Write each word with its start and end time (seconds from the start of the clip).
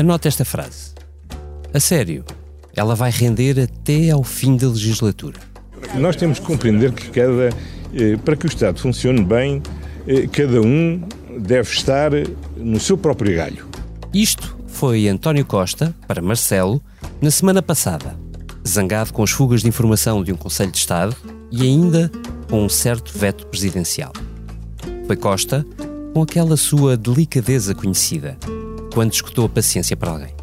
Anote 0.00 0.28
esta 0.28 0.46
frase. 0.46 0.94
A 1.74 1.78
sério, 1.78 2.24
ela 2.74 2.94
vai 2.94 3.10
render 3.10 3.60
até 3.60 4.08
ao 4.08 4.24
fim 4.24 4.56
da 4.56 4.66
legislatura. 4.66 5.38
Nós 5.94 6.16
temos 6.16 6.38
que 6.38 6.46
compreender 6.46 6.90
que 6.92 7.10
cada, 7.10 7.50
eh, 7.92 8.16
para 8.24 8.34
que 8.34 8.46
o 8.46 8.48
Estado 8.48 8.80
funcione 8.80 9.22
bem, 9.22 9.62
eh, 10.08 10.26
cada 10.26 10.62
um 10.62 11.06
deve 11.38 11.70
estar 11.70 12.12
no 12.56 12.80
seu 12.80 12.96
próprio 12.96 13.36
galho. 13.36 13.66
Isto 14.14 14.56
foi 14.68 15.06
António 15.06 15.44
Costa, 15.44 15.94
para 16.08 16.22
Marcelo, 16.22 16.82
na 17.20 17.30
semana 17.30 17.60
passada, 17.60 18.18
zangado 18.66 19.12
com 19.12 19.22
as 19.22 19.30
fugas 19.30 19.60
de 19.60 19.68
informação 19.68 20.24
de 20.24 20.32
um 20.32 20.36
Conselho 20.36 20.72
de 20.72 20.78
Estado 20.78 21.14
e 21.52 21.60
ainda 21.60 22.10
com 22.48 22.64
um 22.64 22.70
certo 22.70 23.12
veto 23.18 23.46
presidencial. 23.48 24.14
Foi 25.06 25.16
Costa 25.16 25.62
com 26.14 26.22
aquela 26.22 26.56
sua 26.56 26.96
delicadeza 26.96 27.74
conhecida, 27.74 28.38
quando 28.92 29.12
escutou 29.12 29.46
a 29.46 29.48
paciência 29.48 29.96
para 29.96 30.10
alguém. 30.10 30.34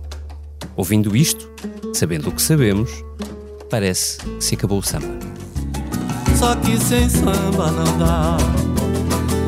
Ouvindo 0.76 1.16
isto, 1.16 1.50
sabendo 1.94 2.30
o 2.30 2.32
que 2.32 2.42
sabemos, 2.42 2.92
parece 3.70 4.18
que 4.20 4.44
se 4.44 4.56
acabou 4.56 4.80
o 4.80 4.84
samba. 4.84 5.08
Só 6.38 6.56
que 6.56 6.78
sem 6.78 7.10
samba 7.10 7.72
não 7.72 7.98
dá, 7.98 8.38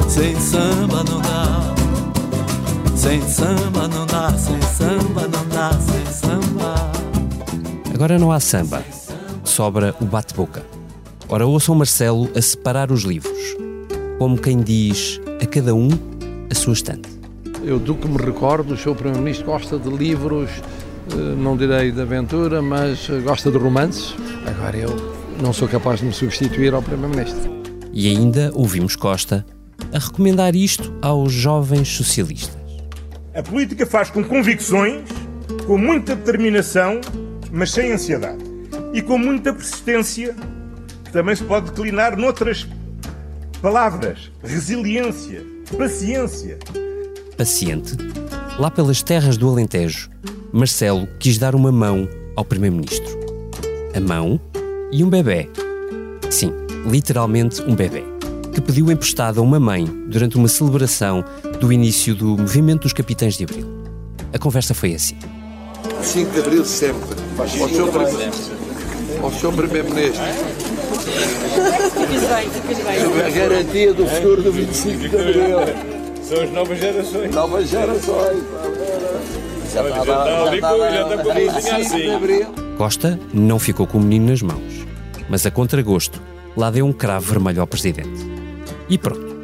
sem 0.08 0.36
samba 0.40 1.04
não 1.04 1.22
dá, 1.22 1.76
sem 2.96 3.22
samba 3.22 3.88
não 3.88 4.06
dá, 4.06 4.34
sem 4.38 4.62
samba 4.62 5.28
não 5.28 5.48
dá, 5.50 5.72
sem 5.80 6.06
samba. 6.14 6.92
Agora 7.94 8.18
não 8.18 8.32
há 8.32 8.40
samba, 8.40 8.84
sobra 9.44 9.96
o 10.02 10.06
bate-boca. 10.06 10.66
Ora, 11.28 11.46
ouçam 11.46 11.76
Marcelo 11.76 12.30
a 12.36 12.42
separar 12.42 12.92
os 12.92 13.04
livros, 13.04 13.56
como 14.18 14.38
quem 14.38 14.58
diz 14.62 15.22
a 15.42 15.46
cada 15.46 15.76
um 15.76 15.90
a 16.50 16.56
sua 16.56 16.74
estante. 16.74 17.19
Eu, 17.70 17.78
do 17.78 17.94
que 17.94 18.08
me 18.08 18.18
recordo, 18.18 18.74
o 18.74 18.76
Sr. 18.78 18.96
Primeiro-Ministro 18.96 19.46
gosta 19.46 19.78
de 19.78 19.90
livros, 19.92 20.50
eh, 21.12 21.16
não 21.38 21.56
direi 21.56 21.92
de 21.92 22.02
aventura, 22.02 22.64
mas 22.64 23.08
gosta 23.24 23.52
de 23.52 23.60
romances. 23.60 24.16
Agora 24.44 24.76
eu 24.76 24.90
não 25.40 25.54
sou 25.54 25.68
capaz 25.68 26.00
de 26.00 26.08
me 26.08 26.12
substituir 26.12 26.74
ao 26.74 26.82
Primeiro-Ministro. 26.82 27.62
E 27.94 28.10
ainda 28.10 28.50
ouvimos 28.56 28.96
Costa 28.96 29.46
a 29.94 30.00
recomendar 30.00 30.56
isto 30.56 30.92
aos 31.00 31.32
jovens 31.32 31.90
socialistas. 31.90 32.58
A 33.36 33.44
política 33.44 33.86
faz 33.86 34.10
com 34.10 34.24
convicções, 34.24 35.08
com 35.68 35.78
muita 35.78 36.16
determinação, 36.16 37.00
mas 37.52 37.70
sem 37.70 37.92
ansiedade. 37.92 38.44
E 38.96 39.02
com 39.04 39.20
muita 39.20 39.54
persistência, 39.54 40.36
que 41.06 41.12
também 41.12 41.36
se 41.36 41.44
pode 41.44 41.70
declinar 41.70 42.18
noutras 42.18 42.68
palavras: 43.62 44.32
resiliência, 44.44 45.46
paciência. 45.78 46.58
Paciente, 47.40 47.96
lá 48.60 48.70
pelas 48.70 49.02
terras 49.02 49.38
do 49.38 49.48
Alentejo, 49.48 50.10
Marcelo 50.52 51.08
quis 51.18 51.38
dar 51.38 51.56
uma 51.56 51.72
mão 51.72 52.06
ao 52.36 52.44
Primeiro-Ministro. 52.44 53.18
A 53.96 54.00
mão 54.02 54.38
e 54.92 55.02
um 55.06 55.10
bebê. 55.10 55.50
Sim, 56.30 56.52
literalmente 56.86 57.62
um 57.62 57.74
bebê. 57.74 58.04
Que 58.54 58.60
pediu 58.60 58.92
emprestado 58.92 59.40
a 59.40 59.42
uma 59.42 59.58
mãe 59.58 59.86
durante 59.86 60.36
uma 60.36 60.50
celebração 60.50 61.24
do 61.62 61.72
início 61.72 62.14
do 62.14 62.38
Movimento 62.38 62.82
dos 62.82 62.92
Capitães 62.92 63.38
de 63.38 63.46
Abril. 63.46 63.66
A 64.34 64.38
conversa 64.38 64.74
foi 64.74 64.94
assim. 64.94 65.16
5 66.04 66.32
de 66.32 66.40
Abril 66.42 66.66
sempre. 66.66 67.16
Ao 67.38 67.48
Sr. 67.48 67.88
Primeiro-Ministro. 67.90 68.58
Ao 69.24 69.32
Sr. 69.32 69.54
Primeiro-Ministro. 69.54 70.24
A 73.26 73.30
garantia 73.30 73.94
do 73.94 74.06
futuro 74.06 74.44
do 74.44 74.52
25 74.52 75.08
de 75.08 75.16
Abril. 75.16 75.99
São 76.30 76.42
as 76.44 76.52
novas 76.52 76.80
gerações. 76.80 77.34
Novas 77.36 77.70
gerações. 77.70 78.44
Já 79.74 79.88
está 79.88 80.44
ali 80.48 80.62
com- 80.62 80.78
já 80.78 81.02
está 81.04 81.24
com 81.24 81.32
a 81.32 81.34
mãozinha 81.34 81.78
assim. 81.78 82.10
Abril. 82.16 82.48
Costa 82.78 83.20
não 83.34 83.60
ficou 83.60 83.86
com 83.88 83.98
o 83.98 84.02
menino 84.02 84.28
nas 84.30 84.42
mãos, 84.42 84.86
mas 85.30 85.46
a 85.46 85.52
contragosto 85.52 86.22
lá 86.56 86.70
deu 86.72 86.86
um 86.86 86.94
cravo 86.94 87.26
vermelho 87.32 87.62
ao 87.62 87.68
presidente. 87.68 88.26
E 88.88 88.98
pronto, 88.98 89.36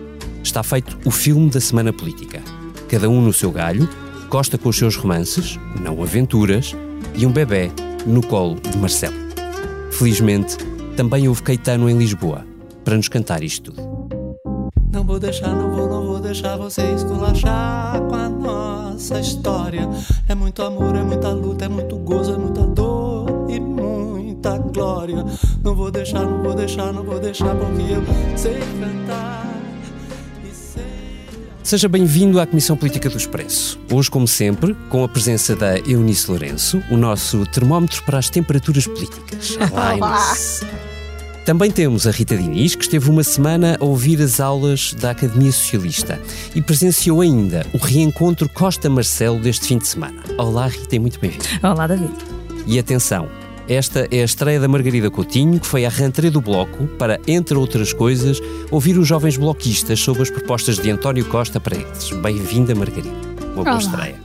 está 0.43 0.63
feito 0.63 0.97
o 1.05 1.11
filme 1.11 1.49
da 1.49 1.59
semana 1.59 1.91
política. 1.91 2.41
Cada 2.87 3.09
um 3.09 3.21
no 3.21 3.33
seu 3.33 3.51
galho, 3.51 3.87
Costa 4.29 4.57
com 4.57 4.69
os 4.69 4.77
seus 4.77 4.95
romances, 4.95 5.57
não 5.79 6.01
aventuras, 6.01 6.75
e 7.13 7.25
um 7.25 7.31
bebê 7.31 7.71
no 8.05 8.25
colo 8.25 8.55
de 8.59 8.77
Marcelo. 8.77 9.15
Felizmente, 9.91 10.57
também 10.97 11.27
houve 11.27 11.41
Caetano 11.43 11.89
em 11.89 11.97
Lisboa 11.97 12.43
para 12.83 12.97
nos 12.97 13.07
cantar 13.07 13.43
isto 13.43 13.71
tudo. 13.71 14.09
Não 14.91 15.03
vou 15.03 15.19
deixar, 15.19 15.49
não 15.49 15.69
vou, 15.75 15.87
não 15.87 15.89
vou 15.89 15.94
deixar 16.35 16.57
você 16.57 16.81
esculachar 16.91 18.01
com 18.01 18.13
a 18.15 18.27
nossa 18.27 19.21
história. 19.21 19.87
É 20.27 20.35
muito 20.35 20.61
amor, 20.63 20.93
é 20.93 21.01
muita 21.01 21.29
luta, 21.29 21.63
é 21.63 21.69
muito 21.69 21.95
gozo, 21.95 22.33
é 22.33 22.37
muita 22.37 22.61
dor 22.63 23.47
e 23.49 23.57
muita 23.57 24.57
glória. 24.57 25.23
Não 25.63 25.73
vou 25.73 25.89
deixar, 25.89 26.25
não 26.25 26.43
vou 26.43 26.53
deixar, 26.53 26.91
não 26.91 27.03
vou 27.03 27.19
deixar, 27.21 27.55
porque 27.55 27.83
eu 27.83 28.37
sei 28.37 28.59
cantar 28.59 29.47
e 30.43 30.53
sei. 30.53 30.83
Seja 31.63 31.87
bem-vindo 31.87 32.37
à 32.41 32.45
Comissão 32.45 32.75
Política 32.75 33.09
do 33.09 33.15
Expresso. 33.15 33.79
Hoje, 33.89 34.11
como 34.11 34.27
sempre, 34.27 34.75
com 34.89 35.05
a 35.05 35.07
presença 35.07 35.55
da 35.55 35.79
Eunice 35.79 36.29
Lourenço, 36.29 36.83
o 36.91 36.97
nosso 36.97 37.45
termómetro 37.45 38.03
para 38.03 38.17
as 38.17 38.29
temperaturas 38.29 38.85
políticas. 38.85 39.57
Olá, 39.71 39.97
Eunice. 39.97 40.65
Também 41.45 41.69
temos 41.69 42.07
a 42.07 42.11
Rita 42.11 42.35
Diniz, 42.35 42.73
que 42.73 42.83
esteve 42.83 43.07
uma 43.07 43.23
semana 43.23 43.77
a 43.79 43.85
ouvir 43.85 44.19
as 44.19 44.39
aulas 44.39 44.95
da 44.95 45.11
Academia 45.11 45.51
Socialista 45.51 46.19
e 46.55 46.61
presenciou 46.61 47.21
ainda 47.21 47.63
o 47.71 47.77
reencontro 47.77 48.49
Costa-Marcelo 48.49 49.39
deste 49.39 49.67
fim 49.67 49.77
de 49.77 49.87
semana. 49.87 50.23
Olá, 50.39 50.65
Rita, 50.65 50.95
e 50.95 50.99
muito 50.99 51.19
bem-vinda. 51.19 51.45
Olá, 51.61 51.85
David. 51.85 52.11
E 52.65 52.79
atenção, 52.79 53.29
esta 53.69 54.07
é 54.09 54.23
a 54.23 54.25
estreia 54.25 54.59
da 54.59 54.67
Margarida 54.67 55.11
Coutinho, 55.11 55.59
que 55.59 55.67
foi 55.67 55.85
à 55.85 55.89
rentrée 55.89 56.31
do 56.31 56.41
Bloco 56.41 56.87
para, 56.97 57.21
entre 57.27 57.55
outras 57.55 57.93
coisas, 57.93 58.41
ouvir 58.71 58.97
os 58.97 59.07
jovens 59.07 59.37
bloquistas 59.37 59.99
sobre 59.99 60.23
as 60.23 60.31
propostas 60.31 60.79
de 60.79 60.89
António 60.89 61.25
Costa 61.25 61.59
para 61.59 61.77
eles. 61.77 62.09
Bem-vinda, 62.23 62.73
Margarida. 62.73 63.15
Uma 63.53 63.63
boa 63.63 63.69
Olá. 63.69 63.77
estreia. 63.77 64.24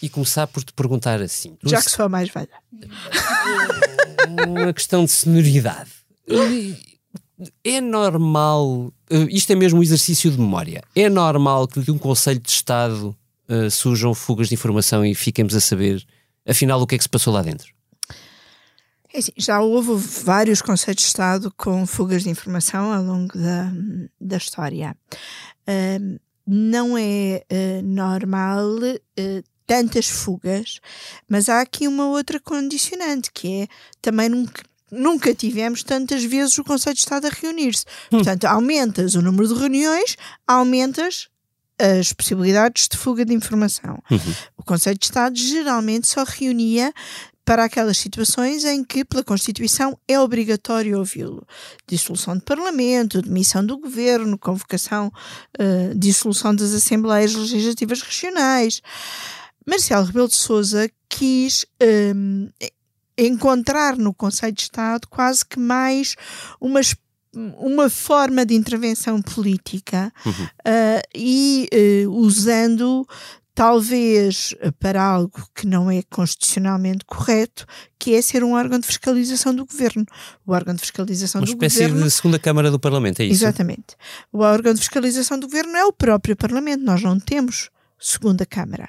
E 0.00 0.08
começar 0.08 0.46
por 0.46 0.62
te 0.62 0.72
perguntar 0.72 1.20
assim. 1.20 1.56
Já 1.64 1.82
que 1.82 1.90
sou 1.90 2.06
a 2.06 2.08
mais 2.08 2.30
velha. 2.30 2.48
uma 4.46 4.72
questão 4.72 5.04
de 5.04 5.10
sonoridade. 5.10 5.90
É 7.64 7.80
normal, 7.80 8.92
eh, 9.10 9.26
isto 9.30 9.52
é 9.52 9.54
mesmo 9.54 9.78
um 9.78 9.82
exercício 9.82 10.30
de 10.30 10.38
memória, 10.38 10.82
é 10.94 11.08
normal 11.08 11.68
que 11.68 11.80
de 11.80 11.90
um 11.90 11.98
Conselho 11.98 12.40
de 12.40 12.50
Estado 12.50 13.16
eh, 13.48 13.70
surjam 13.70 14.12
fugas 14.12 14.48
de 14.48 14.54
informação 14.54 15.04
e 15.04 15.14
fiquemos 15.14 15.54
a 15.54 15.60
saber, 15.60 16.04
afinal, 16.46 16.80
o 16.80 16.86
que 16.86 16.96
é 16.96 16.98
que 16.98 17.04
se 17.04 17.08
passou 17.08 17.32
lá 17.32 17.42
dentro? 17.42 17.72
É 19.12 19.18
assim, 19.18 19.32
já 19.36 19.60
houve 19.60 19.94
vários 20.24 20.60
conselhos 20.60 21.00
de 21.00 21.06
Estado 21.06 21.52
com 21.56 21.86
fugas 21.86 22.24
de 22.24 22.30
informação 22.30 22.92
ao 22.92 23.02
longo 23.02 23.38
da, 23.38 23.72
da 24.20 24.36
história. 24.36 24.94
Ahm, 25.66 26.18
não 26.46 26.96
é 26.98 27.42
eh, 27.48 27.82
normal 27.82 28.66
tantas 29.68 30.08
fugas, 30.08 30.80
mas 31.28 31.50
há 31.50 31.60
aqui 31.60 31.86
uma 31.86 32.06
outra 32.06 32.40
condicionante, 32.40 33.30
que 33.30 33.62
é 33.62 33.68
também 34.00 34.26
nunca, 34.30 34.62
nunca 34.90 35.34
tivemos 35.34 35.82
tantas 35.82 36.24
vezes 36.24 36.56
o 36.56 36.64
Conselho 36.64 36.94
de 36.94 37.00
Estado 37.00 37.26
a 37.26 37.30
reunir-se. 37.30 37.84
Portanto, 38.08 38.46
aumentas 38.46 39.14
o 39.14 39.20
número 39.20 39.46
de 39.46 39.60
reuniões, 39.60 40.16
aumentas 40.46 41.28
as 41.78 42.14
possibilidades 42.14 42.88
de 42.88 42.96
fuga 42.96 43.26
de 43.26 43.34
informação. 43.34 44.02
O 44.56 44.64
Conselho 44.64 44.98
de 44.98 45.04
Estado 45.04 45.36
geralmente 45.36 46.08
só 46.08 46.24
reunia 46.24 46.92
para 47.44 47.64
aquelas 47.64 47.96
situações 47.96 48.64
em 48.64 48.84
que, 48.84 49.04
pela 49.04 49.24
Constituição, 49.24 49.98
é 50.06 50.20
obrigatório 50.20 50.98
ouvi-lo. 50.98 51.46
Dissolução 51.86 52.36
de 52.36 52.42
Parlamento, 52.42 53.22
demissão 53.22 53.64
do 53.64 53.78
Governo, 53.78 54.36
convocação, 54.36 55.10
eh, 55.58 55.92
dissolução 55.96 56.54
das 56.54 56.74
Assembleias 56.74 57.34
Legislativas 57.34 58.02
Regionais. 58.02 58.82
Marcelo 59.68 60.06
Rebelo 60.06 60.28
de 60.28 60.34
Sousa 60.34 60.90
quis 61.08 61.66
hum, 62.14 62.48
encontrar 63.18 63.98
no 63.98 64.14
Conselho 64.14 64.52
de 64.52 64.62
Estado 64.62 65.06
quase 65.08 65.44
que 65.44 65.58
mais 65.58 66.16
uma, 66.58 66.80
uma 67.58 67.90
forma 67.90 68.46
de 68.46 68.54
intervenção 68.54 69.20
política 69.20 70.10
ah, 70.64 71.02
e 71.14 71.68
eh, 71.70 72.04
usando 72.08 73.06
talvez 73.54 74.54
para 74.78 75.02
algo 75.02 75.46
que 75.52 75.66
não 75.66 75.90
é 75.90 76.00
constitucionalmente 76.08 77.04
correto, 77.04 77.66
que 77.98 78.14
é 78.14 78.22
ser 78.22 78.44
um 78.44 78.52
órgão 78.52 78.78
de 78.78 78.86
fiscalização 78.86 79.52
do 79.52 79.66
governo. 79.66 80.06
O 80.46 80.52
órgão 80.52 80.74
de 80.74 80.80
fiscalização 80.80 81.40
Uma 81.40 81.46
do 81.46 81.50
espécie 81.50 81.82
governo. 81.82 82.04
de 82.04 82.10
segunda 82.12 82.38
Câmara 82.38 82.70
do 82.70 82.78
Parlamento, 82.78 83.20
é 83.20 83.24
isso? 83.24 83.44
Exatamente. 83.44 83.96
O 84.32 84.38
órgão 84.38 84.72
de 84.72 84.78
fiscalização 84.78 85.38
do 85.40 85.48
governo 85.48 85.76
é 85.76 85.84
o 85.84 85.92
próprio 85.92 86.36
Parlamento. 86.36 86.84
Nós 86.84 87.02
não 87.02 87.18
temos 87.18 87.68
segunda 87.98 88.46
Câmara. 88.46 88.88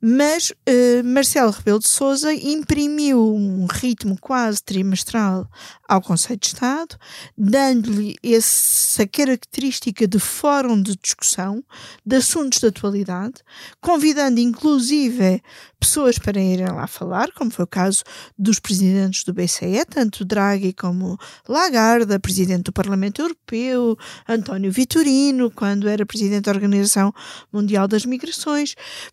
Mas 0.00 0.52
eh, 0.66 1.02
Marcelo 1.02 1.50
Rebelo 1.50 1.78
de 1.78 1.88
Sousa 1.88 2.32
imprimiu 2.32 3.34
um 3.34 3.66
ritmo 3.66 4.18
quase 4.20 4.62
trimestral 4.62 5.48
ao 5.88 6.02
Conselho 6.02 6.38
de 6.38 6.48
Estado, 6.48 6.96
dando-lhe 7.36 8.16
essa 8.22 9.06
característica 9.06 10.06
de 10.06 10.18
fórum 10.18 10.80
de 10.80 10.96
discussão 10.96 11.64
de 12.04 12.16
assuntos 12.16 12.58
de 12.58 12.66
atualidade, 12.66 13.42
convidando 13.80 14.40
inclusive 14.40 15.42
pessoas 15.78 16.18
para 16.18 16.40
irem 16.40 16.66
lá 16.66 16.86
falar, 16.86 17.30
como 17.32 17.50
foi 17.50 17.64
o 17.64 17.68
caso 17.68 18.02
dos 18.38 18.58
presidentes 18.58 19.22
do 19.24 19.34
BCE, 19.34 19.84
tanto 19.88 20.24
Draghi 20.24 20.72
como 20.72 21.18
Lagarde, 21.46 22.18
presidente 22.18 22.64
do 22.64 22.72
Parlamento 22.72 23.20
Europeu, 23.20 23.96
António 24.26 24.72
Vitorino, 24.72 25.50
quando 25.50 25.88
era 25.88 26.06
presidente 26.06 26.44
da 26.44 26.52
Organização 26.52 27.12
Mundial 27.52 27.86
das 27.86 28.06
Migrações. 28.06 28.33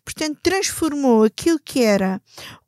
Portanto, 0.04 0.38
transformou 0.42 1.24
aquilo 1.24 1.58
que 1.58 1.80
era 1.82 2.20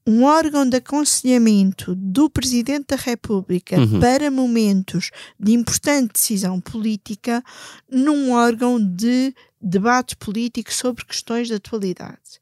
um 0.06 0.24
órgão 0.24 0.68
de 0.68 0.76
aconselhamento 0.76 1.94
do 1.94 2.28
Presidente 2.28 2.88
da 2.88 2.96
República 2.96 3.78
Uhum. 3.78 4.00
para 4.00 4.30
momentos 4.30 5.10
de 5.40 5.52
importante 5.52 6.12
decisão 6.12 6.60
política 6.60 7.42
num 7.90 8.32
órgão 8.32 8.78
de 8.78 9.34
debate 9.60 10.14
político 10.16 10.72
sobre 10.72 11.06
questões 11.06 11.48
de 11.48 11.54
atualidade. 11.54 12.38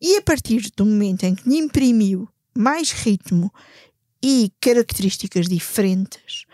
E 0.00 0.16
a 0.16 0.22
partir 0.22 0.70
do 0.74 0.86
momento 0.86 1.24
em 1.24 1.34
que 1.34 1.46
lhe 1.48 1.58
imprimiu 1.58 2.26
mais 2.56 2.92
ritmo 2.92 3.52
e 4.22 4.50
características 4.58 5.46
diferentes, 5.48 6.46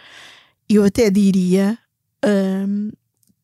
eu 0.69 0.83
até 0.85 1.09
diria 1.09 1.79
hum, 2.69 2.91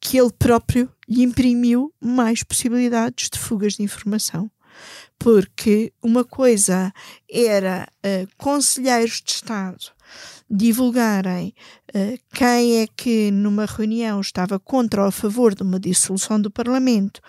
que 0.05 0.19
ele 0.19 0.31
próprio 0.39 0.93
lhe 1.09 1.23
imprimiu 1.23 1.91
mais 1.99 2.43
possibilidades 2.43 3.31
de 3.31 3.39
fugas 3.39 3.73
de 3.73 3.83
informação. 3.83 4.51
Porque 5.19 5.93
uma 6.03 6.25
coisa 6.25 6.93
era 7.31 7.89
uh, 8.05 8.29
conselheiros 8.37 9.23
de 9.25 9.33
Estado 9.33 9.95
divulgarem 10.51 11.55
uh, 11.95 12.19
quem 12.35 12.83
é 12.83 12.87
que 12.87 13.31
numa 13.31 13.65
reunião 13.65 14.21
estava 14.21 14.59
contra 14.59 15.03
ou 15.03 15.09
a 15.09 15.13
favor 15.13 15.55
de 15.55 15.63
uma 15.63 15.81
dissolução 15.81 16.39
do 16.39 16.51
Parlamento, 16.51 17.21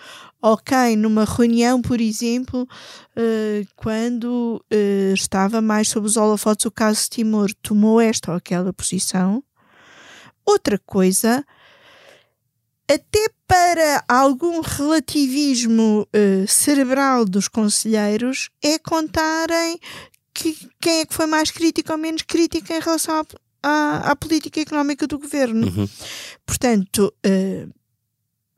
ou 0.42 0.58
quem 0.58 0.96
numa 0.96 1.24
reunião, 1.24 1.80
por 1.80 2.00
exemplo, 2.00 2.62
uh, 2.62 3.66
quando 3.74 4.62
uh, 4.70 5.14
estava 5.14 5.62
mais 5.62 5.88
sob 5.88 6.06
os 6.06 6.16
holofotes 6.18 6.66
o 6.66 6.70
caso 6.70 7.04
de 7.04 7.10
Timor, 7.10 7.50
tomou 7.62 8.00
esta 8.00 8.32
ou 8.32 8.36
aquela 8.36 8.72
posição. 8.72 9.42
Outra 10.44 10.78
coisa, 10.78 11.44
até 12.88 13.28
para 13.46 14.04
algum 14.08 14.60
relativismo 14.60 16.06
cerebral 16.46 17.24
dos 17.24 17.48
conselheiros, 17.48 18.48
é 18.62 18.78
contarem 18.78 19.78
que, 20.36 20.56
quem 20.80 21.00
é 21.00 21.06
que 21.06 21.14
foi 21.14 21.26
mais 21.26 21.50
crítico 21.50 21.92
ou 21.92 21.98
menos 21.98 22.22
crítico 22.22 22.72
em 22.72 22.80
relação 22.80 23.20
à, 23.62 23.68
à, 23.68 24.10
à 24.10 24.16
política 24.16 24.60
económica 24.60 25.06
do 25.06 25.18
governo. 25.18 25.66
Uhum. 25.66 25.88
Portanto, 26.44 27.12
uh, 27.26 27.72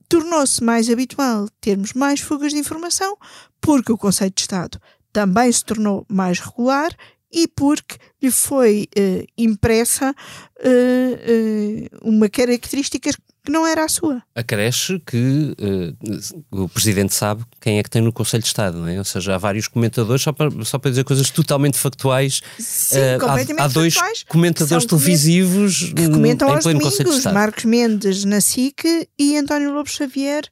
tornou-se 0.09 0.63
mais 0.63 0.91
habitual 0.91 1.49
termos 1.61 1.93
mais 1.93 2.21
fugas 2.21 2.53
de 2.53 2.59
informação, 2.59 3.17
porque 3.61 3.93
o 3.93 3.99
Conselho 3.99 4.33
de 4.35 4.41
Estado 4.41 4.81
também 5.13 5.51
se 5.53 5.65
tornou 5.65 6.05
mais 6.09 6.41
regular 6.41 6.95
e 7.31 7.47
porque 7.47 7.97
lhe 8.23 8.31
foi 8.31 8.89
uh, 8.99 9.27
impressa 9.37 10.15
uh, 10.61 12.09
uma 12.09 12.29
característica 12.29 13.11
que 13.49 13.53
não 13.53 13.67
era 13.67 13.83
a 13.85 13.89
sua. 13.89 14.23
Acresce 14.35 15.01
que 15.07 15.57
uh, 15.59 16.65
o 16.65 16.69
Presidente 16.69 17.15
sabe 17.15 17.43
quem 17.59 17.79
é 17.79 17.83
que 17.83 17.89
tem 17.89 18.03
no 18.03 18.13
Conselho 18.13 18.43
de 18.43 18.47
Estado, 18.47 18.77
não 18.77 18.87
é? 18.87 18.99
Ou 18.99 19.05
seja, 19.05 19.35
há 19.35 19.39
vários 19.39 19.67
comentadores, 19.67 20.21
só 20.21 20.33
para, 20.33 20.51
só 20.67 20.79
para 20.79 20.91
dizer 20.91 21.03
coisas 21.03 21.31
totalmente 21.31 21.79
factuais. 21.79 22.43
Sim, 22.59 22.99
uh, 22.99 23.19
completamente 23.19 23.61
há, 23.61 23.65
há 23.65 23.69
dois 23.69 23.95
factuais, 23.95 24.25
comentadores 24.29 24.85
televisivos 24.85 25.93
que 25.95 26.11
comentam 26.11 26.55
em 26.55 26.61
pleno 26.61 26.81
Conselho 26.81 26.99
de 26.99 27.05
domingos, 27.05 27.17
Estado. 27.17 27.35
Marcos 27.35 27.65
Mendes 27.65 28.25
na 28.27 28.43
SIC 28.43 29.09
e 29.19 29.39
António 29.39 29.73
Lobo 29.73 29.89
Xavier 29.89 30.43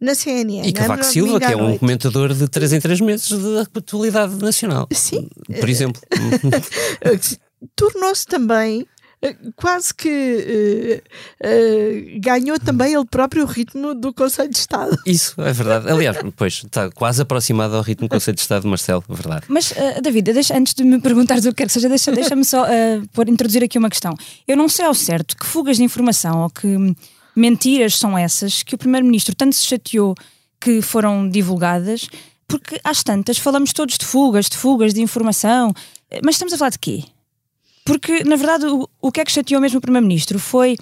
na 0.00 0.14
CNN. 0.14 0.66
E 0.66 0.72
Cavaco? 0.72 1.04
Silva, 1.04 1.38
que 1.38 1.52
é 1.52 1.56
um 1.56 1.76
comentador 1.76 2.32
de 2.32 2.48
3 2.48 2.72
em 2.72 2.80
3 2.80 3.00
meses 3.02 3.28
de 3.28 3.58
atualidade 3.58 4.34
nacional. 4.36 4.88
Sim. 4.92 5.28
Por 5.60 5.68
exemplo. 5.68 6.00
tornou-se 7.74 8.26
também 8.26 8.86
quase 9.56 9.94
que 9.94 11.02
uh, 11.42 11.46
uh, 11.46 12.20
ganhou 12.20 12.58
também 12.58 12.94
ele 12.94 13.04
próprio 13.04 13.44
o 13.44 13.46
ritmo 13.46 13.94
do 13.94 14.12
Conselho 14.12 14.50
de 14.50 14.58
Estado. 14.58 14.96
Isso, 15.06 15.40
é 15.40 15.52
verdade. 15.52 15.90
Aliás, 15.90 16.18
pois, 16.36 16.62
está 16.64 16.90
quase 16.90 17.22
aproximado 17.22 17.76
ao 17.76 17.82
ritmo 17.82 18.08
do 18.08 18.10
Conselho 18.10 18.34
de 18.34 18.40
Estado, 18.40 18.68
Marcelo, 18.68 19.02
é 19.08 19.14
verdade. 19.14 19.46
Mas, 19.48 19.70
uh, 19.72 20.00
David, 20.02 20.32
deixa, 20.32 20.56
antes 20.56 20.74
de 20.74 20.84
me 20.84 21.00
perguntares 21.00 21.44
o 21.44 21.48
que 21.48 21.54
quer 21.54 21.66
que 21.66 21.72
seja, 21.72 21.88
deixa-me 21.88 22.16
deixa 22.16 22.44
só 22.44 22.64
uh, 22.64 23.08
por 23.12 23.28
introduzir 23.28 23.64
aqui 23.64 23.78
uma 23.78 23.90
questão. 23.90 24.14
Eu 24.46 24.56
não 24.56 24.68
sei 24.68 24.84
ao 24.84 24.94
certo 24.94 25.36
que 25.36 25.46
fugas 25.46 25.78
de 25.78 25.82
informação 25.82 26.42
ou 26.42 26.50
que 26.50 26.94
mentiras 27.34 27.98
são 27.98 28.16
essas 28.16 28.62
que 28.62 28.74
o 28.74 28.78
Primeiro-Ministro 28.78 29.34
tanto 29.34 29.54
se 29.54 29.64
chateou 29.64 30.14
que 30.60 30.80
foram 30.80 31.28
divulgadas, 31.28 32.08
porque 32.48 32.80
às 32.84 33.02
tantas 33.02 33.38
falamos 33.38 33.72
todos 33.72 33.98
de 33.98 34.04
fugas, 34.04 34.46
de 34.48 34.56
fugas 34.56 34.94
de 34.94 35.02
informação, 35.02 35.72
mas 36.24 36.36
estamos 36.36 36.54
a 36.54 36.58
falar 36.58 36.70
de 36.70 36.78
quê? 36.78 37.04
Porque, 37.86 38.24
na 38.24 38.34
verdade, 38.34 38.66
o, 38.66 38.88
o 39.00 39.12
que 39.12 39.20
é 39.20 39.24
que 39.24 39.30
chateou 39.30 39.60
mesmo 39.60 39.78
o 39.78 39.80
Primeiro-Ministro 39.80 40.38
foi 40.38 40.76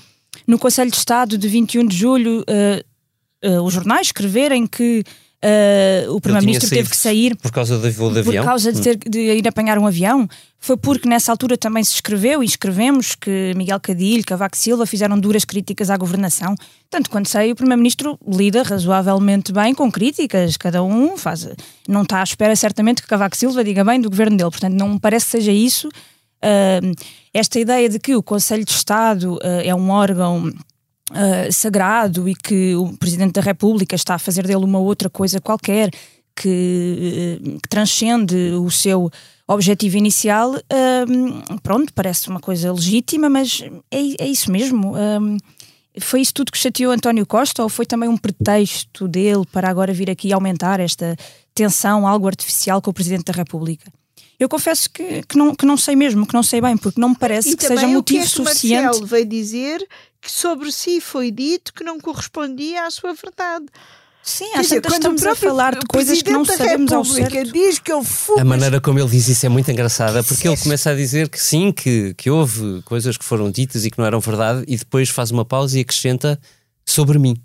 no 0.47 0.59
Conselho 0.59 0.91
de 0.91 0.97
Estado 0.97 1.39
de 1.39 1.47
21 1.47 1.87
de 1.87 1.97
julho 1.97 2.41
uh, 2.41 3.49
uh, 3.49 3.63
os 3.63 3.75
jornais 3.75 4.09
escreverem 4.09 4.67
que 4.67 5.05
uh, 5.45 6.15
o 6.15 6.21
Primeiro-Ministro 6.21 6.69
teve 6.71 6.89
que 6.89 6.97
sair 6.97 7.37
por 7.37 7.53
causa 7.53 7.79
do 7.79 7.93
voo 7.93 8.09
de 8.09 8.23
por 8.23 8.31
avião. 8.31 8.45
causa 8.45 8.73
de, 8.73 8.81
ter, 8.81 8.97
de 8.97 9.21
ir 9.21 9.47
apanhar 9.47 9.79
um 9.79 9.87
avião. 9.87 10.27
Foi 10.59 10.79
porque 10.79 11.07
nessa 11.07 11.31
altura 11.31 11.59
também 11.59 11.85
se 11.85 11.93
escreveu 11.93 12.43
e 12.43 12.47
escrevemos 12.47 13.15
que 13.15 13.53
Miguel 13.55 13.79
Cadilho, 13.79 14.25
Cavaco 14.25 14.57
Silva 14.57 14.87
fizeram 14.87 15.21
duras 15.21 15.45
críticas 15.45 15.91
à 15.91 15.97
governação. 15.99 16.55
Tanto 16.89 17.11
quanto 17.11 17.29
sei, 17.29 17.53
o 17.53 17.55
Primeiro-Ministro 17.55 18.19
lida 18.27 18.63
razoavelmente 18.63 19.53
bem 19.53 19.75
com 19.75 19.93
críticas, 19.93 20.57
cada 20.57 20.83
um 20.83 21.19
faz. 21.19 21.47
Não 21.87 22.01
está 22.01 22.21
à 22.21 22.25
espera 22.25 22.57
certamente 22.57 23.03
que 23.03 23.09
Cavaco 23.09 23.37
Silva 23.37 23.63
diga 23.63 23.85
bem 23.85 24.01
do 24.01 24.09
governo 24.09 24.39
dele, 24.39 24.51
portanto 24.51 24.73
não 24.73 24.99
parece 24.99 25.27
que 25.27 25.33
seja 25.33 25.53
isso. 25.53 25.91
Esta 27.35 27.59
ideia 27.59 27.89
de 27.89 27.99
que 27.99 28.15
o 28.15 28.23
Conselho 28.23 28.65
de 28.65 28.71
Estado 28.71 29.35
uh, 29.35 29.41
é 29.65 29.75
um 29.75 29.91
órgão 29.91 30.47
uh, 30.49 31.53
sagrado 31.53 32.29
e 32.29 32.35
que 32.37 32.77
o 32.77 32.97
Presidente 32.97 33.33
da 33.33 33.41
República 33.41 33.97
está 33.97 34.15
a 34.15 34.19
fazer 34.21 34.47
dele 34.47 34.65
uma 34.65 34.79
outra 34.79 35.11
coisa 35.11 35.41
qualquer 35.41 35.91
que, 36.37 37.41
que 37.61 37.69
transcende 37.69 38.37
o 38.53 38.71
seu 38.71 39.11
objetivo 39.47 39.99
inicial, 39.99 40.55
pronto, 41.63 41.93
parece 41.93 42.29
uma 42.29 42.41
coisa 42.41 42.73
legítima, 42.73 43.29
mas 43.29 43.63
é, 43.91 44.25
é 44.25 44.27
isso 44.27 44.51
mesmo. 44.51 44.95
foi 46.01 46.23
isso 46.23 46.35
tudo 46.35 46.51
que 46.51 46.59
chateou 46.59 46.91
António 46.91 47.27
Costa 47.27 47.63
ou 47.63 47.69
foi 47.69 47.87
também 47.87 48.09
um 48.09 48.17
pretexto 48.17 49.07
dele 49.07 49.45
para 49.53 49.69
agora 49.69 49.93
vir 49.93 50.11
aqui 50.11 50.33
aumentar 50.33 50.81
esta 50.81 51.15
tensão 51.55 52.05
algo 52.05 52.27
artificial 52.27 52.83
com 52.83 52.91
o 52.91 52.95
Presidente 52.95 53.27
da 53.27 53.33
República? 53.33 53.93
Eu 54.39 54.49
confesso 54.49 54.91
que, 54.91 55.23
que, 55.23 55.37
não, 55.37 55.55
que 55.55 55.65
não 55.65 55.77
sei 55.77 55.95
mesmo, 55.95 56.27
que 56.27 56.35
não 56.35 56.43
sei 56.43 56.61
bem, 56.61 56.77
porque 56.77 57.01
não 57.01 57.11
me 57.11 57.17
parece 57.17 57.51
e 57.51 57.57
que 57.57 57.65
seja 57.65 57.87
motivo 57.87 57.99
o 57.99 58.03
que 58.03 58.19
é 58.19 58.23
que 58.23 58.29
suficiente. 58.29 58.85
Marcelo 58.85 59.07
veio 59.07 59.27
dizer 59.27 59.89
que 60.21 60.31
sobre 60.31 60.73
si 60.73 61.01
foi 61.01 61.31
dito 61.31 61.73
que 61.73 61.85
não 61.85 62.01
correspondia 62.01 62.87
à 62.87 62.91
sua 62.91 63.15
verdade. 63.15 63.67
Sim, 64.25 64.51
às 64.55 64.71
o 64.71 64.77
estamos 64.77 65.23
a 65.27 65.35
falar 65.35 65.79
de 65.79 65.87
coisas 65.87 66.23
que 66.23 66.31
não 66.31 66.47
sabemos 66.47 66.91
ao 66.91 67.05
certo. 67.05 67.53
diz 67.53 67.79
que. 67.79 67.93
A 67.93 68.45
maneira 68.45 68.81
como 68.81 68.99
ele 68.99 69.11
diz 69.11 69.29
isso 69.29 69.45
é 69.45 69.51
muito 69.51 69.71
engraçada, 69.71 70.25
porque 70.25 70.49
ele 70.49 70.57
Sim. 70.57 70.63
começa 70.63 70.91
a 70.91 70.95
dizer 70.95 71.29
que 71.29 71.39
sim, 71.39 71.71
que, 71.71 72.15
que 72.15 72.31
houve 72.31 72.81
coisas 72.87 73.19
que 73.19 73.25
foram 73.25 73.51
ditas 73.51 73.85
e 73.85 73.91
que 73.91 73.99
não 73.99 74.07
eram 74.07 74.21
verdade, 74.21 74.65
e 74.67 74.79
depois 74.79 75.11
faz 75.11 75.31
uma 75.31 75.45
pausa 75.45 75.77
e 75.77 75.83
acrescenta 75.83 76.41
sobre 76.87 77.19
mim. 77.19 77.37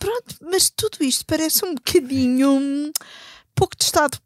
Pronto, 0.00 0.34
mas 0.40 0.68
tudo 0.68 0.98
isto 1.02 1.24
parece 1.24 1.64
um 1.64 1.76
bocadinho 1.76 2.50
hum, 2.50 2.92
pouco 3.54 3.76
testado. 3.76 4.18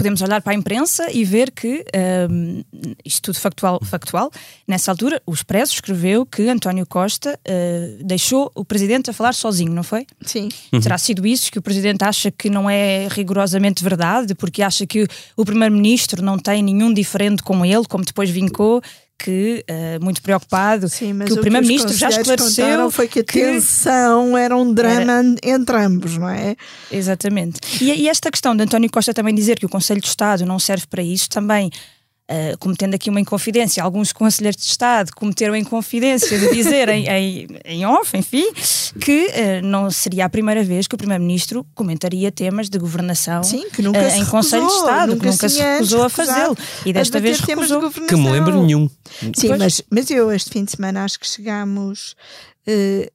Podemos 0.00 0.22
olhar 0.22 0.40
para 0.40 0.54
a 0.54 0.56
imprensa 0.56 1.12
e 1.12 1.26
ver 1.26 1.50
que, 1.50 1.84
hum, 2.30 2.64
isto 3.04 3.20
tudo 3.20 3.38
factual, 3.38 3.78
factual, 3.84 4.30
nessa 4.66 4.90
altura 4.90 5.20
o 5.26 5.32
Expresso 5.34 5.74
escreveu 5.74 6.24
que 6.24 6.48
António 6.48 6.86
Costa 6.86 7.38
uh, 7.46 8.02
deixou 8.02 8.50
o 8.54 8.64
Presidente 8.64 9.10
a 9.10 9.12
falar 9.12 9.34
sozinho, 9.34 9.70
não 9.70 9.82
foi? 9.82 10.06
Sim. 10.22 10.48
Terá 10.82 10.96
sido 10.96 11.26
isso 11.26 11.52
que 11.52 11.58
o 11.58 11.62
Presidente 11.62 12.02
acha 12.02 12.30
que 12.30 12.48
não 12.48 12.70
é 12.70 13.08
rigorosamente 13.10 13.84
verdade, 13.84 14.34
porque 14.34 14.62
acha 14.62 14.86
que 14.86 15.06
o 15.36 15.44
Primeiro-Ministro 15.44 16.22
não 16.22 16.38
tem 16.38 16.62
nenhum 16.62 16.94
diferente 16.94 17.42
com 17.42 17.62
ele, 17.62 17.84
como 17.86 18.02
depois 18.02 18.30
vincou, 18.30 18.80
que, 19.22 19.64
uh, 19.68 20.02
muito 20.02 20.22
preocupado, 20.22 20.88
Sim, 20.88 21.18
que 21.26 21.32
o, 21.32 21.40
Primeiro-Ministro 21.40 21.92
já 21.92 22.08
esclareceu. 22.08 22.90
foi 22.90 23.06
que 23.06 23.20
a 23.20 23.24
que- 23.24 23.40
tensão 23.40 24.36
era 24.36 24.56
um 24.56 24.72
drama 24.72 25.22
entre 25.42 25.76
ambos, 25.76 26.16
não 26.16 26.28
é? 26.28 26.56
Exatamente. 26.90 27.60
E, 27.82 27.90
e 27.92 28.08
esta 28.08 28.30
questão 28.30 28.56
de 28.56 28.62
António 28.62 28.90
Costa 28.90 29.12
também 29.12 29.34
dizer 29.34 29.58
que 29.58 29.66
o 29.66 29.68
Conselho 29.68 30.00
de 30.00 30.08
Estado 30.08 30.46
não 30.46 30.58
serve 30.58 30.86
para 30.86 31.02
isso, 31.02 31.28
também. 31.28 31.70
Uh, 32.30 32.56
cometendo 32.58 32.94
aqui 32.94 33.10
uma 33.10 33.20
inconfidência, 33.20 33.82
alguns 33.82 34.12
conselheiros 34.12 34.60
de 34.60 34.68
Estado 34.68 35.10
cometeram 35.14 35.54
a 35.54 35.58
inconfidência 35.58 36.38
de 36.38 36.52
dizer 36.52 36.88
em, 36.88 37.08
em, 37.08 37.46
em 37.64 37.86
off, 37.86 38.16
enfim, 38.16 38.46
que 39.00 39.26
uh, 39.26 39.66
não 39.66 39.90
seria 39.90 40.24
a 40.26 40.28
primeira 40.28 40.62
vez 40.62 40.86
que 40.86 40.94
o 40.94 40.98
Primeiro-Ministro 40.98 41.66
comentaria 41.74 42.30
temas 42.30 42.68
de 42.68 42.78
governação 42.78 43.42
Sim, 43.42 43.68
que 43.70 43.82
nunca 43.82 44.06
uh, 44.06 44.10
se 44.10 44.18
em 44.18 44.24
Conselho 44.24 44.62
de 44.62 44.68
recusou, 44.68 44.88
Estado, 44.88 45.08
nunca 45.08 45.20
que 45.20 45.30
nunca 45.30 45.48
se 45.48 45.62
recusou 45.62 46.02
a 46.04 46.08
fazê-lo. 46.08 46.56
E 46.86 46.92
desta 46.92 47.20
vez 47.20 47.40
recusou. 47.40 47.90
Que 47.90 48.16
me 48.16 48.30
lembro 48.30 48.62
nenhum. 48.62 48.88
Sim, 49.34 49.48
Pois. 49.48 49.58
mas, 49.58 49.82
mas 49.90 50.10
eu 50.10 50.30
este 50.30 50.50
fim 50.50 50.64
de 50.64 50.70
semana 50.70 51.04
acho 51.04 51.18
que 51.18 51.26
chegámos 51.26 52.14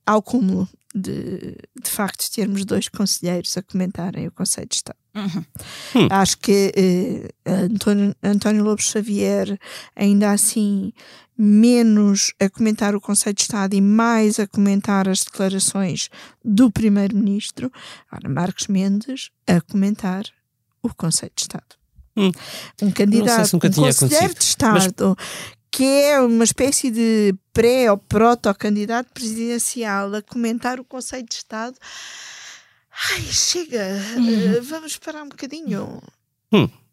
ao 0.05 0.22
cúmulo 0.22 0.67
de, 0.96 1.58
de 1.84 1.90
facto 1.90 2.32
termos 2.32 2.64
dois 2.64 2.88
conselheiros 2.88 3.58
a 3.58 3.62
comentarem 3.62 4.28
o 4.28 4.32
Conselho 4.32 4.68
de 4.68 4.75
Estado. 4.75 4.98
Uhum. 5.14 6.08
Acho 6.10 6.38
que 6.38 6.72
eh, 6.75 7.30
António, 7.46 8.16
António 8.24 8.64
Lopes 8.64 8.86
Xavier, 8.86 9.60
ainda 9.94 10.32
assim, 10.32 10.94
menos 11.38 12.34
a 12.40 12.50
comentar 12.50 12.96
o 12.96 13.02
Conselho 13.02 13.36
de 13.36 13.42
Estado 13.42 13.74
e 13.74 13.82
mais 13.82 14.40
a 14.40 14.48
comentar 14.48 15.10
as 15.10 15.24
declarações 15.24 16.10
do 16.44 16.72
Primeiro-Ministro. 16.72 17.72
Ora, 18.12 18.30
Marcos 18.30 18.68
Mendes 18.68 19.32
a 19.46 19.60
comentar 19.60 20.24
o 20.82 20.94
Conselho 20.94 21.32
de 21.36 21.42
Estado. 21.42 21.75
Hum. 22.16 22.32
Um 22.82 22.92
candidato, 22.92 23.54
nunca 23.54 23.68
um 23.68 23.72
conselheiro 23.72 23.96
acontecido, 23.98 24.40
de 24.40 24.44
Estado 24.44 25.18
que 25.75 25.84
é 25.84 26.20
uma 26.22 26.44
espécie 26.44 26.89
de 26.89 27.36
pré 27.51 27.91
ou 27.91 27.98
proto-candidato 27.98 29.10
presidencial 29.13 30.13
a 30.15 30.22
comentar 30.22 30.79
o 30.79 30.84
Conselho 30.86 31.25
de 31.27 31.36
Estado. 31.36 31.75
Ai, 33.12 33.22
chega, 33.24 33.77
eh, 33.82 34.62
vamos 34.62 34.96
parar 34.98 35.24
um 35.24 35.29
bocadinho. 35.29 36.01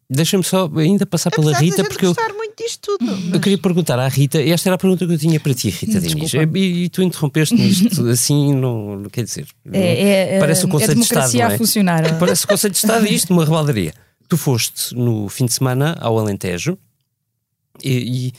Deixa-me 0.09 0.43
só 0.43 0.69
ainda 0.77 1.05
passar 1.05 1.31
pela 1.31 1.51
Apesar 1.51 1.59
da 1.59 1.65
Rita, 1.65 1.83
porque 1.85 2.05
eu, 2.05 2.13
gostar 2.13 2.33
muito 2.33 2.55
disto 2.61 2.97
tudo. 2.97 3.09
eu 3.09 3.17
mas- 3.31 3.39
queria 3.41 3.57
perguntar 3.57 3.97
à 3.97 4.07
Rita, 4.09 4.39
esta 4.41 4.67
era 4.69 4.75
a 4.75 4.77
pergunta 4.77 5.07
que 5.07 5.13
eu 5.13 5.17
tinha 5.17 5.39
para 5.39 5.53
ti, 5.53 5.69
Rita 5.69 5.99
Diniz, 6.01 6.29
Desculpa. 6.31 6.57
e, 6.59 6.83
e 6.83 6.89
tu 6.89 7.01
interrompeste-me 7.01 7.67
isto 7.69 8.05
assim, 8.09 8.53
não, 8.53 8.97
não 8.97 9.09
quer 9.09 9.23
dizer. 9.23 9.47
não- 9.63 9.79
É, 9.79 10.35
é, 10.35 10.39
Parece 10.39 10.65
o 10.65 10.67
é 10.67 10.71
Conselho 10.71 10.95
de 10.95 11.01
Estado, 11.01 11.35
é? 11.37 11.41
a 11.43 11.57
funcionar. 11.57 12.03
Parece 12.19 12.43
o 12.45 12.47
Conselho 12.49 12.71
de 12.73 12.77
Estado 12.77 13.07
e 13.07 13.15
isto 13.15 13.31
uma 13.33 13.45
rebaldaria. 13.45 13.93
Tu 14.27 14.35
foste 14.37 14.93
no 14.93 15.29
fim 15.29 15.45
de 15.45 15.53
semana 15.53 15.95
ao 16.01 16.19
Alentejo 16.19 16.77
e, 17.81 18.27
e 18.27 18.33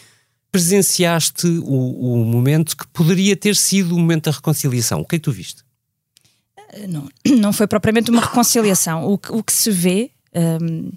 presenciaste 0.54 1.49
o, 1.49 2.12
o 2.12 2.25
momento 2.25 2.76
que 2.76 2.87
poderia 2.87 3.34
ter 3.34 3.56
sido 3.56 3.96
o 3.96 3.99
momento 3.99 4.26
da 4.26 4.30
reconciliação. 4.30 5.00
O 5.00 5.04
que 5.04 5.16
é 5.16 5.18
que 5.18 5.25
tu 5.25 5.32
viste? 5.32 5.64
não, 6.88 7.08
não 7.40 7.52
foi 7.52 7.66
propriamente 7.66 8.08
uma 8.08 8.20
reconciliação. 8.20 9.04
O 9.04 9.18
que, 9.18 9.32
o 9.32 9.42
que 9.42 9.52
se 9.52 9.68
vê 9.73 10.12
hum, 10.62 10.92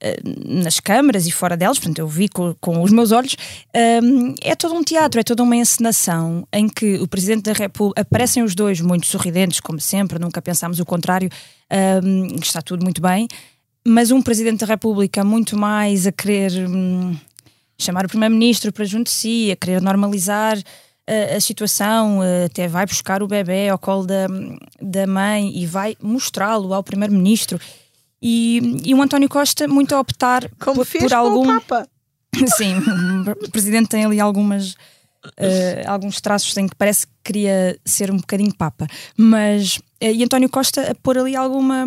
eh, 0.00 0.18
nas 0.46 0.80
câmaras 0.80 1.26
e 1.26 1.30
fora 1.30 1.58
delas, 1.58 1.78
portanto, 1.78 1.98
eu 1.98 2.08
vi 2.08 2.26
com, 2.26 2.54
com 2.58 2.82
os 2.82 2.90
meus 2.90 3.12
olhos, 3.12 3.36
hum, 4.02 4.34
é 4.40 4.54
todo 4.54 4.74
um 4.74 4.82
teatro, 4.82 5.20
é 5.20 5.22
toda 5.22 5.42
uma 5.42 5.56
encenação 5.56 6.48
em 6.50 6.66
que 6.66 6.96
o 6.96 7.06
Presidente 7.06 7.42
da 7.42 7.52
República 7.52 8.00
aparecem 8.00 8.42
os 8.42 8.54
dois 8.54 8.80
muito 8.80 9.04
sorridentes, 9.06 9.60
como 9.60 9.78
sempre, 9.78 10.18
nunca 10.18 10.40
pensámos 10.40 10.80
o 10.80 10.86
contrário, 10.86 11.28
hum, 12.02 12.36
está 12.40 12.62
tudo 12.62 12.82
muito 12.82 13.02
bem, 13.02 13.28
mas 13.86 14.10
um 14.10 14.22
Presidente 14.22 14.60
da 14.60 14.66
República 14.66 15.22
muito 15.22 15.54
mais 15.54 16.06
a 16.06 16.12
querer. 16.12 16.66
hum, 16.66 17.14
chamar 17.78 18.04
o 18.04 18.08
primeiro-ministro 18.08 18.72
para 18.72 18.84
junto 18.84 19.06
de 19.06 19.12
si, 19.12 19.50
a 19.50 19.56
querer 19.56 19.80
normalizar 19.80 20.56
uh, 20.56 21.36
a 21.36 21.40
situação, 21.40 22.20
uh, 22.20 22.46
até 22.46 22.68
vai 22.68 22.86
buscar 22.86 23.22
o 23.22 23.26
bebê 23.26 23.68
ao 23.68 23.78
colo 23.78 24.06
da, 24.06 24.26
da 24.80 25.06
mãe 25.06 25.56
e 25.56 25.66
vai 25.66 25.96
mostrá-lo 26.00 26.72
ao 26.72 26.82
primeiro-ministro. 26.82 27.58
E, 28.22 28.80
e 28.84 28.94
o 28.94 29.02
António 29.02 29.28
Costa 29.28 29.68
muito 29.68 29.94
a 29.94 30.00
optar 30.00 30.48
Como 30.58 30.76
por, 30.76 30.86
fez 30.86 31.04
por 31.04 31.12
algum. 31.12 31.56
o 31.56 31.60
Papa. 31.60 31.88
Sim, 32.56 32.74
o 33.44 33.50
presidente 33.50 33.88
tem 33.88 34.04
ali 34.04 34.18
algumas. 34.18 34.72
uh, 34.72 35.86
alguns 35.86 36.20
traços 36.20 36.56
em 36.56 36.66
que 36.66 36.74
parece 36.74 37.06
que 37.06 37.12
queria 37.22 37.78
ser 37.84 38.10
um 38.10 38.16
bocadinho 38.16 38.52
papa, 38.54 38.86
mas 39.16 39.76
uh, 39.76 39.82
e 40.12 40.24
António 40.24 40.48
Costa 40.48 40.90
a 40.90 40.94
pôr 40.96 41.18
ali 41.18 41.36
alguma 41.36 41.86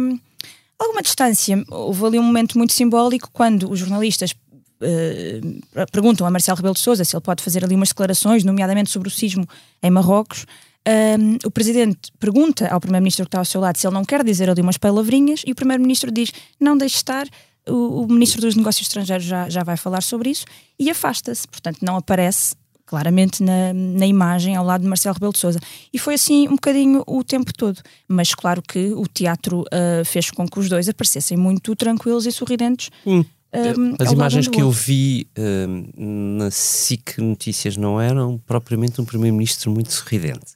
alguma 0.79 1.01
distância. 1.01 1.63
Houve 1.69 2.05
ali 2.05 2.19
um 2.19 2.23
momento 2.23 2.57
muito 2.57 2.73
simbólico 2.73 3.29
quando 3.33 3.69
os 3.69 3.79
jornalistas 3.79 4.33
uh, 4.81 5.91
perguntam 5.91 6.25
a 6.25 6.31
Marcelo 6.31 6.57
Rebelo 6.57 6.73
de 6.73 6.79
Sousa 6.79 7.03
se 7.03 7.15
ele 7.15 7.21
pode 7.21 7.43
fazer 7.43 7.63
ali 7.63 7.75
umas 7.75 7.89
declarações, 7.89 8.43
nomeadamente 8.43 8.89
sobre 8.89 9.07
o 9.07 9.11
sismo 9.11 9.47
em 9.81 9.89
Marrocos. 9.89 10.45
Um, 10.87 11.37
o 11.45 11.51
presidente 11.51 12.11
pergunta 12.17 12.67
ao 12.69 12.79
primeiro-ministro 12.79 13.25
que 13.25 13.27
está 13.27 13.39
ao 13.39 13.45
seu 13.45 13.59
lado 13.59 13.77
se 13.77 13.85
ele 13.85 13.93
não 13.93 14.05
quer 14.05 14.23
dizer 14.23 14.49
ali 14.49 14.61
umas 14.61 14.77
palavrinhas 14.77 15.41
e 15.45 15.51
o 15.51 15.55
primeiro-ministro 15.55 16.09
diz 16.09 16.31
não 16.59 16.77
deixe 16.77 16.95
estar. 16.95 17.27
O, 17.67 18.03
o 18.03 18.07
ministro 18.07 18.39
dos 18.39 18.55
Negócios 18.55 18.87
Estrangeiros 18.87 19.25
já, 19.25 19.49
já 19.49 19.63
vai 19.63 19.75
falar 19.75 20.01
sobre 20.01 20.29
isso 20.29 20.45
e 20.79 20.89
afasta-se, 20.89 21.45
portanto, 21.45 21.79
não 21.81 21.97
aparece 21.97 22.55
claramente 22.87 23.43
na, 23.43 23.73
na 23.73 24.07
imagem 24.07 24.55
ao 24.55 24.65
lado 24.65 24.81
de 24.81 24.87
Marcelo 24.87 25.13
Rebelo 25.13 25.33
de 25.33 25.39
Sousa. 25.39 25.59
E 25.93 25.99
foi 25.99 26.13
assim 26.13 26.47
um 26.47 26.55
bocadinho 26.55 27.03
o 27.05 27.21
tempo 27.23 27.53
todo. 27.53 27.81
Mas 28.07 28.33
claro 28.33 28.61
que 28.61 28.93
o 28.93 29.05
teatro 29.05 29.63
uh, 29.63 30.05
fez 30.05 30.31
com 30.31 30.47
que 30.47 30.57
os 30.57 30.69
dois 30.69 30.87
aparecessem 30.87 31.37
muito 31.37 31.75
tranquilos 31.75 32.25
e 32.25 32.31
sorridentes. 32.31 32.89
Hum. 33.05 33.25
Um, 33.57 33.95
As 33.99 34.07
ao 34.07 34.13
imagens 34.13 34.47
um 34.47 34.51
que 34.51 34.61
eu 34.61 34.71
vi 34.71 35.27
hum, 35.37 36.37
na 36.37 36.51
SIC 36.51 37.19
Notícias 37.19 37.77
não 37.77 37.99
eram 37.99 38.37
propriamente 38.37 38.99
um 39.01 39.05
primeiro-ministro 39.05 39.71
muito 39.71 39.91
sorridente. 39.91 40.55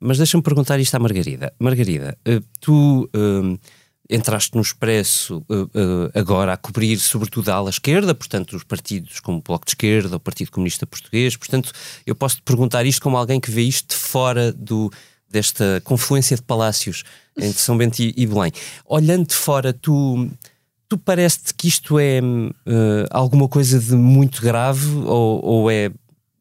Mas 0.00 0.18
deixa-me 0.18 0.42
perguntar 0.42 0.78
isto 0.78 0.94
à 0.94 0.98
Margarida. 0.98 1.52
Margarida, 1.58 2.16
eh, 2.24 2.40
tu 2.60 3.08
hum, 3.16 3.56
entraste 4.08 4.54
no 4.54 4.60
Expresso 4.60 5.44
eh, 5.50 6.18
agora 6.18 6.52
a 6.52 6.56
cobrir 6.56 6.98
sobretudo 6.98 7.48
a 7.48 7.54
ala 7.54 7.70
esquerda, 7.70 8.14
portanto 8.14 8.54
os 8.54 8.64
partidos 8.64 9.20
como 9.20 9.38
o 9.38 9.42
Bloco 9.42 9.64
de 9.64 9.70
Esquerda, 9.70 10.16
o 10.16 10.20
Partido 10.20 10.50
Comunista 10.50 10.86
Português, 10.86 11.36
portanto 11.36 11.72
eu 12.06 12.14
posso 12.14 12.36
te 12.36 12.42
perguntar 12.42 12.84
isto 12.84 13.00
como 13.00 13.16
alguém 13.16 13.40
que 13.40 13.50
vê 13.50 13.62
isto 13.62 13.94
de 13.94 13.96
fora 13.96 14.52
do, 14.52 14.92
desta 15.30 15.80
confluência 15.84 16.36
de 16.36 16.42
palácios 16.42 17.02
entre 17.36 17.58
São 17.58 17.76
Bento 17.76 18.00
e, 18.00 18.14
e 18.16 18.26
Belém. 18.26 18.52
Olhando 18.86 19.26
de 19.26 19.34
fora, 19.34 19.72
tu, 19.72 20.30
tu 20.94 20.98
parece-te 20.98 21.52
que 21.54 21.66
isto 21.66 21.98
é 21.98 22.18
eh, 22.18 23.06
alguma 23.10 23.48
coisa 23.48 23.80
de 23.80 23.94
muito 23.96 24.40
grave 24.40 24.86
ou, 25.04 25.44
ou 25.44 25.70
é 25.70 25.90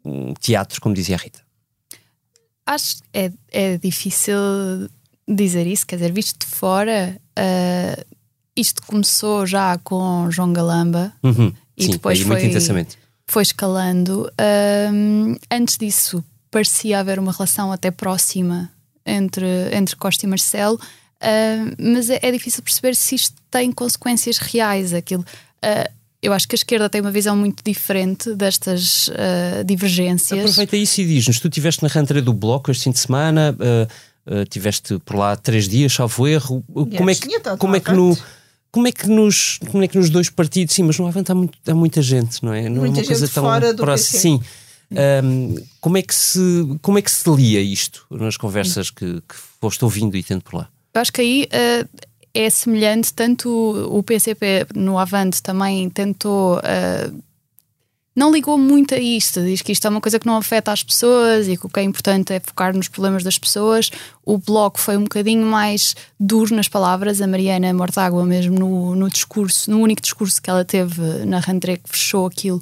um 0.06 0.34
teatro, 0.36 0.80
como 0.80 0.94
dizia 0.94 1.16
a 1.16 1.20
Rita? 1.20 1.40
Acho 2.66 2.98
que 2.98 3.04
é, 3.14 3.32
é 3.52 3.78
difícil 3.78 4.38
dizer 5.28 5.66
isso, 5.66 5.88
quer 5.88 5.96
dizer, 5.96 6.12
visto 6.12 6.40
de 6.40 6.46
fora, 6.46 7.20
ah, 7.36 8.04
isto 8.56 8.82
começou 8.86 9.46
já 9.46 9.78
com 9.80 10.30
João 10.30 10.54
Galamba 10.54 11.12
Uhum. 11.24 11.52
e 11.76 11.86
Sim, 11.86 11.92
depois 11.92 12.22
foi, 12.22 12.52
foi 13.26 13.42
escalando. 13.42 14.32
Ahm, 14.38 15.36
antes 15.50 15.78
disso, 15.78 16.24
parecia 16.52 17.00
haver 17.00 17.18
uma 17.20 17.32
relação 17.32 17.72
até 17.72 17.90
próxima 17.90 18.72
entre, 19.06 19.76
entre 19.76 19.96
Costa 19.96 20.26
e 20.26 20.30
Marcelo, 20.30 20.80
ah, 21.24 21.74
mas 21.80 22.10
é, 22.10 22.20
é 22.22 22.32
difícil 22.32 22.62
perceber 22.62 22.96
se 22.96 23.16
isto 23.16 23.36
tem 23.50 23.72
consequências 23.72 24.38
reais. 24.38 24.94
Aquilo, 24.94 25.26
ah, 25.62 25.90
eu 26.22 26.34
acho 26.34 26.48
que 26.48 26.56
a 26.56 26.58
esquerda 26.58 26.90
tem 26.90 27.02
uma 27.02 27.12
visão 27.12 27.36
muito 27.36 27.64
diferente 27.64 28.36
destas 28.36 29.10
ah, 29.14 29.64
divergências. 29.64 30.40
Aproveita 30.40 30.76
isso 30.76 31.02
e 31.02 31.06
diz-nos: 31.06 31.40
tu 31.40 31.48
estiveste 31.48 31.82
na 31.82 31.90
rentrée 31.90 32.22
do 32.22 32.34
Bloco 32.34 32.70
este 32.70 32.84
fim 32.84 32.92
de 32.92 33.00
semana, 33.00 33.56
uh, 33.58 34.42
uh, 34.42 34.46
tiveste 34.46 35.00
por 35.00 35.16
lá 35.16 35.36
três 35.36 35.68
dias, 35.68 35.94
salvo 35.94 36.28
erro. 36.28 36.64
Uh, 36.70 36.86
Como 36.86 37.10
é 37.10 37.16
que, 37.16 37.40
como 37.58 37.76
é 37.76 37.80
que 37.80 37.92
no. 37.92 38.18
Como 38.72 38.88
é, 38.88 38.92
que 38.92 39.08
nos, 39.08 39.60
como 39.70 39.84
é 39.84 39.88
que 39.88 39.96
nos 39.96 40.10
dois 40.10 40.32
partidos, 40.32 40.74
sim, 40.74 40.82
mas 40.82 40.98
no 40.98 41.06
Avante 41.06 41.32
há, 41.32 41.36
muito, 41.36 41.56
há 41.68 41.76
muita 41.76 42.02
gente, 42.02 42.44
não 42.44 42.52
é? 42.52 42.68
Não 42.68 42.82
Muita 42.82 43.02
é 43.02 43.02
uma 43.02 43.06
coisa 43.06 43.26
gente 43.28 43.36
tão 43.36 43.44
fora 43.44 43.72
do 43.72 43.84
próxima. 43.84 44.14
PC. 44.14 44.20
Sim. 44.20 44.42
Um, 45.24 45.56
como, 45.80 45.98
é 45.98 46.02
que 46.02 46.16
se, 46.16 46.40
como 46.82 46.98
é 46.98 47.02
que 47.04 47.12
se 47.12 47.30
lia 47.30 47.62
isto 47.62 48.04
nas 48.10 48.36
conversas 48.36 48.90
que, 48.90 49.22
que 49.22 49.36
foste 49.62 49.84
ouvindo 49.84 50.18
e 50.18 50.24
tendo 50.24 50.42
por 50.42 50.56
lá? 50.56 50.70
Eu 50.94 51.02
acho 51.02 51.12
que 51.12 51.22
aí 51.22 51.48
eh, 51.52 51.86
é 52.34 52.50
semelhante, 52.50 53.14
tanto 53.14 53.50
o 53.50 54.04
PCP 54.04 54.68
no 54.76 54.98
Avante 54.98 55.42
também 55.42 55.90
tentou. 55.90 56.60
eh, 56.64 57.12
não 58.16 58.32
ligou 58.32 58.60
muito 58.60 58.94
a 58.94 59.00
isto, 59.00 59.42
diz 59.42 59.64
que 59.64 59.72
isto 59.72 59.88
é 59.88 59.90
uma 59.90 60.00
coisa 60.00 60.20
que 60.20 60.28
não 60.28 60.38
afeta 60.38 60.72
as 60.72 60.84
pessoas 60.84 61.48
e 61.48 61.58
que 61.58 61.66
o 61.66 61.70
que 61.70 61.80
é 61.80 61.84
importante 61.84 62.32
é 62.32 62.40
focar 62.40 62.76
nos 62.76 62.88
problemas 62.88 63.24
das 63.24 63.40
pessoas. 63.40 63.90
O 64.24 64.38
Bloco 64.38 64.80
foi 64.80 64.98
um 64.98 65.04
bocadinho 65.04 65.46
mais 65.48 65.96
duro 66.20 66.56
nas 66.56 66.68
palavras, 66.68 67.22
a 67.22 67.28
Mariana 67.28 67.74
Mortágua, 67.74 68.24
mesmo 68.24 68.60
no, 68.60 68.96
no 68.96 69.10
discurso, 69.10 69.72
no 69.72 69.80
único 69.80 70.02
discurso 70.02 70.40
que 70.40 70.50
ela 70.50 70.64
teve 70.64 71.02
na 71.26 71.40
rentrée 71.40 71.78
que 71.78 71.90
fechou 71.90 72.28
aquilo, 72.28 72.62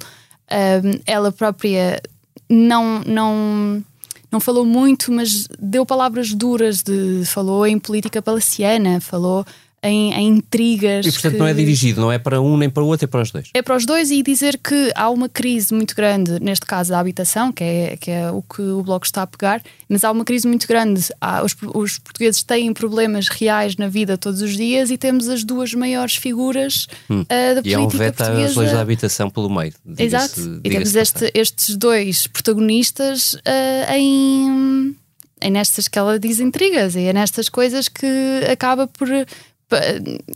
eh, 0.50 0.82
ela 1.06 1.34
própria 1.34 2.02
não, 2.50 3.02
não, 3.06 3.84
não 4.32 4.40
falou 4.40 4.66
muito, 4.66 5.12
mas 5.12 5.48
deu 5.60 5.86
palavras 5.86 6.34
duras, 6.34 6.82
de, 6.82 7.24
falou 7.26 7.68
em 7.68 7.78
política 7.78 8.22
palaciana, 8.22 9.02
falou 9.02 9.46
em, 9.84 10.14
em 10.14 10.28
intrigas. 10.28 11.06
E 11.06 11.12
portanto 11.12 11.34
que... 11.34 11.40
não 11.40 11.48
é 11.48 11.54
dirigido, 11.54 12.02
não 12.02 12.12
é 12.12 12.20
para 12.20 12.40
um 12.40 12.56
nem 12.56 12.70
para 12.70 12.84
o 12.84 12.88
outro, 12.88 13.06
é 13.06 13.08
para 13.08 13.22
os 13.22 13.32
dois. 13.32 13.50
É 13.54 13.62
para 13.62 13.76
os 13.76 13.86
dois 13.86 14.12
e 14.12 14.22
dizer 14.22 14.58
que 14.58 14.92
há 14.96 15.10
uma 15.10 15.28
crise 15.28 15.74
muito 15.74 15.96
grande, 15.96 16.40
neste 16.40 16.66
caso 16.66 16.92
da 16.92 17.00
habitação, 17.00 17.52
que 17.52 17.64
é, 17.64 17.98
que 17.98 18.12
é 18.12 18.30
o 18.32 18.42
que 18.42 18.62
o 18.62 18.84
Bloco 18.84 19.06
está 19.06 19.24
a 19.24 19.28
pegar, 19.28 19.62
mas 19.90 20.04
há 20.04 20.12
uma 20.12 20.24
crise 20.24 20.48
muito 20.48 20.68
grande. 20.68 21.08
Há, 21.20 21.44
os, 21.44 21.56
os 21.74 21.98
portugueses 22.00 22.44
têm 22.44 22.74
problemas 22.74 23.28
reais 23.28 23.76
na 23.76 23.88
vida 23.88 24.18
todos 24.18 24.42
os 24.42 24.56
dias 24.56 24.92
e 24.92 24.98
temos 24.98 25.28
as 25.28 25.44
duas 25.44 25.74
maiores 25.74 26.16
figuras 26.16 26.88
hum. 27.10 27.22
uh, 27.22 27.56
da 27.56 27.62
política 27.62 27.70
e 27.70 27.74
há 27.74 27.80
um 27.80 27.90
veto 27.90 28.18
portuguesa. 28.18 28.50
às 28.50 28.56
leis 28.56 28.72
da 28.72 28.82
habitação 28.82 29.30
pelo 29.30 29.50
meio. 29.50 29.74
Exato. 29.98 30.62
E 30.64 30.70
temos 30.70 30.96
este, 30.96 31.32
estes 31.34 31.76
dois 31.76 32.28
protagonistas 32.28 33.34
uh, 33.34 33.94
em 33.94 34.96
é 35.42 35.50
nestas 35.50 35.88
que 35.88 35.98
ela 35.98 36.20
diz 36.20 36.40
intrigas, 36.40 36.96
e 36.96 37.02
é 37.02 37.14
nestas 37.14 37.50
coisas 37.50 37.90
que 37.90 38.06
acaba 38.50 38.86
por. 38.88 39.10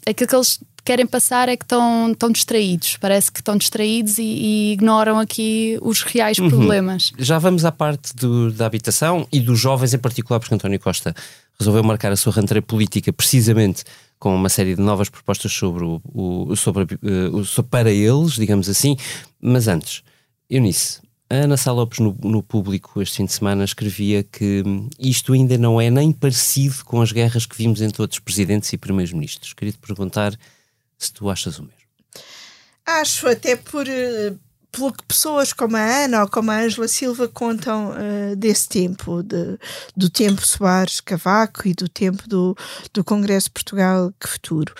Aquilo 0.05 0.29
que 0.29 0.35
eles 0.35 0.59
querem 0.83 1.07
passar 1.07 1.49
é 1.49 1.57
que 1.57 1.65
estão, 1.65 2.11
estão 2.11 2.31
distraídos. 2.31 2.97
Parece 2.97 3.31
que 3.31 3.39
estão 3.39 3.57
distraídos 3.57 4.19
e, 4.19 4.23
e 4.23 4.73
ignoram 4.73 5.19
aqui 5.19 5.77
os 5.81 6.03
reais 6.03 6.37
uhum. 6.37 6.49
problemas. 6.49 7.11
Já 7.17 7.39
vamos 7.39 7.65
à 7.65 7.71
parte 7.71 8.15
do, 8.15 8.51
da 8.51 8.67
habitação 8.67 9.27
e 9.31 9.39
dos 9.39 9.59
jovens 9.59 9.93
em 9.93 9.97
particular, 9.97 10.39
porque 10.39 10.53
António 10.53 10.79
Costa 10.79 11.13
resolveu 11.59 11.83
marcar 11.83 12.11
a 12.11 12.15
sua 12.15 12.33
rentrée 12.33 12.61
política 12.61 13.11
precisamente 13.11 13.83
com 14.19 14.35
uma 14.35 14.49
série 14.49 14.75
de 14.75 14.81
novas 14.81 15.09
propostas 15.09 15.51
sobre 15.51 15.83
o, 15.83 16.01
o 16.13 16.55
sobre, 16.55 16.83
uh, 16.83 17.43
sobre, 17.43 17.69
para 17.69 17.91
eles, 17.91 18.33
digamos 18.33 18.69
assim. 18.69 18.95
Mas 19.41 19.67
antes, 19.67 20.03
Eunice, 20.49 21.01
a 21.29 21.35
Ana 21.35 21.57
Sá 21.57 21.71
Lopes, 21.71 21.99
no, 21.99 22.15
no, 22.23 22.43
público 22.43 23.01
este 23.01 23.17
fim 23.17 23.25
de 23.25 23.33
semana, 23.33 23.63
escrevia 23.63 24.23
que 24.23 24.63
isto 24.99 25.33
ainda 25.33 25.57
não 25.57 25.81
é 25.81 25.89
nem 25.89 26.11
parecido 26.11 26.83
com 26.85 27.01
as 27.01 27.11
guerras 27.11 27.45
que 27.45 27.57
vimos 27.57 27.81
entre 27.81 28.01
outros 28.01 28.19
presidentes 28.19 28.71
e 28.71 28.77
primeiros-ministros. 28.77 29.53
Queria 29.53 29.71
te 29.71 29.79
perguntar 29.79 30.37
se 30.97 31.11
tu 31.11 31.29
achas 31.29 31.57
o 31.57 31.63
mesmo. 31.63 31.75
Acho, 32.85 33.27
até 33.27 33.55
por, 33.55 33.87
eh, 33.87 34.33
pelo 34.75 34.91
que 34.91 35.03
pessoas 35.05 35.53
como 35.53 35.77
a 35.77 36.03
Ana 36.05 36.21
ou 36.21 36.29
como 36.29 36.51
a 36.51 36.59
Ângela 36.59 36.87
Silva 36.87 37.27
contam 37.27 37.91
uh, 37.91 38.35
desse 38.35 38.67
tempo, 38.67 39.23
de, 39.23 39.57
do 39.95 40.09
tempo 40.09 40.45
Soares 40.45 40.99
Cavaco 40.99 41.67
e 41.67 41.73
do 41.73 41.87
tempo 41.87 42.27
do, 42.27 42.55
do 42.93 43.03
Congresso 43.03 43.51
Portugal 43.51 44.13
que 44.19 44.27
Futuro. 44.27 44.73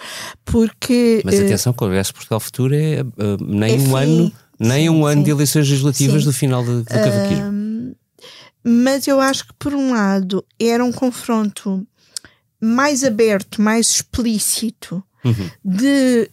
Porque, 0.44 1.22
Mas 1.24 1.40
atenção, 1.40 1.72
o 1.72 1.76
Congresso 1.76 2.14
Portugal 2.14 2.40
Futuro 2.40 2.76
é 2.76 3.02
uh, 3.02 3.44
nem 3.44 3.80
um 3.88 3.96
ano 3.96 4.32
nem 4.60 4.84
sim, 4.84 4.90
um 4.90 5.06
ano 5.06 5.22
sim. 5.22 5.26
de 5.26 5.32
eleições 5.32 5.70
legislativas 5.70 6.24
sim. 6.24 6.28
do 6.30 6.34
final 6.34 6.64
do, 6.64 6.84
do 6.84 6.86
cavaquismo. 6.86 7.46
Um, 7.46 7.96
mas 8.64 9.08
eu 9.08 9.20
acho 9.20 9.48
que, 9.48 9.54
por 9.60 9.74
um 9.74 9.92
lado, 9.92 10.44
era 10.60 10.84
um 10.84 10.92
confronto 10.92 11.86
mais 12.60 13.04
aberto, 13.04 13.62
mais 13.62 13.90
explícito 13.90 15.04
uhum. 15.24 15.50
de, 15.64 16.30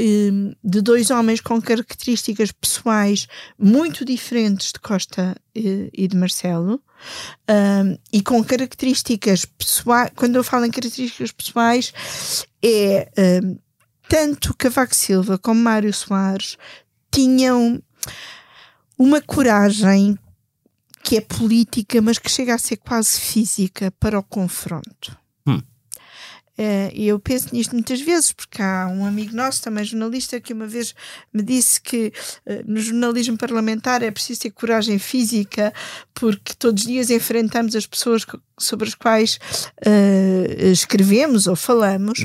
de 0.62 0.80
dois 0.80 1.10
homens 1.10 1.40
com 1.40 1.60
características 1.60 2.52
pessoais 2.52 3.26
muito 3.58 4.04
diferentes 4.04 4.72
de 4.72 4.80
Costa 4.80 5.36
e 5.54 6.06
de 6.06 6.16
Marcelo. 6.16 6.80
Um, 7.50 7.98
e 8.12 8.22
com 8.22 8.42
características 8.44 9.44
pessoais, 9.44 10.10
quando 10.14 10.36
eu 10.36 10.44
falo 10.44 10.64
em 10.64 10.70
características 10.70 11.32
pessoais, 11.32 11.92
é 12.62 13.10
um, 13.42 13.58
tanto 14.08 14.54
Cavaco 14.56 14.94
Silva 14.94 15.36
como 15.36 15.60
Mário 15.60 15.92
Soares 15.92 16.56
tinham 17.10 17.82
uma 18.98 19.20
coragem 19.20 20.18
que 21.02 21.16
é 21.16 21.20
política, 21.20 22.00
mas 22.00 22.18
que 22.18 22.30
chega 22.30 22.54
a 22.54 22.58
ser 22.58 22.76
quase 22.76 23.20
física 23.20 23.92
para 23.98 24.18
o 24.18 24.22
confronto. 24.22 25.16
Hum. 25.46 25.60
Uh, 26.58 26.92
eu 26.94 27.18
penso 27.18 27.48
nisto 27.52 27.72
muitas 27.72 28.00
vezes, 28.00 28.30
porque 28.30 28.60
há 28.60 28.86
um 28.86 29.04
amigo 29.04 29.34
nosso, 29.34 29.62
também 29.62 29.84
jornalista, 29.84 30.38
que 30.38 30.52
uma 30.52 30.66
vez 30.66 30.94
me 31.32 31.42
disse 31.42 31.80
que 31.80 32.12
uh, 32.46 32.62
no 32.66 32.80
jornalismo 32.80 33.36
parlamentar 33.36 34.02
é 34.02 34.10
preciso 34.10 34.42
ter 34.42 34.50
coragem 34.50 34.98
física, 34.98 35.72
porque 36.14 36.52
todos 36.54 36.82
os 36.82 36.88
dias 36.88 37.10
enfrentamos 37.10 37.74
as 37.74 37.86
pessoas 37.86 38.24
sobre 38.58 38.86
as 38.86 38.94
quais 38.94 39.40
uh, 39.84 40.70
escrevemos 40.70 41.46
ou 41.46 41.56
falamos. 41.56 42.18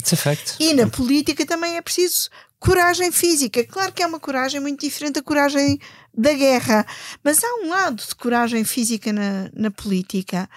E 0.59 0.73
na 0.73 0.87
política 0.87 1.45
também 1.45 1.77
é 1.77 1.81
preciso 1.81 2.29
coragem 2.59 3.11
física. 3.11 3.63
Claro 3.65 3.93
que 3.93 4.03
é 4.03 4.07
uma 4.07 4.19
coragem 4.19 4.59
muito 4.59 4.81
diferente 4.81 5.15
da 5.15 5.21
coragem 5.21 5.79
da 6.13 6.33
guerra, 6.33 6.85
mas 7.23 7.43
há 7.43 7.55
um 7.61 7.69
lado 7.69 8.03
de 8.03 8.15
coragem 8.15 8.63
física 8.63 9.13
na, 9.13 9.49
na 9.53 9.71
política 9.71 10.49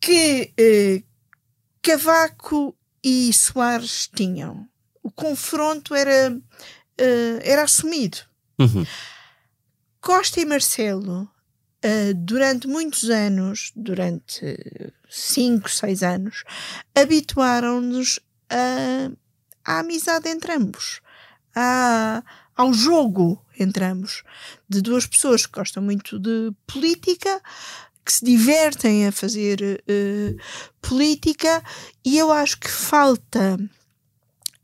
que 0.00 0.52
eh, 0.56 1.02
Cavaco 1.82 2.76
e 3.02 3.32
Soares 3.32 4.08
tinham. 4.14 4.68
O 5.02 5.10
confronto 5.10 5.94
era, 5.94 6.36
eh, 6.98 7.40
era 7.42 7.62
assumido. 7.62 8.18
Uhum. 8.58 8.86
Costa 10.00 10.40
e 10.40 10.44
Marcelo, 10.44 11.22
uh, 11.22 12.14
durante 12.14 12.68
muitos 12.68 13.10
anos, 13.10 13.72
durante 13.74 14.56
cinco, 15.10 15.68
seis 15.68 16.00
anos, 16.04 16.44
habituaram-nos 16.94 18.20
à 19.64 19.80
amizade 19.80 20.28
entre 20.28 20.52
ambos 20.52 21.00
ao 22.56 22.72
jogo 22.72 23.42
entre 23.58 23.84
ambos, 23.84 24.22
de 24.68 24.80
duas 24.80 25.06
pessoas 25.06 25.46
que 25.46 25.58
gostam 25.58 25.82
muito 25.82 26.18
de 26.18 26.52
política, 26.66 27.40
que 28.04 28.12
se 28.12 28.24
divertem 28.24 29.06
a 29.06 29.12
fazer 29.12 29.60
uh, 29.62 30.36
política, 30.80 31.62
e 32.04 32.18
eu 32.18 32.30
acho 32.30 32.58
que 32.60 32.70
falta 32.70 33.58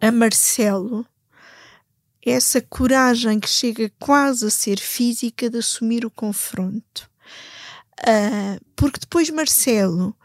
a 0.01 0.13
Marcelo 0.13 1.07
essa 2.25 2.61
coragem 2.61 3.41
que 3.41 3.49
chega 3.49 3.91
quase 3.99 4.47
a 4.47 4.51
ser 4.51 4.79
física 4.79 5.51
de 5.51 5.59
assumir 5.59 6.07
o 6.07 6.11
confronto. 6.11 7.11
Uh, 8.01 8.61
porque 8.77 9.01
depois 9.01 9.31
Marcelo, 9.31 10.17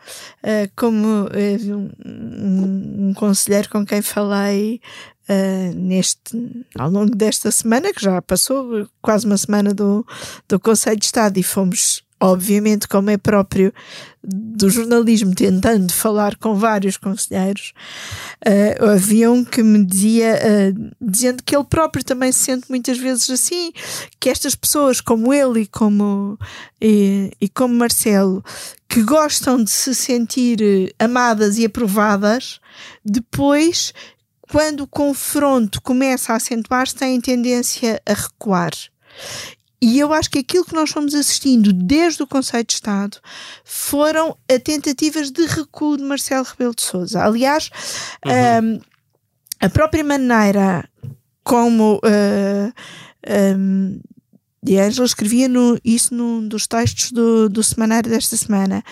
uh, 0.43 0.71
como 0.75 1.25
uh, 1.25 1.75
um, 2.05 3.09
um, 3.09 3.13
conselheiro 3.13 3.69
com 3.69 3.85
quem 3.85 4.01
falei 4.01 4.81
uh, 5.29 5.75
neste, 5.75 6.65
ao 6.77 6.89
longo 6.89 7.15
desta 7.15 7.51
semana, 7.51 7.93
que 7.93 8.01
já 8.01 8.21
passou 8.21 8.87
quase 9.01 9.25
uma 9.25 9.37
semana 9.37 9.73
do, 9.73 10.05
do 10.47 10.59
Conselho 10.59 10.99
de 10.99 11.05
Estado 11.05 11.37
e 11.37 11.43
fomos 11.43 12.03
obviamente, 12.19 12.87
como 12.87 13.09
é 13.09 13.17
próprio 13.17 13.73
do 14.23 14.69
jornalismo, 14.69 15.33
tentando 15.33 15.93
falar 15.93 16.35
com 16.35 16.55
vários 16.55 16.97
conselheiros, 16.97 17.73
uh, 18.45 18.85
havia 18.89 19.31
um 19.31 19.45
que 19.45 19.61
me 19.61 19.85
dizia, 19.85 20.35
uh, 20.35 20.95
dizendo 20.99 21.43
que 21.43 21.55
ele 21.55 21.63
próprio 21.63 22.03
também 22.03 22.31
se 22.31 22.39
sente 22.39 22.65
muitas 22.69 22.97
vezes 22.97 23.29
assim, 23.29 23.71
que 24.19 24.29
estas 24.29 24.55
pessoas 24.55 24.99
como 24.99 25.33
ele 25.33 25.61
e 25.61 25.67
como, 25.67 26.37
e, 26.81 27.31
e 27.39 27.47
como 27.47 27.73
Marcelo, 27.75 28.43
que 28.89 29.03
gostam 29.03 29.63
de 29.63 29.69
se 29.69 29.93
sentir 29.93 30.59
amadas 30.97 31.57
e 31.57 31.65
aprovadas, 31.65 32.59
depois 33.05 33.93
quando 34.49 34.81
o 34.81 34.87
confronto 34.87 35.81
começa 35.81 36.33
a 36.33 36.37
acentuar-se, 36.37 36.95
têm 36.95 37.19
tendência 37.19 38.01
a 38.05 38.13
recuar. 38.13 38.71
E 39.79 39.99
eu 39.99 40.11
acho 40.11 40.31
que 40.31 40.39
aquilo 40.39 40.65
que 40.65 40.73
nós 40.73 40.89
fomos 40.89 41.13
assistindo 41.13 41.71
desde 41.71 42.23
o 42.23 42.27
Conselho 42.27 42.65
de 42.65 42.73
Estado 42.73 43.19
foram 43.63 44.35
tentativas 44.63 45.29
de 45.29 45.45
recuo 45.45 45.97
de 45.97 46.03
Marcelo 46.03 46.45
Rebelo 46.45 46.73
de 46.73 46.81
Sousa. 46.81 47.23
Aliás, 47.23 47.69
uhum. 48.25 48.75
um, 48.75 48.81
a 49.59 49.69
própria 49.69 50.03
maneira 50.03 50.89
como 51.43 51.95
uh, 51.97 52.73
um, 53.55 53.99
e 54.65 54.77
Ângela 54.77 55.05
escrevia 55.05 55.47
no, 55.47 55.79
isso 55.83 56.13
num 56.13 56.45
dos 56.45 56.67
textos 56.67 57.11
do, 57.11 57.47
do 57.47 57.63
semanário 57.63 58.09
desta 58.09 58.35
semana, 58.35 58.83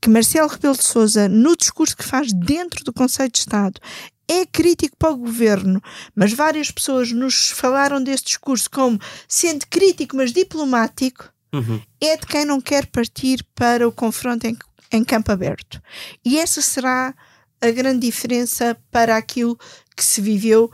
que 0.00 0.10
Marcelo 0.10 0.48
Rebelo 0.48 0.76
de 0.76 0.82
Sousa, 0.82 1.28
no 1.28 1.56
discurso 1.56 1.96
que 1.96 2.02
faz 2.02 2.32
dentro 2.32 2.82
do 2.84 2.92
Conselho 2.92 3.30
de 3.30 3.38
Estado, 3.38 3.80
é 4.30 4.46
crítico 4.46 4.96
para 4.96 5.10
o 5.10 5.16
governo, 5.16 5.82
mas 6.14 6.32
várias 6.32 6.70
pessoas 6.70 7.10
nos 7.10 7.50
falaram 7.50 8.00
deste 8.00 8.28
discurso 8.28 8.70
como 8.70 8.96
sendo 9.26 9.66
crítico, 9.66 10.16
mas 10.16 10.32
diplomático, 10.32 11.28
uhum. 11.52 11.82
é 12.00 12.16
de 12.16 12.26
quem 12.26 12.44
não 12.44 12.60
quer 12.60 12.86
partir 12.86 13.44
para 13.56 13.88
o 13.88 13.92
confronto 13.92 14.46
em, 14.46 14.56
em 14.92 15.02
campo 15.02 15.32
aberto. 15.32 15.82
E 16.24 16.38
essa 16.38 16.62
será 16.62 17.12
a 17.60 17.70
grande 17.72 18.06
diferença 18.06 18.76
para 18.88 19.16
aquilo 19.16 19.58
que 19.96 20.04
se 20.04 20.20
viveu 20.20 20.70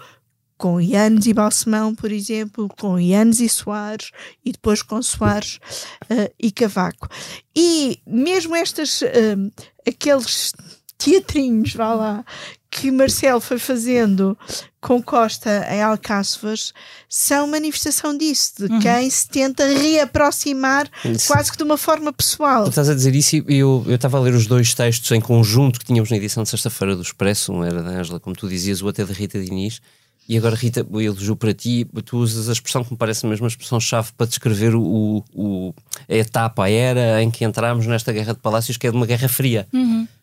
com 0.59 0.81
Ianes 0.81 1.27
e 1.27 1.35
Balsemão, 1.35 1.95
por 1.95 2.13
exemplo, 2.13 2.69
com 2.79 2.99
Ianes 2.99 3.41
e 3.41 3.49
Soares, 3.49 4.11
e 4.45 4.53
depois 4.53 4.83
com 4.83 5.01
Soares 5.03 5.57
uh, 6.05 6.33
e 6.39 6.51
Cavaco. 6.51 7.09
E 7.55 8.01
mesmo 8.07 8.55
estas, 8.55 9.03
uh, 9.03 9.53
aqueles 9.87 10.53
teatrinhos, 10.99 11.75
vá 11.75 11.95
lá, 11.95 12.25
que 12.71 12.91
Marcelo 12.91 13.41
foi 13.41 13.59
fazendo 13.59 14.37
com 14.81 15.03
Costa 15.03 15.67
em 15.71 15.83
Alcáçovas 15.83 16.73
são 17.09 17.47
manifestação 17.47 18.17
disso, 18.17 18.53
de 18.59 18.73
Uhum. 18.73 18.79
quem 18.81 19.09
se 19.11 19.29
tenta 19.29 19.67
reaproximar 19.67 20.89
Isso. 21.05 21.27
quase 21.27 21.51
que 21.51 21.57
de 21.59 21.65
uma 21.65 21.77
forma 21.77 22.13
pessoal. 22.13 22.65
Tu 22.65 22.71
estás 22.71 22.89
a 22.89 22.95
dizer 22.95 23.15
isso 23.15 23.37
e 23.37 23.45
eu 23.49 23.85
eu 23.87 23.95
estava 23.97 24.19
a 24.19 24.21
ler 24.21 24.35
os 24.35 24.47
dois 24.47 24.75
textos 24.75 25.11
em 25.13 25.21
conjunto 25.21 25.79
que 25.79 25.87
tínhamos 25.87 26.11
na 26.11 26.17
edição 26.17 26.43
de 26.43 26.49
sexta-feira 26.51 26.95
do 26.95 27.03
Expresso. 27.03 27.53
Um 27.53 27.65
era 27.65 27.83
da 27.83 27.91
Ângela, 27.91 28.21
como 28.21 28.37
tu 28.37 28.49
dizias, 28.49 28.83
o 28.83 28.87
outro 28.87 29.03
é 29.03 29.07
da 29.07 29.13
Rita 29.15 29.41
Diniz. 29.43 29.81
E 30.29 30.37
agora, 30.37 30.57
Rita, 30.57 30.85
eu 30.91 31.01
elogio 31.01 31.37
para 31.37 31.55
ti, 31.55 31.87
tu 32.05 32.19
usas 32.19 32.49
a 32.49 32.53
expressão 32.53 32.83
que 32.83 32.91
me 32.91 32.97
parece 32.97 33.25
mesmo 33.27 33.47
a 33.47 33.49
expressão-chave 33.49 34.11
para 34.17 34.27
descrever 34.27 34.75
o, 34.75 35.23
o- 35.33 35.73
a 36.09 36.15
etapa, 36.15 36.65
a 36.65 36.71
era 36.71 37.23
em 37.23 37.31
que 37.31 37.45
entramos 37.45 37.87
nesta 37.87 38.13
guerra 38.13 38.35
de 38.35 38.41
palácios, 38.41 38.77
que 38.77 38.87
é 38.87 38.91
de 38.91 38.97
uma 38.97 39.07
guerra 39.07 39.29
fria. 39.29 39.69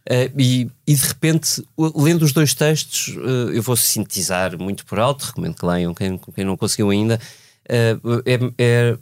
Eh, 0.06 0.30
e, 0.38 0.70
e 0.86 0.94
de 0.96 1.08
repente, 1.08 1.64
lendo 1.96 2.24
os 2.24 2.34
dois 2.34 2.54
textos, 2.54 3.16
eh, 3.18 3.58
eu 3.58 3.64
vou 3.64 3.78
sintetizar 3.78 4.58
muito 4.62 4.86
por 4.86 5.00
alto, 5.00 5.24
recomendo 5.28 5.56
que 5.56 5.66
leiam 5.66 5.94
quem, 5.94 6.20
quem 6.36 6.44
não 6.44 6.58
conseguiu 6.58 6.90
ainda. 6.90 7.18
Eh, 7.70 7.98
é, 8.26 8.40
é 8.58 8.98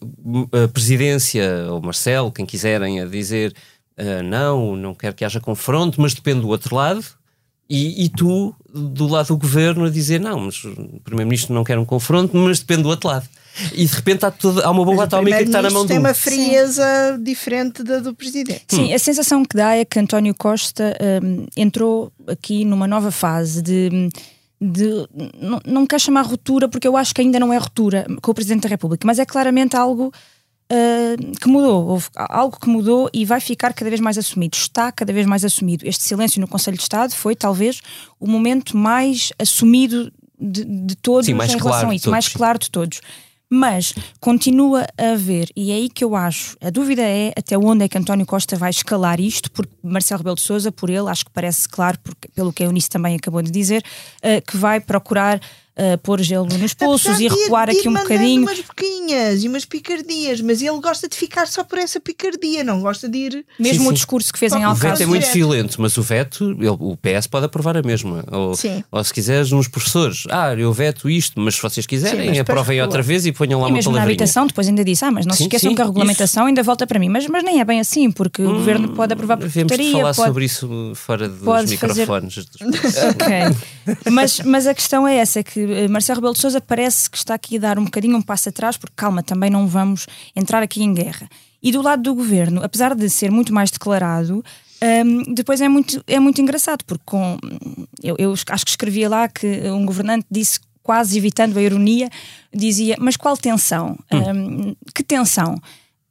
a 0.63 0.67
presidência, 0.67 1.65
ou 1.71 1.81
Marcelo, 1.81 2.31
quem 2.31 2.45
quiserem, 2.45 3.01
a 3.01 3.05
dizer 3.05 3.53
não, 4.23 4.75
não 4.75 4.95
quero 4.95 5.13
que 5.15 5.23
haja 5.25 5.39
confronto, 5.39 6.01
mas 6.01 6.13
depende 6.13 6.41
do 6.41 6.47
outro 6.47 6.75
lado. 6.75 7.03
E, 7.73 8.03
e 8.03 8.09
tu, 8.09 8.53
do 8.73 9.07
lado 9.07 9.27
do 9.27 9.37
governo, 9.37 9.85
a 9.85 9.89
dizer 9.89 10.19
não, 10.19 10.41
mas 10.41 10.61
o 10.61 10.99
Primeiro-Ministro 11.05 11.55
não 11.55 11.63
quer 11.63 11.79
um 11.79 11.85
confronto, 11.85 12.35
mas 12.35 12.59
depende 12.59 12.83
do 12.83 12.89
outro 12.89 13.07
lado. 13.07 13.29
E 13.73 13.85
de 13.85 13.95
repente 13.95 14.25
há, 14.25 14.31
toda, 14.31 14.65
há 14.65 14.69
uma 14.69 14.83
bomba 14.83 15.05
atómica 15.05 15.37
que 15.37 15.43
está 15.43 15.61
na 15.61 15.69
mão 15.69 15.83
do. 15.83 15.87
tem 15.87 15.97
uma 15.97 16.13
frieza 16.13 17.17
diferente 17.23 17.81
da 17.81 17.99
do 17.99 18.13
presidente. 18.13 18.65
Sim, 18.67 18.93
a 18.93 18.99
sensação 18.99 19.45
que 19.45 19.55
dá 19.55 19.73
é 19.73 19.85
que 19.85 19.97
António 19.97 20.35
Costa 20.35 20.97
hum, 21.23 21.45
entrou 21.55 22.11
aqui 22.27 22.65
numa 22.65 22.87
nova 22.89 23.09
fase 23.09 23.61
de. 23.61 24.09
de 24.59 25.07
não, 25.39 25.61
não 25.65 25.87
quero 25.87 26.01
chamar 26.01 26.23
ruptura, 26.23 26.67
porque 26.67 26.89
eu 26.89 26.97
acho 26.97 27.15
que 27.15 27.21
ainda 27.21 27.39
não 27.39 27.53
é 27.53 27.57
ruptura 27.57 28.05
com 28.21 28.31
o 28.31 28.33
Presidente 28.33 28.63
da 28.63 28.69
República, 28.69 29.07
mas 29.07 29.17
é 29.17 29.25
claramente 29.25 29.77
algo 29.77 30.11
uh, 30.71 31.31
que 31.39 31.47
mudou. 31.47 31.87
Houve 31.87 32.07
algo 32.15 32.57
que 32.59 32.69
mudou 32.69 33.09
e 33.13 33.25
vai 33.25 33.39
ficar 33.39 33.73
cada 33.73 33.89
vez 33.89 33.99
mais 33.99 34.17
assumido. 34.17 34.55
Está 34.55 34.91
cada 34.91 35.11
vez 35.11 35.25
mais 35.25 35.43
assumido. 35.43 35.87
Este 35.87 36.03
silêncio 36.03 36.39
no 36.39 36.47
Conselho 36.47 36.77
de 36.77 36.83
Estado 36.83 37.13
foi 37.13 37.35
talvez 37.35 37.81
o 38.19 38.27
momento 38.27 38.77
mais 38.77 39.31
assumido 39.37 40.11
de, 40.39 40.63
de 40.63 40.95
todos 40.95 41.25
Sim, 41.25 41.33
mais 41.33 41.53
em 41.53 41.57
claro 41.57 41.67
relação 41.67 41.89
a 41.89 41.91
de 41.91 41.97
isso, 41.97 42.09
mais 42.09 42.27
claro 42.27 42.57
de 42.57 42.71
todos. 42.71 43.01
Mas 43.53 43.93
continua 44.21 44.87
a 44.97 45.11
haver, 45.11 45.49
e 45.57 45.71
é 45.71 45.75
aí 45.75 45.89
que 45.89 46.05
eu 46.05 46.15
acho, 46.15 46.55
a 46.61 46.69
dúvida 46.69 47.01
é 47.01 47.33
até 47.37 47.57
onde 47.57 47.83
é 47.83 47.89
que 47.89 47.97
António 47.97 48.25
Costa 48.25 48.55
vai 48.55 48.69
escalar 48.69 49.19
isto, 49.19 49.51
porque 49.51 49.73
Marcelo 49.83 50.19
Rebelo 50.19 50.37
de 50.37 50.41
Sousa, 50.41 50.71
por 50.71 50.89
ele, 50.89 51.09
acho 51.09 51.25
que 51.25 51.31
parece 51.31 51.67
claro, 51.67 51.99
porque, 52.01 52.29
pelo 52.29 52.53
que 52.53 52.63
a 52.63 52.67
Eunice 52.67 52.89
também 52.89 53.13
acabou 53.17 53.41
de 53.41 53.51
dizer, 53.51 53.83
eh, 54.21 54.39
que 54.39 54.55
vai 54.55 54.79
procurar 54.79 55.41
eh, 55.83 55.97
pôr 55.97 56.21
gelo 56.21 56.45
nos 56.59 56.73
pulsos 56.75 57.19
e 57.19 57.27
recuar 57.27 57.69
de 57.71 57.77
aqui 57.79 57.89
um 57.89 57.93
bocadinho. 57.93 58.43
umas 58.43 58.59
boquinhas 58.61 59.43
e 59.43 59.47
umas 59.47 59.65
picardias, 59.65 60.39
mas 60.41 60.61
ele 60.61 60.79
gosta 60.79 61.09
de 61.09 61.15
ficar 61.15 61.47
só 61.47 61.63
por 61.63 61.79
essa 61.79 61.99
picardia, 61.99 62.63
não 62.63 62.81
gosta 62.81 63.09
de 63.09 63.17
ir. 63.17 63.45
Mesmo 63.59 63.79
Sim, 63.79 63.85
o 63.85 63.89
sim. 63.89 63.93
discurso 63.95 64.31
que 64.31 64.37
fez 64.37 64.53
em 64.53 64.57
O 64.57 64.59
O 64.61 64.65
Alcácer. 64.69 64.89
veto 64.91 65.01
é 65.03 65.05
muito 65.07 65.27
violento, 65.33 65.81
mas 65.81 65.97
o 65.97 66.03
veto, 66.03 66.51
ele- 66.51 66.69
o 66.69 66.95
PS 66.97 67.25
pode 67.27 67.45
aprovar 67.47 67.75
a 67.77 67.81
mesma. 67.81 68.23
Ou, 68.31 68.55
Sim. 68.55 68.83
ou 68.91 69.03
se 69.03 69.11
quiseres, 69.13 69.51
nos 69.51 69.67
professores, 69.67 70.23
ah, 70.29 70.53
eu 70.53 70.71
veto 70.71 71.09
isto, 71.09 71.39
mas 71.39 71.55
se 71.55 71.61
vocês 71.61 71.83
Sim, 71.83 71.89
quiserem, 71.89 72.17
depois 72.27 72.39
aprovem 72.41 72.81
outra 72.81 73.01
vez 73.01 73.25
e 73.25 73.31
ponham 73.31 73.59
lá 73.59 73.67
E 73.67 73.71
uma 73.71 73.75
mesmo 73.77 73.91
na 73.93 74.03
habitação, 74.03 74.45
depois 74.45 74.67
ainda 74.67 74.83
disse: 74.85 75.03
Ah, 75.03 75.09
mas 75.11 75.25
não 75.25 75.33
se 75.33 75.39
Sim, 75.39 75.43
esqueçam 75.45 75.69
sim, 75.71 75.75
que 75.75 75.81
a 75.81 75.85
regulamentação 75.85 76.45
ainda 76.45 76.61
volta 76.61 76.85
para 76.85 76.99
mim. 76.99 77.09
Mas, 77.09 77.25
mas 77.27 77.43
nem 77.43 77.59
é 77.59 77.65
bem 77.65 77.79
assim, 77.79 78.11
porque 78.11 78.41
o 78.43 78.53
governo 78.53 78.89
pode 78.89 79.13
aprovar 79.13 79.37
por 79.37 79.49
portaria, 79.51 79.91
falar 79.93 80.13
pode, 80.13 80.27
sobre 80.27 80.45
isso 80.45 80.91
fora 80.95 81.27
dos 81.27 81.39
pode 81.39 81.77
fazer- 81.77 82.01
microfones. 82.01 82.45
Ok. 83.11 84.01
Mas, 84.11 84.39
mas 84.41 84.67
a 84.67 84.73
questão 84.73 85.07
é 85.07 85.17
essa: 85.17 85.39
é 85.39 85.43
que 85.43 85.59
Marcelo 85.89 86.17
Rebelo 86.17 86.33
de 86.33 86.39
Souza 86.39 86.59
parece 86.61 87.09
que 87.09 87.17
está 87.17 87.33
aqui 87.33 87.57
a 87.57 87.59
dar 87.59 87.79
um 87.79 87.85
bocadinho 87.85 88.15
um 88.17 88.21
passo 88.21 88.49
atrás, 88.49 88.77
porque 88.77 88.93
calma, 88.95 89.21
também 89.23 89.49
não 89.49 89.67
vamos 89.67 90.07
entrar 90.35 90.61
aqui 90.63 90.83
em 90.83 90.93
guerra. 90.93 91.27
E 91.63 91.71
do 91.71 91.81
lado 91.81 92.01
do 92.03 92.15
governo, 92.15 92.63
apesar 92.63 92.95
de 92.95 93.09
ser 93.09 93.29
muito 93.31 93.53
mais 93.53 93.69
declarado, 93.71 94.43
hum, 95.05 95.33
depois 95.33 95.61
é 95.61 95.69
muito, 95.69 96.03
é 96.07 96.19
muito 96.19 96.41
engraçado, 96.41 96.83
porque 96.85 97.03
com, 97.05 97.37
eu, 98.01 98.15
eu 98.17 98.33
acho 98.33 98.65
que 98.65 98.71
escrevia 98.71 99.07
lá 99.09 99.27
que 99.27 99.69
um 99.69 99.85
governante 99.85 100.25
disse, 100.29 100.59
quase 100.81 101.17
evitando 101.17 101.57
a 101.57 101.61
ironia, 101.61 102.09
dizia: 102.53 102.95
Mas 102.99 103.15
qual 103.15 103.37
tensão? 103.37 103.97
Hum, 104.11 104.75
que 104.95 105.03
tensão? 105.03 105.55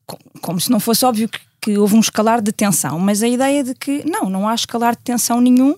Co- 0.06 0.18
Como 0.40 0.60
se 0.60 0.70
não 0.70 0.78
fosse 0.78 1.04
óbvio 1.04 1.28
que, 1.28 1.40
que 1.60 1.76
houve 1.78 1.96
um 1.96 2.00
escalar 2.00 2.40
de 2.40 2.52
tensão, 2.52 2.98
mas 3.00 3.20
a 3.22 3.28
ideia 3.28 3.64
de 3.64 3.74
que 3.74 4.04
não, 4.08 4.30
não 4.30 4.48
há 4.48 4.54
escalar 4.54 4.94
de 4.94 5.02
tensão 5.02 5.40
nenhum. 5.40 5.74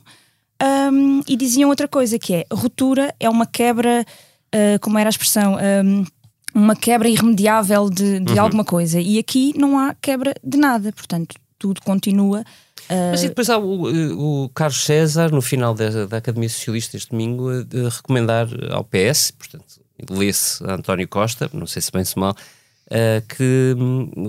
Um, 0.63 1.23
e 1.27 1.37
diziam 1.37 1.71
outra 1.71 1.89
coisa 1.89 2.19
que 2.19 2.35
é 2.35 2.47
ruptura 2.53 3.13
é 3.19 3.29
uma 3.29 3.47
quebra, 3.47 4.07
uh, 4.55 4.79
como 4.81 4.97
era 4.97 5.09
a 5.09 5.11
expressão, 5.11 5.57
um, 5.85 6.05
uma 6.55 6.77
quebra 6.77 7.09
irremediável 7.09 7.91
de, 7.91 8.21
de 8.21 8.39
alguma 8.39 8.65
coisa. 8.65 9.01
E 9.01 9.19
aqui 9.19 9.53
não 9.57 9.77
há 9.77 9.95
quebra 10.01 10.35
de 10.45 10.57
nada, 10.57 10.93
portanto, 10.93 11.35
tudo 11.59 11.81
continua. 11.83 12.41
uh, 12.89 13.11
Mas 13.11 13.25
e 13.25 13.29
depois 13.29 13.51
há 13.51 13.59
o, 13.59 14.45
o 14.45 14.49
Carlos 14.51 14.85
César, 14.85 15.33
no 15.33 15.43
final 15.43 15.75
da, 15.75 16.07
da 16.07 16.19
Academia 16.19 16.49
Socialista 16.49 16.97
este 16.97 17.11
domingo, 17.11 17.51
a, 17.51 17.87
a 17.87 17.89
recomendar 17.89 18.47
ao 18.71 18.85
PS, 18.85 19.33
portanto, 19.33 19.81
lê-se 20.11 20.63
António 20.65 21.09
Costa, 21.09 21.51
não 21.53 21.67
sei 21.67 21.83
se 21.83 21.91
bem 21.91 22.05
se 22.05 22.17
mal, 22.17 22.37
eh, 22.95 23.23
que, 23.27 23.75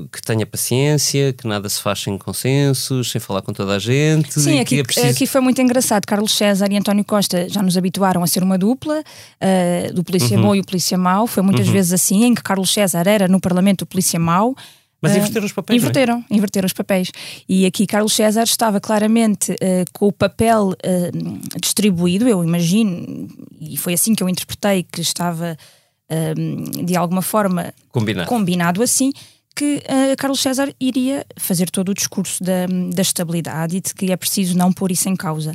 que 0.09 0.21
tenha 0.21 0.45
paciência, 0.45 1.33
que 1.33 1.45
nada 1.45 1.67
se 1.67 1.81
faz 1.81 1.99
sem 1.99 2.17
consensos, 2.17 3.11
sem 3.11 3.19
falar 3.19 3.41
com 3.41 3.51
toda 3.51 3.75
a 3.75 3.79
gente. 3.79 4.39
Sim, 4.39 4.61
aqui, 4.61 4.79
é 4.79 4.83
preciso... 4.83 5.07
aqui 5.07 5.27
foi 5.27 5.41
muito 5.41 5.61
engraçado. 5.61 6.05
Carlos 6.05 6.33
César 6.33 6.71
e 6.71 6.77
António 6.77 7.03
Costa 7.03 7.49
já 7.49 7.61
nos 7.61 7.77
habituaram 7.77 8.23
a 8.23 8.27
ser 8.27 8.41
uma 8.41 8.57
dupla, 8.57 9.03
uh, 9.03 9.93
do 9.93 10.01
polícia 10.01 10.37
Uhum. 10.37 10.43
bom 10.43 10.55
e 10.55 10.61
o 10.61 10.63
polícia 10.63 10.97
mau. 10.97 11.27
Foi 11.27 11.43
muitas 11.43 11.67
vezes 11.67 11.91
assim, 11.91 12.23
em 12.23 12.33
que 12.33 12.41
Carlos 12.41 12.71
César 12.71 13.05
era 13.05 13.27
no 13.27 13.41
Parlamento 13.41 13.81
o 13.81 13.85
polícia 13.85 14.17
mau. 14.17 14.55
Mas 15.01 15.11
Uh, 15.11 15.17
inverteram 15.17 15.45
os 15.45 15.51
papéis, 15.51 15.75
é? 15.75 15.81
Inverteram, 15.81 16.25
inverteram 16.31 16.65
os 16.65 16.73
papéis. 16.73 17.11
E 17.49 17.65
aqui 17.65 17.85
Carlos 17.85 18.13
César 18.13 18.43
estava 18.43 18.79
claramente 18.79 19.51
uh, 19.51 19.85
com 19.91 20.07
o 20.07 20.11
papel 20.13 20.69
uh, 20.69 21.59
distribuído, 21.61 22.29
eu 22.29 22.41
imagino, 22.41 23.27
e 23.59 23.75
foi 23.75 23.93
assim 23.93 24.15
que 24.15 24.23
eu 24.23 24.29
interpretei 24.29 24.83
que 24.89 25.01
estava 25.01 25.57
um, 26.37 26.85
de 26.85 26.95
alguma 26.95 27.21
forma 27.21 27.73
Combinado. 27.89 28.29
combinado 28.29 28.83
assim 28.83 29.11
que 29.55 29.83
uh, 29.85 30.15
Carlos 30.17 30.41
César 30.41 30.73
iria 30.79 31.25
fazer 31.37 31.69
todo 31.69 31.89
o 31.89 31.93
discurso 31.93 32.43
da, 32.43 32.65
da 32.93 33.01
estabilidade 33.01 33.77
e 33.77 33.81
de 33.81 33.93
que 33.93 34.11
é 34.11 34.17
preciso 34.17 34.57
não 34.57 34.73
pôr 34.73 34.91
isso 34.91 35.07
em 35.09 35.15
causa. 35.15 35.53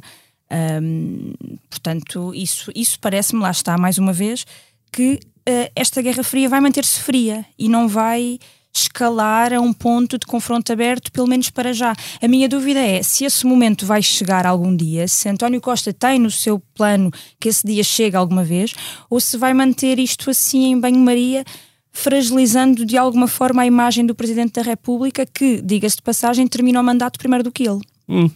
Um, 0.80 1.34
portanto, 1.68 2.32
isso, 2.34 2.70
isso 2.74 2.98
parece-me, 3.00 3.42
lá 3.42 3.50
está 3.50 3.76
mais 3.76 3.98
uma 3.98 4.12
vez, 4.12 4.46
que 4.92 5.14
uh, 5.48 5.70
esta 5.74 6.00
Guerra 6.00 6.22
Fria 6.22 6.48
vai 6.48 6.60
manter-se 6.60 7.00
fria 7.00 7.44
e 7.58 7.68
não 7.68 7.88
vai 7.88 8.38
escalar 8.82 9.52
a 9.52 9.60
um 9.60 9.72
ponto 9.72 10.18
de 10.18 10.26
confronto 10.26 10.72
aberto, 10.72 11.10
pelo 11.12 11.26
menos 11.26 11.50
para 11.50 11.72
já. 11.72 11.94
A 12.20 12.28
minha 12.28 12.48
dúvida 12.48 12.80
é 12.80 13.02
se 13.02 13.24
esse 13.24 13.46
momento 13.46 13.86
vai 13.86 14.02
chegar 14.02 14.46
algum 14.46 14.74
dia, 14.74 15.06
se 15.08 15.28
António 15.28 15.60
Costa 15.60 15.92
tem 15.92 16.18
no 16.18 16.30
seu 16.30 16.60
plano 16.74 17.10
que 17.40 17.48
esse 17.48 17.66
dia 17.66 17.82
chegue 17.82 18.16
alguma 18.16 18.44
vez, 18.44 18.74
ou 19.10 19.20
se 19.20 19.36
vai 19.36 19.52
manter 19.52 19.98
isto 19.98 20.30
assim 20.30 20.72
em 20.72 20.80
banho-maria, 20.80 21.44
fragilizando 21.90 22.86
de 22.86 22.96
alguma 22.96 23.26
forma 23.26 23.62
a 23.62 23.66
imagem 23.66 24.06
do 24.06 24.14
Presidente 24.14 24.52
da 24.52 24.62
República, 24.62 25.26
que, 25.26 25.60
diga-se 25.60 25.96
de 25.96 26.02
passagem, 26.02 26.46
termina 26.46 26.80
o 26.80 26.84
mandato 26.84 27.18
primeiro 27.18 27.44
do 27.44 27.52
que 27.52 27.68
ele. 27.68 27.80
Hum, 28.08 28.30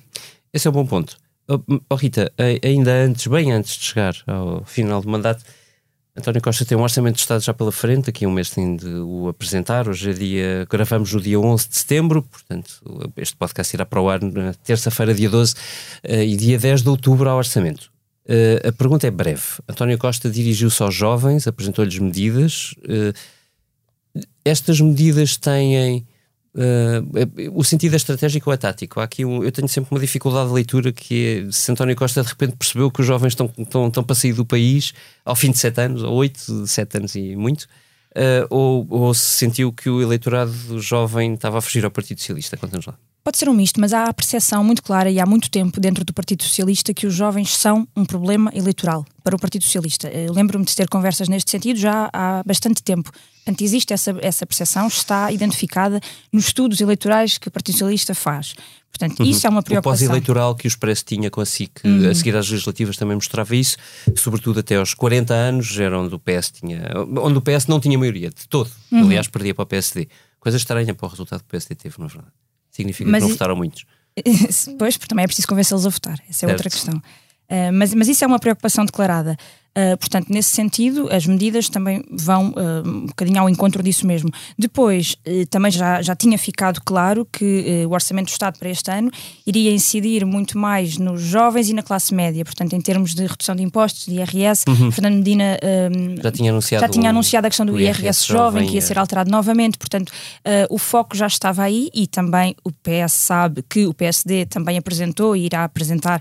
esse 0.53 0.67
é 0.67 0.71
um 0.71 0.75
bom 0.75 0.87
ponto. 0.87 1.17
Oh, 1.49 1.61
oh, 1.91 1.95
Rita, 1.95 2.33
ainda 2.63 2.93
antes, 2.93 3.27
bem 3.27 3.53
antes 3.53 3.77
de 3.77 3.85
chegar 3.85 4.15
ao 4.27 4.65
final 4.65 5.01
do 5.01 5.09
mandato, 5.09 5.45
António 6.15 6.43
Costa 6.43 6.65
tem 6.67 6.77
um 6.77 6.83
orçamento 6.83 7.15
de 7.15 7.23
Estado 7.23 7.43
já 7.43 7.55
pela 7.55 7.73
frente, 7.73 8.07
daqui 8.07 8.27
a 8.27 8.29
um 8.29 8.33
mês 8.33 8.51
tem 8.51 8.77
de 8.77 8.87
o 8.87 9.29
apresentar. 9.29 9.89
Hoje 9.89 10.11
é 10.11 10.13
dia, 10.13 10.67
gravamos 10.69 11.11
no 11.11 11.21
dia 11.21 11.41
11 11.41 11.69
de 11.69 11.77
setembro, 11.79 12.23
portanto, 12.23 12.83
este 13.17 13.35
podcast 13.35 13.75
irá 13.75 13.87
para 13.87 14.01
o 14.01 14.11
ar 14.11 14.21
na 14.21 14.53
terça-feira, 14.53 15.15
dia 15.15 15.31
12, 15.31 15.55
eh, 16.03 16.27
e 16.27 16.37
dia 16.37 16.59
10 16.59 16.83
de 16.83 16.89
outubro 16.91 17.31
ao 17.31 17.39
orçamento. 17.39 17.91
Eh, 18.29 18.61
a 18.69 18.73
pergunta 18.73 19.07
é 19.07 19.11
breve. 19.11 19.43
António 19.67 19.97
Costa 19.97 20.29
dirigiu-se 20.29 20.83
aos 20.83 20.95
jovens, 20.95 21.47
apresentou-lhes 21.47 21.99
medidas. 21.99 22.75
eh, 22.87 23.15
estas 24.45 24.79
medidas 24.81 25.39
têm 25.39 26.07
Uh, 26.55 27.59
o 27.59 27.65
sentido 27.65 27.95
é 27.95 27.97
estratégico 27.97 28.51
ou 28.51 28.55
é 28.55 28.57
tático? 28.59 29.01
Há 29.01 29.05
aqui 29.05 29.25
um, 29.25 29.43
eu 29.43 29.51
tenho 29.51 29.69
sempre 29.69 29.95
uma 29.95 30.01
dificuldade 30.01 30.49
de 30.49 30.55
leitura 30.55 30.93
que 30.93 31.47
é 31.49 31.53
se 31.53 31.73
António 31.73 31.97
Costa 31.97 32.23
de 32.23 32.29
repente 32.29 32.57
percebeu 32.57 32.91
que 32.91 33.01
os 33.01 33.07
jovens 33.07 33.33
estão, 33.33 33.51
estão, 33.57 33.89
estão 33.89 34.05
para 34.05 34.15
sair 34.15 34.35
do 34.35 34.45
país 34.45 34.93
ao 35.25 35.35
fim 35.35 35.51
de 35.51 35.59
sete 35.59 35.81
anos, 35.81 36.03
ou 36.03 36.13
oito, 36.15 36.67
sete 36.67 36.99
anos 36.99 37.15
e 37.15 37.35
muito, 37.37 37.63
uh, 37.63 38.47
ou, 38.51 38.87
ou 38.91 39.15
se 39.15 39.39
sentiu 39.39 39.73
que 39.73 39.89
o 39.89 40.03
eleitorado 40.03 40.79
jovem 40.79 41.35
estava 41.35 41.59
a 41.59 41.61
fugir 41.63 41.85
ao 41.85 41.91
Partido 41.91 42.19
Socialista. 42.19 42.57
Conta-nos 42.57 42.87
lá. 42.87 42.99
Pode 43.25 43.39
ser 43.39 43.49
um 43.49 43.55
misto, 43.55 43.81
mas 43.81 43.93
há 43.93 44.07
a 44.07 44.13
percepção 44.13 44.65
muito 44.65 44.83
clara 44.83 45.09
e 45.09 45.21
há 45.21 45.25
muito 45.25 45.49
tempo 45.49 45.81
dentro 45.81 46.05
do 46.05 46.13
Partido 46.13 46.43
Socialista 46.43 46.93
que 46.93 47.07
os 47.07 47.15
jovens 47.15 47.57
são 47.57 47.87
um 47.97 48.05
problema 48.05 48.51
eleitoral 48.53 49.05
para 49.23 49.37
o 49.37 49.39
Partido 49.39 49.63
Socialista. 49.63 50.09
Eu 50.09 50.33
lembro-me 50.33 50.65
de 50.65 50.75
ter 50.75 50.89
conversas 50.89 51.29
neste 51.29 51.49
sentido 51.49 51.79
já 51.79 52.11
há 52.13 52.43
bastante 52.45 52.83
tempo. 52.83 53.13
Portanto, 53.45 53.63
existe 53.63 53.93
essa, 53.93 54.17
essa 54.21 54.45
percepção, 54.45 54.89
está 54.89 55.31
identificada 55.31 56.01
nos 56.33 56.47
estudos 56.47 56.81
eleitorais 56.81 57.39
que 57.39 57.47
o 57.47 57.51
Partido 57.51 57.75
Socialista 57.75 58.13
faz. 58.13 58.55
Portanto, 58.91 59.21
uhum. 59.21 59.31
isso 59.31 59.47
é 59.47 59.51
uma 59.51 59.63
preocupação. 59.63 59.93
O 59.93 60.09
pós-eleitoral 60.11 60.55
que 60.57 60.67
o 60.67 60.69
Expresso 60.69 61.05
tinha 61.05 61.31
com 61.31 61.41
a 61.41 61.47
SIC 61.47 61.81
uhum. 61.85 62.11
a 62.11 62.15
seguir 62.15 62.37
às 62.37 62.49
legislativas 62.49 62.97
também 62.97 63.15
mostrava 63.15 63.55
isso, 63.55 63.77
sobretudo 64.17 64.59
até 64.61 64.77
aos 64.77 64.95
40 64.95 65.33
anos, 65.33 65.79
era 65.79 65.97
onde 65.99 66.15
o 66.15 66.19
PS 66.19 66.51
tinha, 66.51 66.91
onde 66.97 67.39
o 67.39 67.41
PS 67.41 67.69
não 67.69 67.79
tinha 67.79 67.97
maioria 67.97 68.31
de 68.31 68.49
todo. 68.49 68.71
Uhum. 68.91 69.05
Aliás, 69.05 69.29
perdia 69.29 69.55
para 69.55 69.63
o 69.63 69.67
PSD. 69.67 70.09
Coisa 70.41 70.59
estranha 70.59 70.93
para 70.93 71.07
o 71.07 71.09
resultado 71.09 71.39
que 71.39 71.47
o 71.47 71.51
PSD 71.51 71.77
teve, 71.77 71.95
na 71.99 72.09
verdade. 72.09 72.42
Significa 72.73 73.09
mas 73.09 73.23
que 73.23 73.29
não 73.29 73.35
votaram 73.37 73.55
muitos. 73.55 73.85
Pois, 74.79 74.97
porque 74.97 75.09
também 75.09 75.25
é 75.25 75.27
preciso 75.27 75.47
convencê-los 75.49 75.87
a 75.87 75.89
votar. 75.89 76.19
Essa 76.29 76.45
é 76.45 76.49
certo. 76.49 76.53
outra 76.53 76.71
questão. 76.71 76.95
Uh, 76.97 77.73
mas, 77.73 77.95
mas 77.95 78.09
isso 78.09 78.25
é 78.25 78.27
uma 78.27 78.39
preocupação 78.39 78.85
declarada. 78.85 79.37
Uh, 79.73 79.97
portanto, 79.97 80.27
nesse 80.29 80.51
sentido, 80.51 81.09
as 81.11 81.27
medidas 81.27 81.67
também 81.67 82.05
vão 82.11 82.51
uh, 82.51 82.87
um 82.87 83.07
bocadinho 83.07 83.41
ao 83.41 83.49
encontro 83.49 83.83
disso 83.83 84.07
mesmo. 84.07 84.31
Depois, 84.59 85.17
uh, 85.27 85.47
também 85.47 85.71
já, 85.71 86.03
já 86.03 86.15
tinha 86.15 86.37
ficado 86.37 86.79
claro 86.85 87.27
que 87.33 87.87
o 87.89 87.93
Orçamento 87.93 88.27
do 88.27 88.33
Estado 88.33 88.59
para 88.59 88.69
este 88.69 88.91
ano 88.91 89.11
iria 89.47 89.73
incidir 89.73 90.27
muito 90.27 90.59
mais 90.59 90.99
nos 90.99 91.23
jovens 91.23 91.71
e 91.71 91.73
na 91.73 91.83
classe 91.83 92.15
média, 92.15 92.45
portanto, 92.45 92.75
em 92.75 92.81
termos 92.83 93.15
de 93.15 93.25
redução 93.25 93.57
de 93.57 93.63
impostos, 93.63 94.05
de 94.05 94.17
IRS. 94.17 94.65
Uhum. 94.69 94.91
Fernando 94.91 95.15
Medina 95.15 95.59
já 96.23 96.31
tinha 96.31 96.51
anunciado, 96.51 96.81
já 96.83 96.89
tinha 96.89 97.11
anunciado 97.11 97.47
a 97.47 97.51
questão 97.51 97.65
do 97.65 97.81
IRS, 97.81 98.03
IRS 98.03 98.27
jovem, 98.27 98.43
jovem, 98.43 98.69
que 98.69 98.75
ia 98.75 98.83
ser 98.83 98.99
alterado 98.99 99.31
novamente, 99.31 99.79
portanto, 99.79 100.13
o 100.69 100.77
foco 100.77 101.17
já 101.17 101.27
estava 101.27 101.63
aí 101.63 101.89
e 101.95 102.07
também 102.07 102.55
o 102.63 102.71
PS 102.71 103.13
sabe 103.13 103.63
que 103.63 103.87
o 103.87 103.95
PSD 103.95 104.45
também 104.47 104.77
apresentou 104.77 105.35
e 105.35 105.47
irá 105.47 105.65
apresentar 105.65 106.21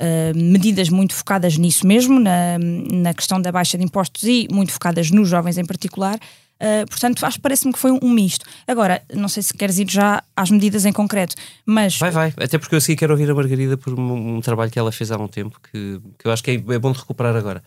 Uh, 0.00 0.36
medidas 0.36 0.88
muito 0.88 1.12
focadas 1.12 1.58
nisso 1.58 1.84
mesmo, 1.86 2.20
na, 2.20 2.56
na 2.58 3.12
questão 3.12 3.40
da 3.40 3.50
baixa 3.50 3.76
de 3.76 3.84
impostos 3.84 4.22
e 4.22 4.46
muito 4.50 4.72
focadas 4.72 5.10
nos 5.10 5.28
jovens 5.28 5.58
em 5.58 5.64
particular. 5.64 6.18
Uh, 6.60 6.86
portanto, 6.88 7.24
acho 7.24 7.40
parece-me 7.40 7.72
que 7.72 7.78
foi 7.78 7.92
um, 7.92 7.98
um, 8.02 8.10
misto. 8.10 8.44
Agora, 8.66 9.02
não 9.14 9.28
sei 9.28 9.42
se 9.42 9.54
queres 9.54 9.78
ir 9.78 9.88
já 9.88 10.22
às 10.36 10.50
medidas 10.50 10.84
em 10.84 10.92
concreto, 10.92 11.34
mas. 11.64 11.96
Vai, 11.98 12.10
vai. 12.10 12.32
Até 12.36 12.58
porque 12.58 12.74
eu 12.74 12.80
sei 12.80 12.96
quero 12.96 13.12
ouvir 13.12 13.30
a 13.30 13.34
Margarida 13.34 13.76
por 13.76 13.98
um, 13.98 14.36
um, 14.36 14.40
trabalho 14.40 14.70
que 14.70 14.78
ela 14.78 14.90
fez 14.90 15.10
há 15.10 15.16
um 15.16 15.28
tempo 15.28 15.60
que, 15.60 16.00
que 16.18 16.26
eu 16.26 16.32
acho 16.32 16.42
que 16.42 16.50
é, 16.50 16.54
é 16.54 16.78
bom 16.78 16.92
de 16.92 16.98
recuperar 16.98 17.36
agora. 17.36 17.62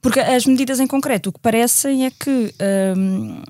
Porque 0.00 0.20
as 0.20 0.46
medidas 0.46 0.80
em 0.80 0.86
concreto, 0.86 1.30
o 1.30 1.32
que 1.32 1.40
parecem 1.40 2.06
é 2.06 2.10
que. 2.10 2.54
Uh, 2.60 3.42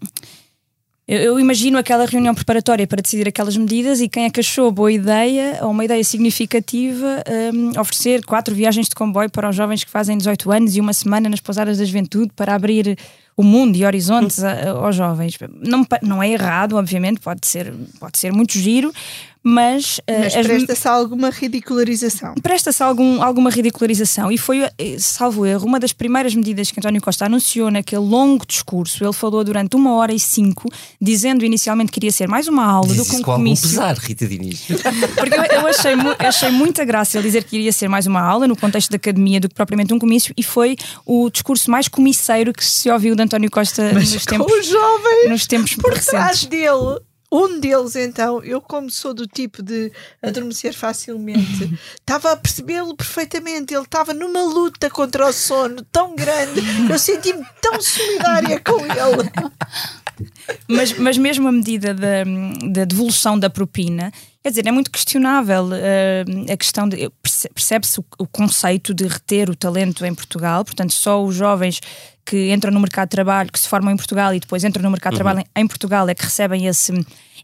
eu, 1.07 1.21
eu, 1.21 1.41
imagino 1.41 1.77
aquela 1.77 2.07
reunião 2.07 2.35
preparatória 2.35 2.87
para 2.87 3.03
decidir 3.03 3.29
aquelas 3.29 3.57
medidas 3.57 4.01
e 4.01 4.09
quem 4.09 4.25
é 4.25 4.31
que 4.31 4.41
achou 4.41 4.71
boa 4.73 4.91
ideia 4.91 5.59
ou 5.61 5.71
uma 5.71 5.85
ideia 5.85 6.03
significativa 6.03 7.23
um, 7.53 7.79
oferecer 7.79 8.25
quatro 8.25 8.55
viagens 8.55 8.89
de 8.89 8.95
comboio 8.95 9.29
para 9.29 9.51
os 9.51 9.55
jovens 9.55 9.85
que 9.85 9.91
fazem 9.91 10.17
18 10.17 10.51
anos 10.51 10.77
e 10.77 10.81
uma 10.81 10.95
semana 10.95 11.29
nas 11.29 11.41
pousadas 11.41 11.77
da 11.77 11.85
juventude 11.85 12.33
para 12.35 12.55
abrir 12.55 12.97
o 13.37 13.43
mundo 13.43 13.77
e 13.77 13.85
horizontes 13.85 14.43
a, 14.43 14.71
aos 14.71 14.97
jovens. 14.97 15.37
Não, 15.61 15.87
não 16.03 16.23
é 16.23 16.31
errado, 16.31 16.77
obviamente, 16.77 17.21
pode 17.21 17.47
ser, 17.47 17.73
pode 17.99 18.19
ser 18.19 18.33
muito 18.33 18.53
giro, 18.53 18.93
mas, 19.47 19.99
uh, 19.99 20.03
mas 20.09 20.47
presta-se 20.47 20.89
alguma 20.89 21.29
ridicularização. 21.29 22.35
Presta-se 22.43 22.83
algum, 22.83 23.23
alguma 23.23 23.51
ridicularização 23.51 24.33
e 24.33 24.39
foi, 24.39 24.63
eh, 24.79 24.97
salvo 24.99 25.45
erro, 25.45 25.67
uma 25.67 25.79
das 25.79 25.93
primeiras 25.93 26.35
medidas 26.35 26.71
que 26.71 26.81
António 26.81 27.03
Costa 27.03 27.27
anunciou 27.27 27.71
naquele 27.71 28.01
longo 28.01 28.47
discurso. 28.47 29.05
Ele 29.05 29.13
falou 29.13 29.45
durante 29.45 29.77
uma 29.77 29.93
hora 29.97 30.15
e 30.15 30.19
cinco, 30.19 30.73
dizendo 30.99 31.45
inicialmente 31.45 31.93
que 31.93 31.99
iria 31.99 32.11
ser 32.11 32.27
mais 32.27 32.49
uma 32.49 32.65
aula 32.65 32.89
Diz 32.89 32.97
do 32.97 33.05
que 33.05 33.17
um 33.17 33.19
com 33.19 33.33
comício. 33.33 33.69
pesar, 33.69 33.95
Rita 33.99 34.27
Diniz. 34.27 34.63
Porque 35.15 35.35
eu, 35.35 35.61
eu 35.61 35.67
achei, 35.67 35.93
achei 36.21 36.51
muita 36.51 36.83
graça 36.83 37.19
ele 37.19 37.27
dizer 37.27 37.45
que 37.45 37.57
iria 37.57 37.73
ser 37.73 37.87
mais 37.87 38.07
uma 38.07 38.23
aula 38.23 38.49
no 38.49 38.57
contexto 38.57 38.89
da 38.89 38.97
academia 38.97 39.41
do 39.41 39.49
que 39.51 39.55
propriamente 39.55 39.93
um 39.93 39.99
comício 39.99 40.33
e 40.39 40.43
foi 40.43 40.75
o 41.05 41.29
discurso 41.29 41.71
mais 41.71 41.87
comisseiro 41.87 42.51
que 42.51 42.65
se 42.65 42.89
ouviu 42.89 43.15
de 43.15 43.21
António 43.25 43.51
Costa 43.51 43.91
Mas 43.93 44.13
nos 44.13 44.25
tempos, 44.25 44.53
os 44.53 44.67
jovens 44.67 45.29
nos 45.29 45.47
tempos 45.47 45.75
por 45.75 45.93
recentes. 45.93 46.11
trás 46.11 46.45
dele 46.45 47.01
um 47.35 47.59
deles, 47.59 47.97
então, 47.97 48.45
eu, 48.45 48.61
como 48.61 48.89
sou 48.89 49.13
do 49.13 49.27
tipo 49.27 49.61
de 49.61 49.91
adormecer 50.23 50.73
facilmente, 50.73 51.69
estava 51.99 52.31
a 52.31 52.37
percebê-lo 52.37 52.97
perfeitamente. 52.97 53.75
Ele 53.75 53.83
estava 53.83 54.15
numa 54.15 54.43
luta 54.43 54.89
contra 54.89 55.27
o 55.27 55.33
sono 55.33 55.85
tão 55.91 56.15
grande, 56.15 56.63
eu 56.89 56.97
senti-me 56.97 57.45
tão 57.61 57.81
solidária 57.83 58.61
com 58.61 58.79
ele. 58.81 59.31
Mas, 60.69 60.97
mas 60.97 61.19
mesmo 61.19 61.49
a 61.49 61.53
medida 61.53 61.93
da, 61.93 62.23
da 62.71 62.85
devolução 62.85 63.37
da 63.37 63.51
propina, 63.51 64.13
quer 64.41 64.51
dizer, 64.51 64.65
é 64.65 64.71
muito 64.71 64.89
questionável 64.89 65.65
uh, 65.65 66.53
a 66.53 66.57
questão 66.57 66.89
de. 66.89 67.11
Percebe-se 67.53 67.99
o, 67.99 68.05
o 68.21 68.27
conceito 68.27 68.95
de 68.95 69.09
reter 69.09 69.51
o 69.51 69.57
talento 69.57 70.05
em 70.07 70.15
Portugal, 70.15 70.65
portanto, 70.65 70.93
só 70.93 71.25
os 71.25 71.35
jovens 71.35 71.81
que 72.25 72.53
entram 72.53 72.73
no 72.73 72.81
mercado 72.81 73.09
de 73.09 73.11
trabalho, 73.11 73.53
que 73.53 73.59
se 73.59 73.69
formam 73.69 73.93
em 73.93 73.97
Portugal 73.97 74.35
e 74.35 74.41
depois 74.41 74.65
entram 74.65 74.83
no 74.83 74.91
mercado 74.91 75.13
de 75.13 75.17
uhum. 75.17 75.25
trabalho 75.25 75.47
em, 75.55 75.67
Portugal 75.67 76.09
é 76.09 76.15
que 76.15 76.25
recebem 76.25 76.67
esse, 76.67 76.93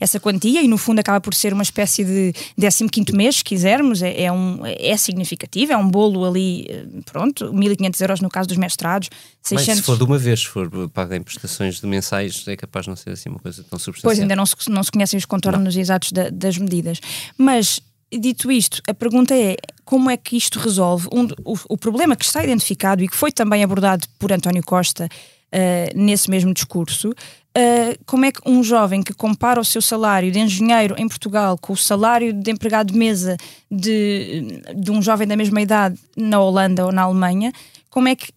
essa 0.00 0.18
quantia 0.18 0.62
e 0.62 0.68
no 0.68 0.78
fundo 0.78 1.00
acaba 1.00 1.20
por 1.20 1.34
ser 1.34 1.52
uma 1.52 1.62
espécie 1.62 2.04
de 2.04 2.32
15 2.56 3.12
mês, 3.12 3.36
se 3.36 3.44
quisermos, 3.44 4.02
é, 4.02 4.22
é, 4.22 4.32
um, 4.32 4.60
é 4.64 4.96
significativo, 4.96 5.72
é 5.72 5.76
um 5.76 5.88
bolo 5.88 6.24
ali, 6.24 6.66
eh, 6.68 6.86
pronto, 7.04 7.52
1.500 7.52 8.00
euros 8.00 8.20
no 8.20 8.30
caso 8.30 8.48
dos 8.48 8.56
mestrados. 8.56 9.10
600... 9.42 9.68
Mas 9.68 9.76
se 9.78 9.82
for 9.82 9.98
de 9.98 10.04
uma 10.04 10.18
vez, 10.18 10.40
se 10.40 10.46
for 10.46 10.88
pago 10.88 11.14
em 11.14 11.22
prestações 11.22 11.80
de 11.80 11.86
mensais, 11.86 12.44
é 12.46 12.56
capaz 12.56 12.84
de 12.84 12.90
não 12.90 12.96
ser 12.96 13.10
assim 13.10 13.28
uma 13.28 13.38
coisa 13.38 13.62
tão 13.62 13.78
substancial. 13.78 14.10
Pois 14.10 14.18
ainda 14.18 14.34
não 14.34 14.46
se, 14.46 14.56
não 14.68 14.82
se 14.82 14.90
conhecem 14.90 15.18
os 15.18 15.26
contornos 15.26 15.74
não. 15.74 15.80
exatos 15.80 16.12
da, 16.12 16.30
das 16.30 16.56
medidas. 16.56 17.00
Mas 17.36 17.80
dito 18.18 18.50
isto, 18.50 18.82
a 18.88 18.94
pergunta 18.94 19.34
é 19.34 19.56
como 19.90 20.08
é 20.08 20.16
que 20.16 20.36
isto 20.36 20.60
resolve 20.60 21.08
um, 21.12 21.26
o, 21.44 21.58
o, 21.70 21.76
problema 21.76 22.14
que 22.14 22.24
está 22.24 22.44
identificado 22.44 23.02
e 23.02 23.08
que 23.08 23.16
foi 23.16 23.32
também 23.32 23.64
abordado 23.64 24.06
por 24.20 24.30
António 24.30 24.62
Costa 24.62 25.08
uh, 25.08 25.98
nesse 25.98 26.30
mesmo 26.30 26.54
discurso. 26.54 27.08
Uh, 27.10 27.98
como 28.06 28.24
é 28.24 28.30
que 28.30 28.40
um 28.46 28.62
jovem 28.62 29.02
que 29.02 29.12
compara 29.12 29.60
o 29.60 29.64
seu 29.64 29.82
salário 29.82 30.30
de 30.30 30.38
engenheiro 30.38 30.94
em 30.96 31.08
Portugal 31.08 31.58
com 31.58 31.72
o 31.72 31.76
salário 31.76 32.32
de 32.32 32.52
empregado 32.52 32.92
de 32.92 32.98
mesa 33.00 33.36
de, 33.68 34.62
de 34.76 34.92
um 34.92 35.02
jovem 35.02 35.26
da 35.26 35.36
mesma 35.36 35.60
idade 35.60 35.98
na 36.16 36.38
Holanda 36.38 36.86
ou 36.86 36.92
na 36.92 37.02
Alemanha, 37.02 37.52
como 37.90 38.06
é 38.06 38.14
que 38.14 38.32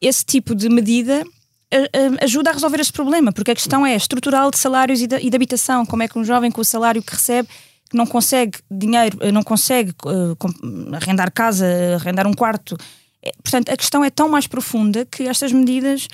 esse 0.00 0.24
tipo 0.24 0.56
de 0.56 0.68
medida 0.68 1.22
uh, 1.22 2.24
ajuda 2.24 2.50
a 2.50 2.52
resolver 2.52 2.80
esse 2.80 2.92
problema? 2.92 3.30
Porque 3.30 3.52
a 3.52 3.54
questão 3.54 3.86
é 3.86 3.94
estrutural 3.94 4.50
de 4.50 4.58
salários 4.58 5.00
e 5.00 5.06
de, 5.06 5.18
e 5.18 5.30
de 5.30 5.36
habitação. 5.36 5.86
Como 5.86 6.02
é 6.02 6.08
que 6.08 6.18
um 6.18 6.24
jovem 6.24 6.50
com 6.50 6.62
o 6.62 6.64
salário 6.64 7.00
que 7.00 7.12
recebe 7.12 7.48
que 7.88 7.96
não 7.96 8.06
consegue 8.06 8.58
dinheiro, 8.70 9.18
eh, 9.20 9.32
não 9.32 9.42
consegue 9.42 9.92
uh, 10.04 10.94
arrendar 10.94 11.30
casa, 11.32 11.66
arrendar 11.94 12.26
um 12.26 12.34
quarto. 12.34 12.76
É, 13.22 13.32
portanto, 13.42 13.70
a 13.70 13.76
questão 13.76 14.04
é 14.04 14.10
tão 14.10 14.28
mais 14.28 14.46
profunda 14.46 15.04
que 15.04 15.24
estas 15.24 15.52
medidas 15.52 16.08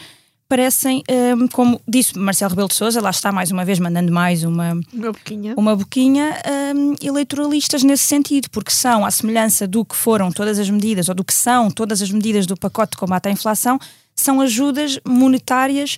parecem, 0.52 1.02
um, 1.38 1.48
como 1.48 1.80
disse 1.88 2.18
Marcelo 2.18 2.50
Rebelo 2.50 2.68
de 2.68 2.74
Sousa, 2.74 3.00
lá 3.00 3.08
está 3.08 3.32
mais 3.32 3.50
uma 3.50 3.64
vez 3.64 3.78
mandando 3.78 4.12
mais 4.12 4.44
uma, 4.44 4.78
uma 4.92 5.10
boquinha, 5.10 5.54
uma 5.56 5.74
boquinha 5.74 6.36
um, 6.76 6.94
eleitoralistas 7.00 7.82
nesse 7.82 8.04
sentido, 8.04 8.50
porque 8.50 8.70
são, 8.70 9.02
à 9.02 9.10
semelhança 9.10 9.66
do 9.66 9.82
que 9.82 9.96
foram 9.96 10.30
todas 10.30 10.58
as 10.58 10.68
medidas, 10.68 11.08
ou 11.08 11.14
do 11.14 11.24
que 11.24 11.32
são 11.32 11.70
todas 11.70 12.02
as 12.02 12.10
medidas 12.10 12.44
do 12.44 12.54
pacote 12.54 12.90
de 12.90 12.98
combate 12.98 13.28
à 13.28 13.30
inflação, 13.30 13.78
são 14.14 14.42
ajudas 14.42 15.00
monetárias 15.06 15.96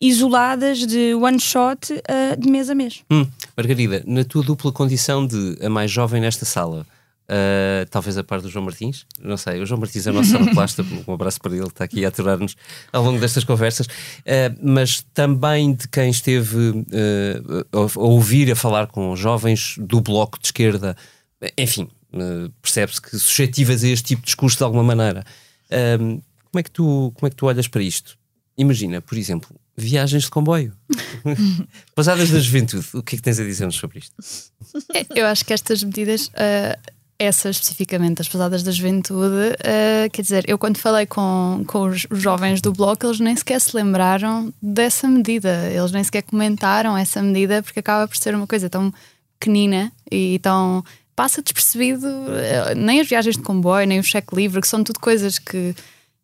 isoladas 0.00 0.86
de 0.86 1.14
one 1.14 1.40
shot 1.40 1.92
uh, 1.92 2.38
de 2.38 2.50
mês 2.50 2.68
a 2.68 2.74
mês. 2.74 3.02
Hum. 3.10 3.26
Margarida, 3.56 4.02
na 4.06 4.24
tua 4.24 4.42
dupla 4.42 4.72
condição 4.72 5.26
de 5.26 5.58
a 5.62 5.68
mais 5.68 5.90
jovem 5.90 6.20
nesta 6.20 6.44
sala, 6.44 6.86
uh, 7.24 7.88
talvez 7.90 8.18
a 8.18 8.24
par 8.24 8.40
do 8.40 8.48
João 8.48 8.64
Martins, 8.64 9.06
não 9.22 9.36
sei, 9.36 9.60
o 9.60 9.66
João 9.66 9.80
Martins 9.80 10.06
é 10.06 10.10
o 10.10 10.14
nosso 10.14 10.30
sonoplasta, 10.32 10.84
um 11.06 11.14
abraço 11.14 11.40
para 11.40 11.54
ele, 11.54 11.66
está 11.66 11.84
aqui 11.84 12.04
a 12.04 12.08
aturar-nos 12.08 12.56
ao 12.92 13.02
longo 13.04 13.18
destas 13.18 13.44
conversas, 13.44 13.86
uh, 13.86 14.58
mas 14.62 15.02
também 15.14 15.74
de 15.74 15.88
quem 15.88 16.10
esteve 16.10 16.84
a 17.72 17.98
ouvir 17.98 18.50
a 18.50 18.56
falar 18.56 18.88
com 18.88 19.14
jovens 19.16 19.76
do 19.78 20.00
bloco 20.00 20.38
de 20.38 20.48
esquerda, 20.48 20.96
enfim, 21.56 21.88
percebe-se 22.62 23.00
que 23.00 23.18
suscetíveis 23.18 23.84
a 23.84 23.88
este 23.88 24.08
tipo 24.08 24.22
de 24.22 24.26
discurso 24.26 24.58
de 24.58 24.64
alguma 24.64 24.82
maneira. 24.82 25.24
como, 25.68 26.58
é 26.58 26.62
que 26.62 26.70
tu, 26.70 27.12
como 27.14 27.26
é 27.26 27.30
que 27.30 27.36
tu 27.36 27.46
olhas 27.46 27.68
para 27.68 27.82
isto? 27.82 28.16
Imagina, 28.56 29.00
por 29.00 29.18
exemplo, 29.18 29.54
viagens 29.76 30.24
de 30.24 30.30
comboio. 30.30 30.72
Passadas 31.94 32.30
da 32.30 32.38
juventude, 32.38 32.86
o 32.94 33.02
que 33.02 33.16
é 33.16 33.18
que 33.18 33.22
tens 33.22 33.40
a 33.40 33.44
dizer-nos 33.44 33.76
sobre 33.76 33.98
isto? 33.98 34.14
É, 34.94 35.06
eu 35.14 35.26
acho 35.26 35.44
que 35.44 35.52
estas 35.52 35.82
medidas, 35.82 36.28
uh, 36.28 36.92
essas 37.18 37.56
especificamente, 37.56 38.22
as 38.22 38.28
passadas 38.28 38.62
da 38.62 38.70
juventude, 38.70 39.54
uh, 39.54 40.10
quer 40.12 40.22
dizer, 40.22 40.44
eu 40.48 40.56
quando 40.56 40.78
falei 40.78 41.06
com, 41.06 41.64
com 41.66 41.88
os 41.88 42.06
jovens 42.12 42.60
do 42.60 42.72
bloco, 42.72 43.06
eles 43.06 43.18
nem 43.18 43.34
sequer 43.34 43.60
se 43.60 43.74
lembraram 43.76 44.52
dessa 44.62 45.08
medida, 45.08 45.68
eles 45.70 45.90
nem 45.90 46.04
sequer 46.04 46.22
comentaram 46.22 46.96
essa 46.96 47.20
medida, 47.20 47.62
porque 47.62 47.80
acaba 47.80 48.06
por 48.06 48.16
ser 48.16 48.34
uma 48.34 48.46
coisa 48.46 48.70
tão 48.70 48.92
pequenina 49.40 49.92
e 50.10 50.38
tão. 50.38 50.84
passa 51.16 51.42
despercebido, 51.42 52.06
uh, 52.06 52.74
nem 52.76 53.00
as 53.00 53.08
viagens 53.08 53.36
de 53.36 53.42
comboio, 53.42 53.86
nem 53.86 53.98
o 53.98 54.04
cheque 54.04 54.34
livre, 54.34 54.60
que 54.60 54.68
são 54.68 54.84
tudo 54.84 55.00
coisas 55.00 55.40
que 55.40 55.74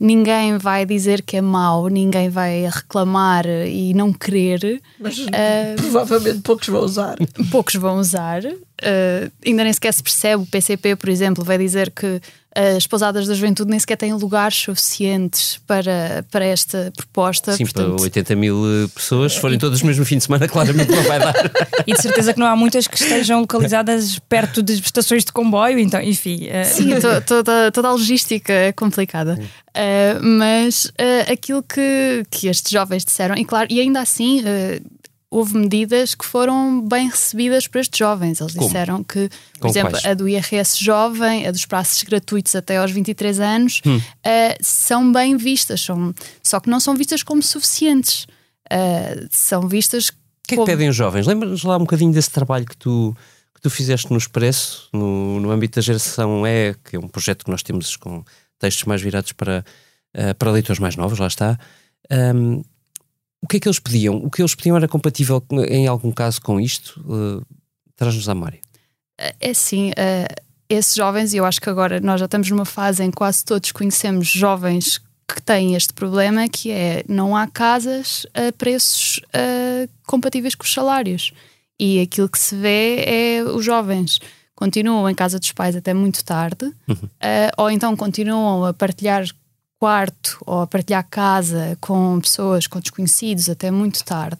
ninguém 0.01 0.57
vai 0.57 0.87
dizer 0.87 1.21
que 1.21 1.37
é 1.37 1.43
mau, 1.43 1.89
ninguém 1.89 2.31
vai 2.31 2.63
reclamar 2.63 3.47
e 3.47 3.93
não 3.93 4.11
querer. 4.11 4.81
Mas 4.99 5.19
uh, 5.19 5.29
provavelmente 5.77 6.41
poucos 6.41 6.69
vão 6.69 6.81
usar. 6.83 7.17
Poucos 7.51 7.75
vão 7.75 7.99
usar. 7.99 8.43
Uh, 8.45 9.31
ainda 9.45 9.63
nem 9.63 9.73
sequer 9.73 9.93
se 9.93 10.03
percebe. 10.03 10.43
O 10.43 10.47
PCP, 10.47 10.97
por 10.97 11.11
exemplo, 11.11 11.45
vai 11.45 11.59
dizer 11.59 11.91
que 11.91 12.21
as 12.55 12.85
pousadas 12.87 13.29
da 13.29 13.35
juventude 13.35 13.71
nem 13.71 13.79
sequer 13.79 13.97
têm 13.97 14.13
lugares 14.13 14.57
suficientes 14.57 15.61
para, 15.67 16.25
para 16.31 16.45
esta 16.45 16.93
proposta. 16.97 17.53
Sim, 17.53 17.65
portanto... 17.65 17.95
para 17.95 18.03
80 18.03 18.37
mil 18.37 18.65
eh, 18.67 18.89
pessoas, 18.93 19.35
se 19.35 19.41
forem 19.41 19.59
todas 19.59 19.81
no 19.83 19.87
mesmo 19.87 20.05
fim 20.05 20.19
de 20.19 20.25
semana, 20.25 20.47
claramente 20.49 20.91
não 20.91 21.03
vai 21.05 21.21
dar. 21.21 21.35
e 21.87 21.93
de 21.93 22.03
certeza 22.03 22.33
que 22.33 22.41
não 22.41 22.47
há 22.47 22.57
muitas 22.57 22.89
que 22.89 23.01
estejam 23.01 23.41
localizadas 23.41 24.19
perto 24.29 24.63
de 24.63 24.75
estações 24.75 25.25
de 25.25 25.33
comboio, 25.33 25.79
então, 25.79 26.01
enfim. 26.01 26.49
Uh... 26.49 26.65
Sim, 26.65 26.95
to, 26.99 27.21
toda, 27.25 27.71
toda 27.71 27.89
a 27.89 27.93
logística 27.93 28.53
é 28.53 28.73
complicada. 28.73 29.39
Uh, 29.71 30.21
mas 30.21 30.87
uh, 30.87 31.33
aquilo 31.33 31.63
que, 31.63 32.25
que 32.29 32.49
estes 32.49 32.73
jovens 32.73 33.05
disseram, 33.05 33.37
e 33.37 33.45
claro, 33.45 33.69
e 33.71 33.81
ainda 33.81 34.01
assim 34.01 34.43
houve 35.31 35.57
medidas 35.57 36.15
que 36.15 36.25
foram 36.25 36.81
bem 36.87 37.09
recebidas 37.09 37.69
por 37.69 37.79
estes 37.79 37.97
jovens. 37.99 38.41
Eles 38.41 38.53
Como? 38.55 38.67
disseram 38.67 39.05
que, 39.05 39.29
por 39.29 39.61
Como 39.61 39.73
exemplo, 39.73 39.91
quais? 39.93 40.05
a 40.05 40.15
do 40.15 40.29
IRS 40.29 40.83
jovem, 40.85 41.47
a 41.47 41.53
dos 41.53 41.65
prazos 41.67 42.03
gratuitos 42.03 42.57
até 42.57 42.79
aos 42.79 42.91
23 42.91 43.39
anos, 43.39 43.81
Hum. 43.87 43.97
uh, 43.99 44.03
são 44.61 45.13
bem 45.13 45.37
vistas, 45.37 45.81
são, 45.83 46.13
só 46.43 46.59
que 46.59 46.69
não 46.69 46.81
são 46.81 46.97
vistas 46.97 47.23
como 47.23 47.43
suficientes. 47.43 48.25
Uh, 48.73 49.27
são 49.31 49.69
vistas 49.69 50.09
O 50.09 50.13
que 50.13 50.17
é 50.17 50.49
que 50.49 50.57
como- 50.57 50.67
pedem 50.67 50.89
os 50.89 50.97
jovens? 50.97 51.27
Lembras 51.27 51.63
lá 51.63 51.77
um 51.77 51.81
bocadinho 51.81 52.13
desse 52.13 52.31
trabalho 52.31 52.65
que 52.67 52.77
tu, 52.77 53.17
que 53.55 53.61
tu 53.61 53.71
fizeste 53.71 54.11
no 54.11 54.19
Expresso, 54.19 54.89
no, 54.93 55.39
no 55.39 55.51
âmbito 55.53 55.77
da 55.77 55.83
geração 55.83 56.45
E, 56.47 56.75
que 56.85 56.97
é 56.97 56.99
um 56.99 57.07
projeto 57.09 57.45
que 57.45 57.51
nós 57.53 57.63
temos 57.63 57.97
com 57.97 58.25
textos 58.59 58.85
mais 58.85 59.01
virados 59.01 59.31
para, 59.33 59.65
eh, 60.13 60.35
para 60.35 60.51
leitores 60.51 60.81
mais 60.81 60.97
novos, 60.97 61.19
lá 61.21 61.27
está. 61.29 61.57
Ahm, 62.11 62.63
o 63.43 63.47
que 63.49 63.57
é 63.57 63.61
que 63.61 63.69
eles 63.69 63.79
pediam? 63.79 64.17
O 64.17 64.31
que 64.31 64.43
eles 64.43 64.55
pediam 64.55 64.77
era 64.77 64.87
compatível 64.89 65.41
com- 65.41 65.63
em 65.65 65.87
algum 65.87 66.13
caso 66.13 66.41
com 66.41 66.61
isto? 66.61 67.01
Eh, 67.09 67.45
Traz-nos 67.97 68.29
à 68.29 68.35
memória. 68.35 68.61
É 69.41 69.51
assim, 69.51 69.93
eh, 69.97 70.27
esses 70.69 70.95
jovens, 70.95 71.35
e 71.35 71.37
eu 71.37 71.45
acho 71.45 71.61
que 71.61 71.69
agora 71.69 72.01
nós 72.01 72.19
já 72.21 72.25
estamos 72.25 72.49
numa 72.51 72.65
fase 72.65 73.03
em 73.05 73.11
que 73.11 73.17
quase 73.17 73.45
todos 73.45 73.71
conhecemos 73.73 74.27
jovens 74.29 74.99
que 75.29 75.43
têm 75.43 75.75
este 75.75 75.93
problema, 75.93 76.49
que 76.49 76.71
é 76.71 77.05
não 77.09 77.37
há 77.37 77.47
casas 77.47 78.27
a 78.35 78.51
preços 78.53 79.21
eh, 79.33 79.87
compatíveis 80.07 80.55
com 80.55 80.65
os 80.65 80.73
salários. 80.73 81.33
E 81.79 82.01
aquilo 82.01 82.29
que 82.29 82.39
se 82.39 82.55
vê 82.57 83.05
é 83.07 83.43
os 83.45 83.65
jovens 83.65 84.19
continuam 84.55 85.09
em 85.09 85.15
casa 85.15 85.39
dos 85.39 85.53
pais 85.53 85.75
até 85.77 85.93
muito 85.95 86.25
tarde, 86.25 86.71
eh, 87.21 87.51
ou 87.57 87.71
então 87.71 87.95
continuam 87.97 88.65
a 88.65 88.73
partilhar 88.75 89.25
quarto 89.81 90.37
ou 90.47 90.61
a 90.61 90.67
partilhar 90.67 91.05
casa 91.11 91.77
com 91.81 92.21
pessoas, 92.21 92.67
com 92.67 92.79
desconhecidos 92.79 93.49
até 93.49 93.71
muito 93.71 94.05
tarde. 94.05 94.37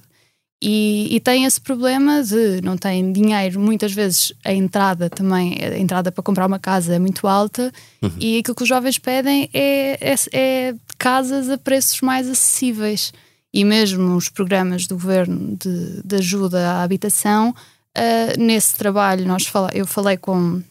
E, 0.63 1.09
e 1.11 1.19
tem 1.21 1.47
esse 1.47 1.59
problema 1.59 2.23
de 2.23 2.61
não 2.63 2.77
têm 2.77 3.11
dinheiro, 3.11 3.59
muitas 3.59 3.93
vezes 3.95 4.31
a 4.45 4.53
entrada 4.53 5.09
também, 5.09 5.57
a 5.65 5.79
entrada 5.79 6.13
para 6.13 6.23
comprar 6.23 6.47
uma 6.47 6.59
casa 6.59 6.95
é 6.95 6.99
muito 6.99 7.27
alta 7.27 7.73
e 8.19 8.39
aquilo 8.39 8.55
que 8.55 8.63
os 8.65 8.69
jovens 8.69 8.99
pedem 8.99 9.49
é, 9.55 10.13
é, 10.13 10.15
é 10.35 10.75
casas 10.99 11.49
a 11.49 11.57
preços 11.57 12.03
mais 12.03 12.29
acessíveis. 12.29 13.11
E 13.53 13.65
mesmo 13.65 14.15
os 14.15 14.29
programas 14.29 14.87
do 14.87 14.95
governo 14.97 15.57
de, 15.57 16.03
de 16.05 16.17
ajuda 16.17 16.73
à 16.73 16.83
habitação, 16.83 17.55
ah, 17.97 18.35
nesse 18.39 18.75
trabalho 18.75 19.27
nós 19.27 19.47
fala, 19.47 19.71
eu 19.75 19.87
falei 19.87 20.17
com, 20.19 20.63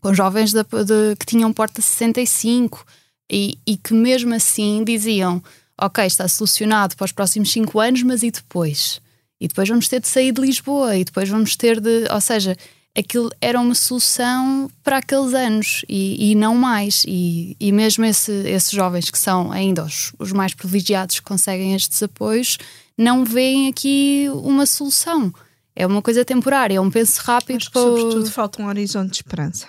com 0.00 0.14
jovens 0.14 0.52
da- 0.52 0.62
de- 0.62 1.16
que 1.18 1.26
tinham 1.26 1.52
porta 1.52 1.82
65 1.82 2.86
e, 3.30 3.58
e 3.66 3.76
que 3.76 3.92
mesmo 3.94 4.34
assim 4.34 4.82
diziam 4.84 5.42
ok, 5.80 6.04
está 6.06 6.26
solucionado 6.28 6.96
para 6.96 7.04
os 7.04 7.12
próximos 7.12 7.50
5 7.52 7.78
anos, 7.80 8.02
mas 8.02 8.22
e 8.22 8.30
depois? 8.30 9.00
E 9.40 9.46
depois 9.48 9.68
vamos 9.68 9.88
ter 9.88 10.00
de 10.00 10.08
sair 10.08 10.32
de 10.32 10.40
Lisboa 10.40 10.96
e 10.96 11.04
depois 11.04 11.28
vamos 11.28 11.54
ter 11.56 11.78
de. 11.80 12.06
Ou 12.10 12.20
seja, 12.22 12.56
aquilo 12.96 13.30
era 13.40 13.60
uma 13.60 13.74
solução 13.74 14.70
para 14.82 14.96
aqueles 14.98 15.34
anos 15.34 15.84
e, 15.88 16.30
e 16.30 16.34
não 16.34 16.54
mais. 16.54 17.04
E, 17.06 17.54
e 17.60 17.70
mesmo 17.72 18.04
esse- 18.06 18.48
esses 18.48 18.70
jovens 18.70 19.10
que 19.10 19.18
são 19.18 19.52
ainda 19.52 19.84
os, 19.84 20.12
os 20.18 20.32
mais 20.32 20.54
privilegiados 20.54 21.20
que 21.20 21.26
conseguem 21.26 21.74
estes 21.74 22.02
apoios 22.02 22.56
não 22.96 23.24
veem 23.26 23.68
aqui 23.68 24.26
uma 24.32 24.64
solução. 24.64 25.30
É 25.78 25.86
uma 25.86 26.00
coisa 26.00 26.24
temporária, 26.24 26.76
é 26.76 26.80
um 26.80 26.90
penso 26.90 27.20
rápido. 27.20 27.58
Que, 27.66 27.70
para 27.70 27.82
sobretudo, 27.82 28.30
falta 28.30 28.62
um 28.62 28.66
horizonte 28.68 29.10
de 29.10 29.16
esperança. 29.16 29.68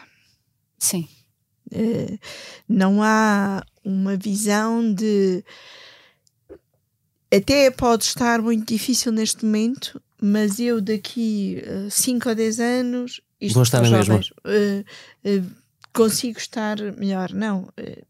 Sim. 0.79 1.05
Eh, 1.71 2.17
não 2.67 3.01
há 3.03 3.63
uma 3.83 4.15
visão 4.15 4.93
de. 4.93 5.43
Até 7.33 7.69
pode 7.71 8.05
estar 8.05 8.41
muito 8.41 8.65
difícil 8.67 9.11
neste 9.11 9.43
momento, 9.45 10.01
mas 10.21 10.59
eu 10.59 10.79
daqui 10.79 11.61
5 11.89 12.29
ou 12.29 12.35
10 12.35 12.59
anos. 12.59 13.21
isto 13.39 13.53
Vou 13.55 13.63
estar 13.63 13.81
na 13.81 13.89
mesma. 13.89 14.21
eh, 14.45 14.83
eh, 15.23 15.41
consigo 15.93 16.37
estar 16.39 16.77
melhor. 16.97 17.33
Não. 17.33 17.67
eh, 17.77 18.03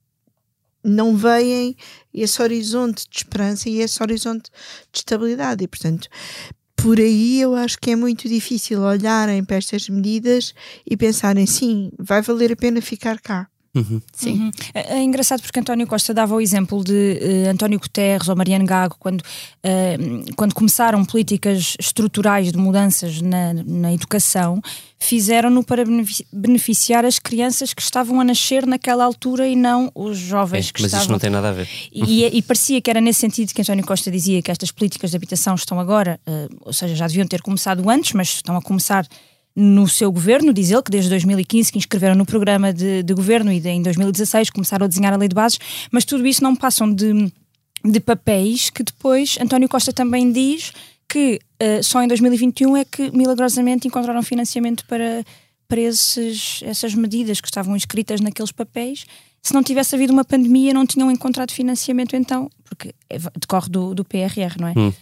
não 0.83 1.17
veem 1.17 1.75
esse 2.13 2.41
horizonte 2.41 3.09
de 3.09 3.17
esperança 3.17 3.67
e 3.69 3.79
esse 3.81 4.01
horizonte 4.01 4.49
de 4.91 4.99
estabilidade. 4.99 5.63
E, 5.63 5.67
portanto, 5.67 6.07
por 6.77 6.99
aí 6.99 7.41
eu 7.41 7.55
acho 7.55 7.77
que 7.79 7.91
é 7.91 7.95
muito 7.95 8.29
difícil 8.29 8.81
olharem 8.81 9.43
para 9.43 9.57
estas 9.57 9.89
medidas 9.89 10.53
e 10.85 10.95
pensarem, 10.95 11.45
sim, 11.45 11.91
vai 11.97 12.21
valer 12.21 12.51
a 12.51 12.55
pena 12.55 12.81
ficar 12.81 13.19
cá. 13.19 13.49
Sim. 14.13 14.31
Uhum. 14.39 14.51
É, 14.73 14.93
é 14.97 15.03
engraçado 15.03 15.41
porque 15.41 15.59
António 15.59 15.85
Costa 15.85 16.13
dava 16.13 16.33
o 16.35 16.41
exemplo 16.41 16.83
de 16.83 17.19
eh, 17.21 17.49
António 17.49 17.79
Guterres 17.79 18.27
ou 18.27 18.35
Mariano 18.35 18.65
Gago 18.65 18.95
quando, 18.99 19.23
eh, 19.63 19.97
quando 20.35 20.53
começaram 20.55 21.03
políticas 21.05 21.75
estruturais 21.79 22.51
de 22.51 22.57
mudanças 22.57 23.21
na, 23.21 23.53
na 23.53 23.93
educação, 23.93 24.59
fizeram-no 24.99 25.63
para 25.63 25.85
benefici- 25.85 26.25
beneficiar 26.33 27.05
as 27.05 27.19
crianças 27.19 27.73
que 27.73 27.81
estavam 27.81 28.19
a 28.19 28.23
nascer 28.23 28.65
naquela 28.65 29.03
altura 29.03 29.47
e 29.47 29.55
não 29.55 29.91
os 29.93 30.17
É, 30.17 30.21
jovens 30.21 30.71
que 30.71 30.81
mas 30.81 30.87
estavam 30.87 31.03
isto 31.03 31.11
não 31.11 31.19
tem 31.19 31.29
nada 31.29 31.49
a 31.49 31.51
ver. 31.51 31.67
e, 31.93 32.25
e 32.25 32.41
parecia 32.41 32.81
que 32.81 32.89
era 32.89 32.99
nesse 32.99 33.19
sentido 33.19 33.53
que 33.53 33.61
António 33.61 33.85
Costa 33.85 34.09
dizia 34.09 34.41
que 34.41 34.49
estas 34.49 34.71
políticas 34.71 35.11
de 35.11 35.17
habitação 35.17 35.53
estão 35.53 35.79
agora, 35.79 36.19
eh, 36.25 36.47
ou 36.61 36.73
seja, 36.73 36.95
já 36.95 37.05
deviam 37.07 37.27
ter 37.27 37.41
começado 37.43 37.87
antes, 37.89 38.13
mas 38.13 38.27
estão 38.29 38.57
a 38.57 38.61
começar 38.61 39.05
no 39.59 39.87
seu 39.87 40.11
governo, 40.11 40.53
diz 40.53 40.69
ele, 40.69 40.83
que 40.83 40.91
desde 40.91 41.09
2015 41.09 41.71
que 41.71 41.79
inscreveram 41.79 42.13
no 42.13 42.27
programa 42.27 42.71
de, 42.71 43.01
de 43.01 43.13
governo 43.15 43.51
e 43.51 43.59
de, 43.59 43.69
em 43.69 43.81
2016 43.81 44.51
começaram 44.51 44.85
a 44.85 44.87
desenhar 44.87 45.11
a 45.11 45.17
lei 45.17 45.27
de 45.27 45.33
bases, 45.33 45.57
mas 45.91 46.05
tudo 46.05 46.27
isso 46.27 46.43
não 46.43 46.55
passam 46.55 46.93
de, 46.93 47.33
de 47.83 47.99
papéis 47.99 48.69
que 48.69 48.83
depois 48.83 49.35
António 49.41 49.67
Costa 49.67 49.91
também 49.91 50.31
diz 50.31 50.71
que 51.09 51.39
eh, 51.59 51.81
só 51.81 52.03
em 52.03 52.07
2021 52.07 52.77
é 52.77 52.85
que 52.85 53.09
milagrosamente 53.09 53.87
encontraram 53.87 54.21
financiamento 54.21 54.85
para, 54.85 55.25
para 55.67 55.81
esses, 55.81 56.61
essas 56.63 56.93
medidas 56.93 57.41
que 57.41 57.47
estavam 57.47 57.75
inscritas 57.75 58.21
naqueles 58.21 58.51
papéis. 58.51 59.07
Se 59.41 59.55
não 59.55 59.63
tivesse 59.63 59.95
havido 59.95 60.13
uma 60.13 60.25
pandemia, 60.25 60.71
não 60.71 60.85
tinham 60.85 61.09
encontrado 61.09 61.51
financiamento 61.51 62.15
então, 62.15 62.47
porque 62.63 62.93
é- 63.09 63.17
decorre 63.39 63.69
do, 63.69 63.95
do 63.95 64.05
PRR, 64.05 64.59
não 64.59 64.67
é? 64.67 64.73
Hum, 64.77 64.93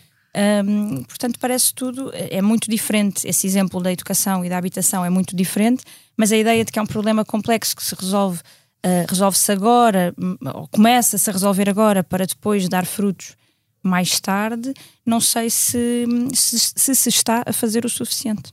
portanto, 1.07 1.39
parece 1.39 1.73
tudo, 1.73 2.11
é 2.13 2.41
muito 2.41 2.69
diferente. 2.69 3.27
Esse 3.27 3.47
exemplo 3.47 3.81
da 3.81 3.91
educação 3.91 4.43
e 4.43 4.49
da 4.49 4.57
habitação 4.57 5.05
é 5.05 5.09
muito 5.09 5.35
diferente, 5.35 5.83
mas 6.17 6.31
a 6.31 6.37
ideia 6.37 6.63
de 6.63 6.71
que 6.71 6.79
é 6.79 6.81
um 6.81 6.87
problema 6.87 7.23
complexo 7.23 7.75
que 7.75 7.83
se 7.83 7.95
resolve, 7.95 8.39
ah, 8.83 9.05
resolve-se 9.07 9.51
agora, 9.51 10.13
hum, 10.19 10.37
ou 10.53 10.67
começa-se 10.67 11.29
a 11.29 11.33
resolver 11.33 11.69
agora 11.69 12.03
para 12.03 12.25
depois 12.25 12.67
dar 12.67 12.85
frutos 12.85 13.35
mais 13.81 14.19
tarde, 14.19 14.73
não 15.05 15.21
sei 15.21 15.49
se 15.49 16.05
se, 16.33 16.59
se 16.75 16.95
se 16.95 17.09
está 17.09 17.43
a 17.45 17.53
fazer 17.53 17.85
o 17.85 17.89
suficiente. 17.89 18.51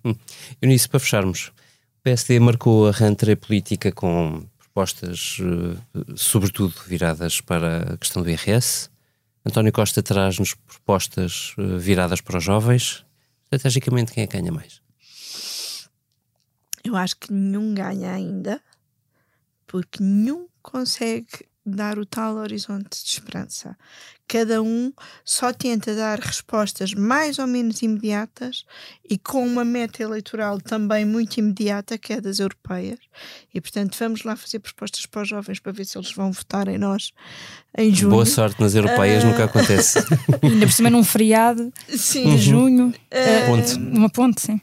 Eunice, 0.61 0.88
para 0.88 1.01
fecharmos, 1.01 1.49
o 1.49 2.03
PSD 2.05 2.38
marcou 2.38 2.88
a 2.88 2.92
rentrée 2.92 3.35
política 3.35 3.90
com 3.90 4.45
propostas, 4.59 5.38
eh, 5.40 6.03
sobretudo 6.16 6.75
viradas 6.87 7.40
para 7.40 7.95
a 7.95 7.97
questão 7.97 8.23
do 8.23 8.29
IRS. 8.29 8.90
António 9.44 9.72
Costa 9.72 10.02
traz-nos 10.02 10.55
propostas 10.55 11.55
eh, 11.59 11.78
viradas 11.78 12.20
para 12.20 12.38
os 12.38 12.44
jovens. 12.44 13.05
Estrategicamente, 13.44 14.12
quem 14.12 14.24
é 14.24 14.26
que 14.26 14.37
ganha 14.38 14.52
mais? 14.52 14.81
Eu 16.85 16.96
acho 16.96 17.16
que 17.16 17.33
nenhum 17.33 17.74
ganha 17.74 18.12
ainda, 18.12 18.61
porque 19.66 20.02
nenhum 20.02 20.48
consegue 20.62 21.46
dar 21.64 21.98
o 21.98 22.07
tal 22.07 22.37
horizonte 22.37 23.02
de 23.02 23.09
esperança. 23.09 23.76
Cada 24.33 24.62
um 24.62 24.90
só 25.27 25.53
tenta 25.53 25.95
dar 25.95 26.18
respostas 26.18 26.95
mais 26.95 27.38
ou 27.38 27.47
menos 27.47 27.83
imediatas 27.83 28.64
e 29.11 29.18
com 29.18 29.47
uma 29.47 29.62
meta 29.62 30.03
eleitoral 30.03 30.59
também 30.59 31.05
muito 31.05 31.37
imediata, 31.37 31.99
que 31.99 32.14
é 32.14 32.21
das 32.21 32.38
europeias. 32.38 32.99
E, 33.53 33.61
portanto, 33.61 33.95
vamos 33.99 34.23
lá 34.25 34.35
fazer 34.35 34.61
propostas 34.61 35.05
para 35.05 35.21
os 35.21 35.29
jovens 35.29 35.61
para 35.61 35.71
ver 35.73 35.85
se 35.85 35.99
eles 35.99 36.12
vão 36.12 36.33
votar 36.33 36.66
em 36.68 36.79
nós 36.79 37.12
em 37.77 37.95
junho. 37.95 38.12
Boa 38.12 38.25
sorte 38.25 38.59
nas 38.59 38.75
europeias, 38.75 39.23
Ah. 39.23 39.27
nunca 39.27 39.45
acontece. 39.45 39.99
Ainda 40.42 40.64
por 40.66 40.73
cima 40.73 40.88
num 40.88 41.05
feriado 41.05 41.71
Sim. 41.95 42.35
de 42.35 42.38
junho, 42.42 42.95
Ah, 43.11 43.47
Ponte. 43.49 43.75
uma 43.75 44.09
ponte, 44.09 44.40
sim. 44.40 44.59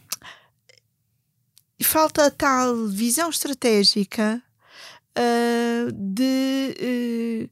E 1.77 1.84
falta 1.84 2.25
a 2.25 2.32
tal 2.32 2.88
visão 2.88 3.29
estratégica 3.29 4.41
ah, 5.15 5.88
de, 5.93 6.75
eh, 6.79 7.50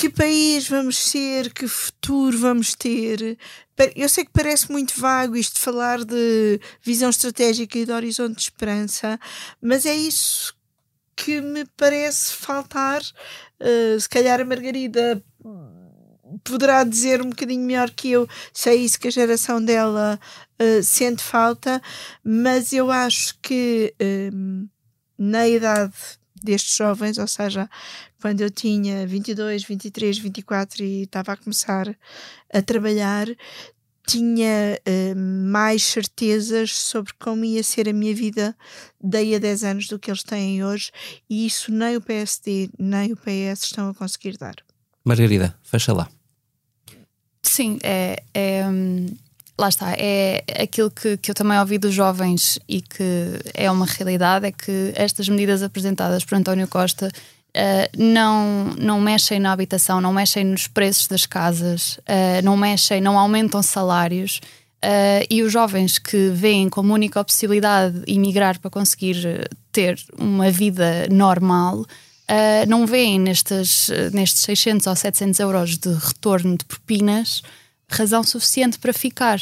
que 0.00 0.08
país 0.08 0.66
vamos 0.66 0.96
ser, 0.96 1.52
que 1.52 1.68
futuro 1.68 2.38
vamos 2.38 2.74
ter. 2.74 3.36
Eu 3.94 4.08
sei 4.08 4.24
que 4.24 4.30
parece 4.32 4.72
muito 4.72 4.98
vago 4.98 5.36
isto 5.36 5.56
de 5.56 5.60
falar 5.60 6.02
de 6.06 6.58
visão 6.80 7.10
estratégica 7.10 7.78
e 7.78 7.84
de 7.84 7.92
horizonte 7.92 8.36
de 8.36 8.42
esperança, 8.44 9.20
mas 9.60 9.84
é 9.84 9.94
isso 9.94 10.56
que 11.14 11.42
me 11.42 11.66
parece 11.76 12.32
faltar. 12.32 13.02
Uh, 13.60 14.00
se 14.00 14.08
calhar 14.08 14.40
a 14.40 14.44
Margarida 14.44 15.22
poderá 16.44 16.82
dizer 16.82 17.20
um 17.20 17.28
bocadinho 17.28 17.66
melhor 17.66 17.90
que 17.90 18.10
eu 18.10 18.26
se 18.54 18.70
é 18.70 18.74
isso 18.74 18.98
que 18.98 19.08
a 19.08 19.12
geração 19.12 19.62
dela 19.62 20.18
uh, 20.58 20.82
sente 20.82 21.22
falta, 21.22 21.82
mas 22.24 22.72
eu 22.72 22.90
acho 22.90 23.38
que 23.42 23.94
um, 24.32 24.66
na 25.18 25.46
idade 25.46 25.92
destes 26.42 26.74
jovens, 26.74 27.18
ou 27.18 27.28
seja, 27.28 27.68
quando 28.20 28.40
eu 28.40 28.50
tinha 28.50 29.06
22, 29.06 29.64
23, 29.64 30.18
24 30.18 30.84
e 30.84 31.02
estava 31.02 31.32
a 31.32 31.36
começar 31.36 31.96
a 32.52 32.62
trabalhar, 32.62 33.26
tinha 34.06 34.78
uh, 34.78 35.18
mais 35.18 35.84
certezas 35.84 36.76
sobre 36.76 37.12
como 37.18 37.44
ia 37.44 37.62
ser 37.62 37.88
a 37.88 37.92
minha 37.92 38.14
vida 38.14 38.56
daí 39.00 39.34
a 39.34 39.38
10 39.38 39.64
anos 39.64 39.88
do 39.88 39.98
que 39.98 40.10
eles 40.10 40.22
têm 40.22 40.64
hoje, 40.64 40.90
e 41.28 41.46
isso 41.46 41.72
nem 41.72 41.96
o 41.96 42.00
PSD 42.00 42.70
nem 42.78 43.12
o 43.12 43.16
PS 43.16 43.64
estão 43.64 43.88
a 43.88 43.94
conseguir 43.94 44.36
dar. 44.36 44.56
Margarida, 45.04 45.56
fecha 45.62 45.92
lá. 45.92 46.08
Sim, 47.42 47.78
é, 47.82 48.22
é 48.34 48.64
lá 49.60 49.68
está, 49.68 49.92
é 49.92 50.42
aquilo 50.62 50.90
que, 50.90 51.18
que 51.18 51.30
eu 51.30 51.34
também 51.34 51.58
ouvi 51.58 51.76
dos 51.76 51.94
jovens 51.94 52.58
e 52.66 52.80
que 52.80 53.38
é 53.52 53.70
uma 53.70 53.84
realidade, 53.84 54.46
é 54.46 54.52
que 54.52 54.92
estas 54.96 55.28
medidas 55.28 55.62
apresentadas 55.62 56.24
por 56.24 56.36
António 56.36 56.66
Costa 56.66 57.12
Uh, 57.50 57.90
não, 57.96 58.66
não 58.78 59.00
mexem 59.00 59.40
na 59.40 59.52
habitação, 59.52 60.00
não 60.00 60.12
mexem 60.12 60.44
nos 60.44 60.68
preços 60.68 61.08
das 61.08 61.26
casas, 61.26 61.98
uh, 61.98 62.42
não 62.44 62.56
mexem, 62.56 63.00
não 63.00 63.18
aumentam 63.18 63.62
salários. 63.62 64.40
Uh, 64.82 65.26
e 65.28 65.42
os 65.42 65.52
jovens 65.52 65.98
que 65.98 66.30
veem 66.30 66.68
como 66.68 66.94
única 66.94 67.22
possibilidade 67.24 68.02
emigrar 68.06 68.58
para 68.58 68.70
conseguir 68.70 69.48
ter 69.72 69.98
uma 70.18 70.50
vida 70.50 71.06
normal, 71.10 71.84
não 72.68 72.86
veem 72.86 73.18
nestes, 73.18 73.90
nestes 74.12 74.42
600 74.42 74.86
ou 74.86 74.94
700 74.94 75.40
euros 75.40 75.76
de 75.76 75.92
retorno 75.92 76.56
de 76.56 76.64
propinas 76.64 77.42
razão 77.90 78.22
suficiente 78.22 78.78
para 78.78 78.92
ficar. 78.92 79.40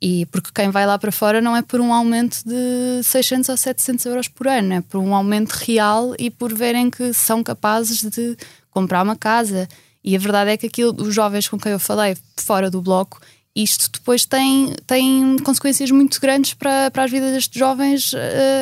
E 0.00 0.26
porque 0.26 0.50
quem 0.54 0.70
vai 0.70 0.86
lá 0.86 0.98
para 0.98 1.12
fora 1.12 1.40
não 1.40 1.56
é 1.56 1.62
por 1.62 1.80
um 1.80 1.92
aumento 1.92 2.42
de 2.44 3.02
600 3.02 3.48
ou 3.48 3.56
700 3.56 4.04
euros 4.06 4.28
por 4.28 4.46
ano, 4.46 4.74
é 4.74 4.80
por 4.80 4.98
um 4.98 5.14
aumento 5.14 5.52
real 5.52 6.14
e 6.18 6.30
por 6.30 6.52
verem 6.52 6.90
que 6.90 7.12
são 7.12 7.42
capazes 7.42 8.02
de 8.02 8.36
comprar 8.70 9.02
uma 9.02 9.16
casa. 9.16 9.68
E 10.02 10.14
a 10.14 10.18
verdade 10.18 10.50
é 10.50 10.56
que 10.56 10.66
aquilo, 10.66 10.94
os 10.98 11.14
jovens 11.14 11.48
com 11.48 11.58
quem 11.58 11.72
eu 11.72 11.78
falei 11.78 12.16
fora 12.36 12.70
do 12.70 12.82
bloco, 12.82 13.20
isto 13.56 13.88
depois 13.90 14.26
tem, 14.26 14.74
tem 14.86 15.38
consequências 15.38 15.90
muito 15.90 16.20
grandes 16.20 16.54
para, 16.54 16.90
para 16.90 17.04
as 17.04 17.10
vidas 17.10 17.32
destes 17.32 17.58
jovens 17.58 18.12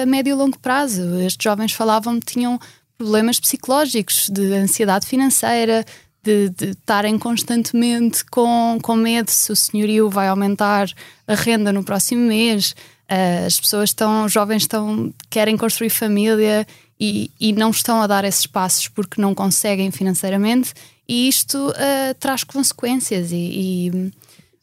a 0.03 0.07
médio 0.07 0.33
e 0.33 0.35
longo 0.35 0.59
prazo. 0.59 1.19
Estes 1.21 1.43
jovens 1.43 1.73
falavam 1.73 2.21
que 2.21 2.27
tinham 2.27 2.61
problemas 2.99 3.41
psicológicos, 3.41 4.29
de 4.29 4.53
ansiedade 4.53 5.07
financeira, 5.07 5.85
de, 6.23 6.71
estarem 6.71 7.19
constantemente 7.19 8.25
com, 8.25 8.79
com 8.81 8.95
medo 8.95 9.31
se 9.31 9.51
o 9.51 9.57
senhorio 9.57 10.09
vai 10.09 10.29
aumentar 10.29 10.89
a 11.27 11.35
renda 11.35 11.73
no 11.73 11.83
próximo 11.83 12.27
mês. 12.27 12.75
Uh, 13.11 13.47
as 13.47 13.59
pessoas 13.59 13.91
estão, 13.91 14.25
os 14.25 14.33
jovens 14.33 14.63
estão, 14.63 15.13
querem 15.29 15.57
construir 15.57 15.91
família 15.91 16.67
e, 16.99 17.31
e 17.41 17.53
não 17.53 17.71
estão 17.71 18.01
a 18.01 18.07
dar 18.07 18.25
esses 18.25 18.47
passos 18.47 18.89
porque 18.89 19.21
não 19.21 19.35
conseguem 19.35 19.91
financeiramente, 19.91 20.73
e 21.09 21.29
isto 21.29 21.71
uh, 21.71 22.15
traz 22.19 22.45
consequências. 22.45 23.33
E, 23.33 23.37
e, 23.37 24.13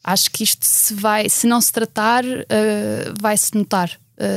acho 0.02 0.30
que 0.30 0.42
isto 0.42 0.64
se 0.64 0.94
vai, 0.94 1.28
se 1.28 1.46
não 1.46 1.60
se 1.60 1.70
tratar, 1.70 2.24
uh, 2.24 3.14
vai 3.20 3.36
se 3.36 3.54
notar 3.54 3.90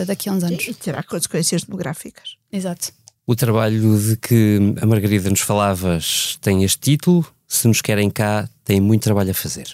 daqui 0.07 0.29
a 0.29 0.31
uns 0.31 0.45
anos. 0.45 0.65
E 0.65 0.73
terá 0.73 1.03
consequências 1.03 1.63
demográficas. 1.63 2.37
Exato. 2.49 2.93
O 3.25 3.35
trabalho 3.35 3.97
de 3.97 4.17
que 4.17 4.59
a 4.81 4.85
Margarida 4.85 5.29
nos 5.29 5.39
falavas 5.39 6.37
tem 6.41 6.63
este 6.63 6.79
título. 6.79 7.25
Se 7.47 7.67
nos 7.67 7.81
querem 7.81 8.09
cá, 8.09 8.49
tem 8.65 8.81
muito 8.81 9.03
trabalho 9.03 9.31
a 9.31 9.33
fazer. 9.33 9.67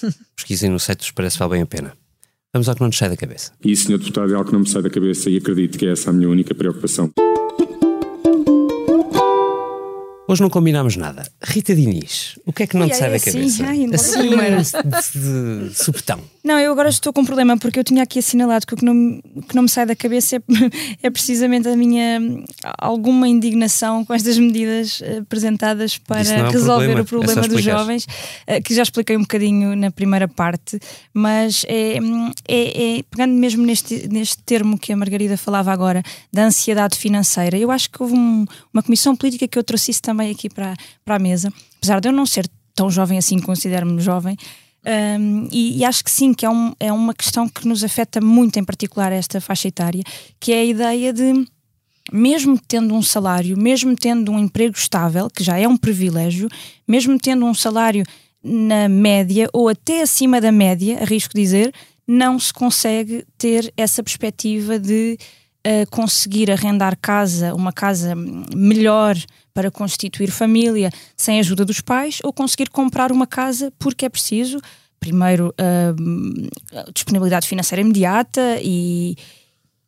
Pesquisem 0.34 0.70
no 0.70 0.80
site 0.80 1.00
do 1.00 1.04
Expresso, 1.04 1.38
vale 1.38 1.52
bem 1.52 1.62
a 1.62 1.66
pena. 1.66 1.92
Vamos 2.54 2.68
ao 2.68 2.74
que 2.74 2.80
não 2.80 2.88
nos 2.88 2.96
sai 2.96 3.10
da 3.10 3.16
cabeça. 3.16 3.52
E, 3.62 3.76
Sr. 3.76 3.98
Deputado, 3.98 4.32
é 4.32 4.34
algo 4.34 4.46
que 4.46 4.52
não 4.52 4.60
me 4.60 4.68
sai 4.68 4.80
da 4.80 4.88
cabeça 4.88 5.28
e 5.28 5.36
acredito 5.36 5.76
que 5.76 5.86
é 5.86 5.92
essa 5.92 6.08
a 6.08 6.12
minha 6.12 6.28
única 6.28 6.54
preocupação. 6.54 7.10
Hoje 10.28 10.42
não 10.42 10.50
combinámos 10.50 10.96
nada. 10.96 11.24
Rita 11.40 11.74
Diniz, 11.74 12.36
o 12.44 12.52
que 12.52 12.64
é 12.64 12.66
que 12.66 12.76
não 12.76 12.88
te 12.88 12.96
sai 12.96 13.10
da 13.10 13.16
assim, 13.16 13.30
cabeça? 13.30 13.64
Ai, 13.64 13.86
assim, 13.94 14.82
de, 15.14 15.68
de, 15.68 15.74
subtão. 15.74 16.20
Não, 16.42 16.58
eu 16.58 16.72
agora 16.72 16.88
estou 16.88 17.12
com 17.12 17.20
um 17.20 17.24
problema 17.24 17.56
porque 17.56 17.78
eu 17.78 17.84
tinha 17.84 18.02
aqui 18.02 18.18
assinalado 18.18 18.66
que 18.66 18.74
o 18.74 18.76
que 18.76 18.84
não, 18.84 19.20
que 19.48 19.54
não 19.54 19.62
me 19.62 19.68
sai 19.68 19.86
da 19.86 19.94
cabeça 19.94 20.36
é, 20.36 20.40
é, 21.06 21.10
precisamente 21.10 21.68
a 21.68 21.76
minha 21.76 22.20
alguma 22.78 23.28
indignação 23.28 24.04
com 24.04 24.14
estas 24.14 24.36
medidas 24.38 25.00
eh, 25.02 25.18
apresentadas 25.18 25.96
para 25.98 26.20
é 26.20 26.48
resolver 26.50 26.86
problema. 26.86 27.02
o 27.02 27.04
problema 27.04 27.44
é 27.44 27.48
dos 27.48 27.62
jovens, 27.62 28.06
eh, 28.46 28.60
que 28.60 28.74
já 28.74 28.82
expliquei 28.82 29.16
um 29.16 29.22
bocadinho 29.22 29.76
na 29.76 29.90
primeira 29.90 30.26
parte, 30.26 30.78
mas 31.14 31.64
é, 31.68 31.98
é, 32.48 32.98
é, 32.98 33.02
pegando 33.10 33.34
mesmo 33.34 33.64
neste, 33.64 34.08
neste 34.08 34.38
termo 34.38 34.78
que 34.78 34.92
a 34.92 34.96
Margarida 34.96 35.36
falava 35.36 35.72
agora, 35.72 36.02
da 36.32 36.44
ansiedade 36.44 36.98
financeira, 36.98 37.56
eu 37.56 37.70
acho 37.70 37.90
que 37.90 38.02
houve 38.02 38.14
um, 38.14 38.44
uma 38.72 38.82
comissão 38.82 39.14
política 39.14 39.46
que 39.46 39.58
eu 39.58 39.64
trouxe 39.64 39.90
isso 39.90 40.02
também 40.02 40.15
também 40.16 40.30
aqui 40.30 40.48
para, 40.48 40.74
para 41.04 41.16
a 41.16 41.18
mesa, 41.18 41.52
apesar 41.76 42.00
de 42.00 42.08
eu 42.08 42.12
não 42.12 42.24
ser 42.24 42.48
tão 42.74 42.90
jovem 42.90 43.18
assim, 43.18 43.38
considero-me 43.38 44.00
jovem. 44.00 44.36
Um, 45.20 45.48
e, 45.50 45.78
e, 45.78 45.84
acho 45.84 46.02
que 46.02 46.10
sim, 46.10 46.32
que 46.32 46.46
é, 46.46 46.50
um, 46.50 46.72
é 46.78 46.92
uma 46.92 47.12
questão 47.12 47.48
que 47.48 47.66
nos 47.66 47.84
afeta 47.84 48.20
muito, 48.20 48.58
em 48.58 48.64
particular 48.64 49.12
esta 49.12 49.40
faixa 49.40 49.68
etária, 49.68 50.02
que 50.40 50.52
é 50.52 50.60
a 50.60 50.64
ideia 50.64 51.12
de, 51.12 51.44
mesmo 52.12 52.58
tendo 52.66 52.94
um 52.94 53.02
salário, 53.02 53.58
mesmo 53.58 53.94
tendo 53.96 54.32
um 54.32 54.38
emprego 54.38 54.76
estável, 54.76 55.28
que 55.28 55.42
já 55.42 55.58
é 55.58 55.66
um 55.66 55.76
privilégio, 55.76 56.48
mesmo 56.86 57.18
tendo 57.18 57.44
um 57.44 57.54
salário 57.54 58.04
na 58.42 58.88
média 58.88 59.50
ou 59.52 59.68
até 59.68 60.02
acima 60.02 60.40
da 60.40 60.52
média, 60.52 61.00
arrisco 61.02 61.34
dizer, 61.34 61.74
não 62.06 62.38
se 62.38 62.52
consegue 62.52 63.24
ter 63.36 63.72
essa 63.76 64.04
perspectiva 64.04 64.78
de 64.78 65.18
conseguir 65.90 66.50
arrendar 66.50 66.96
casa, 67.00 67.54
uma 67.54 67.72
casa 67.72 68.14
melhor 68.54 69.16
para 69.56 69.70
constituir 69.70 70.30
família 70.30 70.90
sem 71.16 71.38
a 71.38 71.40
ajuda 71.40 71.64
dos 71.64 71.80
pais 71.80 72.18
ou 72.22 72.32
conseguir 72.32 72.68
comprar 72.68 73.10
uma 73.10 73.26
casa 73.26 73.72
porque 73.78 74.04
é 74.04 74.08
preciso, 74.08 74.60
primeiro, 75.00 75.54
uh, 75.58 76.92
disponibilidade 76.92 77.48
financeira 77.48 77.80
imediata 77.80 78.58
e, 78.60 79.16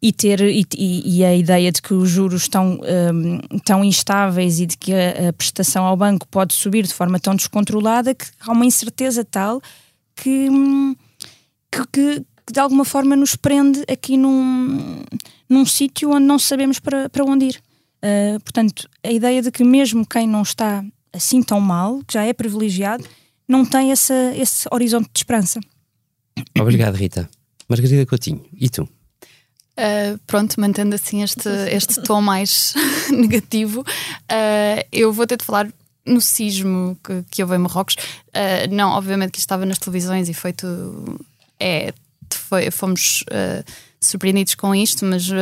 e 0.01 0.11
ter 0.11 0.41
e, 0.41 0.65
e, 0.75 1.23
a 1.23 1.35
ideia 1.35 1.71
de 1.71 1.83
que 1.83 1.93
os 1.93 2.09
juros 2.09 2.43
estão 2.43 2.81
um, 3.13 3.59
tão 3.61 3.85
instáveis 3.85 4.61
e 4.61 4.67
de 4.67 4.77
que 4.79 4.95
a, 4.95 5.29
a, 5.29 5.33
prestação 5.35 5.85
ao 5.85 5.97
banco 5.97 6.27
pode 6.29 6.55
subir 6.55 6.87
de 6.87 6.95
forma 6.95 7.21
tão 7.21 7.35
descontrolada 7.35 8.15
que 8.15 8.25
há 8.41 8.53
uma 8.53 8.65
incerteza 8.65 9.25
tal 9.25 9.61
que, 10.17 10.49
que, 11.93 12.25
que, 12.49 12.53
de 12.53 12.61
alguma 12.61 12.85
forma 12.85 13.15
nos 13.15 13.37
prende 13.37 13.85
aqui 13.87 14.17
num, 14.17 15.03
num 15.47 15.67
sítio 15.67 16.11
onde 16.11 16.25
não 16.25 16.39
sabemos 16.39 16.79
para, 16.79 17.11
para 17.11 17.23
onde 17.23 17.45
ir. 17.45 17.63
Uh, 18.03 18.41
portanto, 18.41 18.89
a 19.05 19.13
ideia 19.13 19.43
de 19.43 19.51
que 19.51 19.63
mesmo 19.63 20.07
quem 20.07 20.27
não 20.27 20.41
está 20.41 20.83
assim 21.13 21.43
tão 21.43 21.61
mal, 21.61 22.01
que 22.07 22.15
já 22.15 22.25
é 22.25 22.33
privilegiado, 22.33 23.05
não 23.47 23.67
tem 23.67 23.93
essa, 23.93 24.15
esse 24.35 24.67
horizonte 24.73 25.11
de 25.13 25.19
esperança. 25.19 25.61
Obrigado, 26.59 26.95
Rita. 26.95 27.29
Margarida 27.69 28.07
Coutinho, 28.07 28.45
e 28.55 28.71
tu? 28.71 28.85
Uh, 28.85 30.19
pronto, 30.27 30.59
mantendo 30.59 30.95
assim 30.95 31.23
este, 31.23 31.49
este 31.71 32.03
tom 32.03 32.23
mais 32.23 32.73
negativo, 33.13 33.83
uh, 33.83 34.87
eu 34.91 35.13
vou 35.13 35.27
ter 35.27 35.37
de 35.37 35.45
falar 35.45 35.71
no 36.07 36.21
sismo 36.21 36.99
que, 37.05 37.25
que 37.31 37.43
houve 37.43 37.57
em 37.57 37.59
Marrocos. 37.59 37.95
Uh, 38.29 38.73
não, 38.75 38.93
obviamente 38.93 39.33
que 39.33 39.39
estava 39.39 39.67
nas 39.67 39.79
televisões 39.79 40.31
e 40.31 40.35
foi 40.35 40.55
tudo. 40.55 41.21
É, 41.61 41.93
foi, 42.37 42.71
fomos 42.71 43.25
surpreendidos 44.01 44.55
com 44.55 44.75
isto, 44.75 45.05
mas 45.05 45.29
uh, 45.29 45.35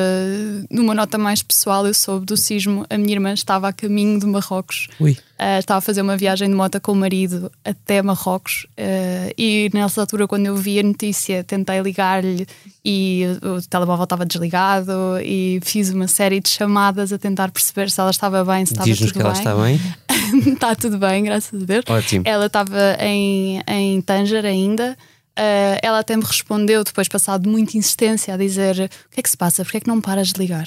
numa 0.71 0.95
nota 0.95 1.19
mais 1.19 1.43
pessoal, 1.43 1.87
eu 1.87 1.93
soube 1.93 2.25
do 2.25 2.37
sismo. 2.37 2.87
A 2.89 2.97
minha 2.97 3.13
irmã 3.13 3.33
estava 3.33 3.69
a 3.69 3.73
caminho 3.73 4.19
de 4.19 4.27
Marrocos, 4.27 4.89
uh, 5.01 5.59
estava 5.59 5.79
a 5.79 5.81
fazer 5.81 6.01
uma 6.01 6.17
viagem 6.17 6.49
de 6.49 6.55
moto 6.55 6.81
com 6.81 6.93
o 6.93 6.97
marido 6.97 7.53
até 7.65 8.01
Marrocos. 8.01 8.67
Uh, 8.79 9.33
e 9.37 9.71
nessa 9.75 10.01
altura, 10.01 10.27
quando 10.27 10.47
eu 10.47 10.57
vi 10.57 10.81
a 10.81 10.83
notícia, 10.83 11.45
tentei 11.45 11.81
ligar-lhe 11.81 12.47
e 12.85 13.25
o 13.43 13.61
telemóvel 13.69 14.05
estava 14.05 14.25
desligado. 14.25 14.93
E 15.23 15.61
fiz 15.63 15.91
uma 15.91 16.09
série 16.09 16.41
de 16.41 16.49
chamadas 16.49 17.13
a 17.13 17.19
tentar 17.19 17.51
perceber 17.51 17.91
se 17.91 18.01
ela 18.01 18.11
estava 18.11 18.43
bem, 18.45 18.65
se 18.65 18.73
estava 18.73 18.97
tudo 18.97 19.13
que 19.13 19.21
ela 19.21 19.33
está 19.33 19.55
bem. 19.55 19.81
está 20.55 20.75
tudo 20.75 20.99
bem, 20.99 21.25
graças 21.25 21.63
a 21.63 21.65
Deus. 21.65 21.85
Ótimo. 21.87 22.25
Ela 22.27 22.47
estava 22.47 22.97
em, 23.01 23.61
em 23.67 24.01
Tanger 24.01 24.47
ainda. 24.47 24.97
Uh, 25.39 25.77
ela 25.83 25.99
até 25.99 26.17
me 26.17 26.25
respondeu, 26.25 26.83
depois 26.83 27.09
passado 27.09 27.47
muita 27.49 27.77
insistência, 27.77 28.33
a 28.33 28.37
dizer: 28.39 28.91
O 29.07 29.11
que 29.11 29.21
é 29.21 29.23
que 29.23 29.29
se 29.29 29.37
passa? 29.37 29.63
Porquê 29.63 29.77
é 29.77 29.81
que 29.81 29.89
não 29.89 30.01
paras 30.01 30.29
de 30.29 30.39
ligar? 30.41 30.67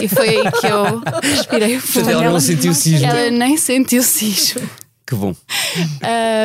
e 0.00 0.06
foi 0.08 0.28
aí 0.28 0.52
que 0.52 0.66
eu 0.66 1.02
respirei 1.22 1.80
fundo. 1.80 2.10
Ela 2.10 2.30
não 2.30 2.40
sentiu 2.40 2.74
sismo. 2.74 3.06
Ela 3.06 3.30
nem 3.30 3.56
sentiu 3.56 4.00
o 4.00 4.04
sismo. 4.04 4.60
Que 5.06 5.14
bom. 5.14 5.34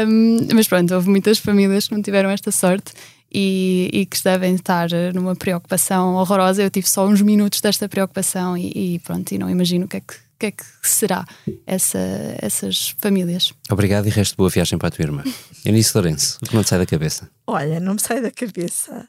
Um, 0.07 0.47
mas 0.53 0.67
pronto, 0.67 0.93
houve 0.93 1.09
muitas 1.09 1.37
famílias 1.37 1.87
que 1.87 1.93
não 1.93 2.01
tiveram 2.01 2.29
esta 2.29 2.51
sorte 2.51 2.93
e, 3.31 3.89
e, 3.93 4.05
que 4.05 4.21
devem 4.23 4.55
estar 4.55 4.89
numa 5.13 5.35
preocupação 5.35 6.15
horrorosa. 6.15 6.63
Eu 6.63 6.69
tive 6.69 6.89
só 6.89 7.07
uns 7.07 7.21
minutos 7.21 7.61
desta 7.61 7.87
preocupação 7.87 8.57
e, 8.57 8.95
e 8.95 8.99
pronto, 8.99 9.31
e 9.31 9.37
não 9.37 9.49
imagino 9.49 9.85
o 9.85 9.87
que 9.87 9.97
é 9.97 9.99
que, 10.01 10.15
que, 10.39 10.45
é 10.47 10.51
que 10.51 10.63
será 10.81 11.25
essa, 11.67 11.99
essas 12.41 12.95
famílias. 12.97 13.53
Obrigado 13.69 14.07
e 14.07 14.09
resto 14.09 14.37
boa 14.37 14.49
viagem 14.49 14.79
para 14.79 14.87
a 14.87 14.91
tua 14.91 15.03
irmã. 15.03 15.23
Eunice 15.65 15.91
Lourenço, 15.93 16.37
o 16.41 16.45
que 16.47 16.55
não 16.55 16.63
te 16.63 16.69
sai 16.69 16.79
da 16.79 16.85
cabeça? 16.85 17.29
Olha, 17.45 17.79
não 17.79 17.95
me 17.95 18.01
sai 18.01 18.21
da 18.21 18.31
cabeça 18.31 19.07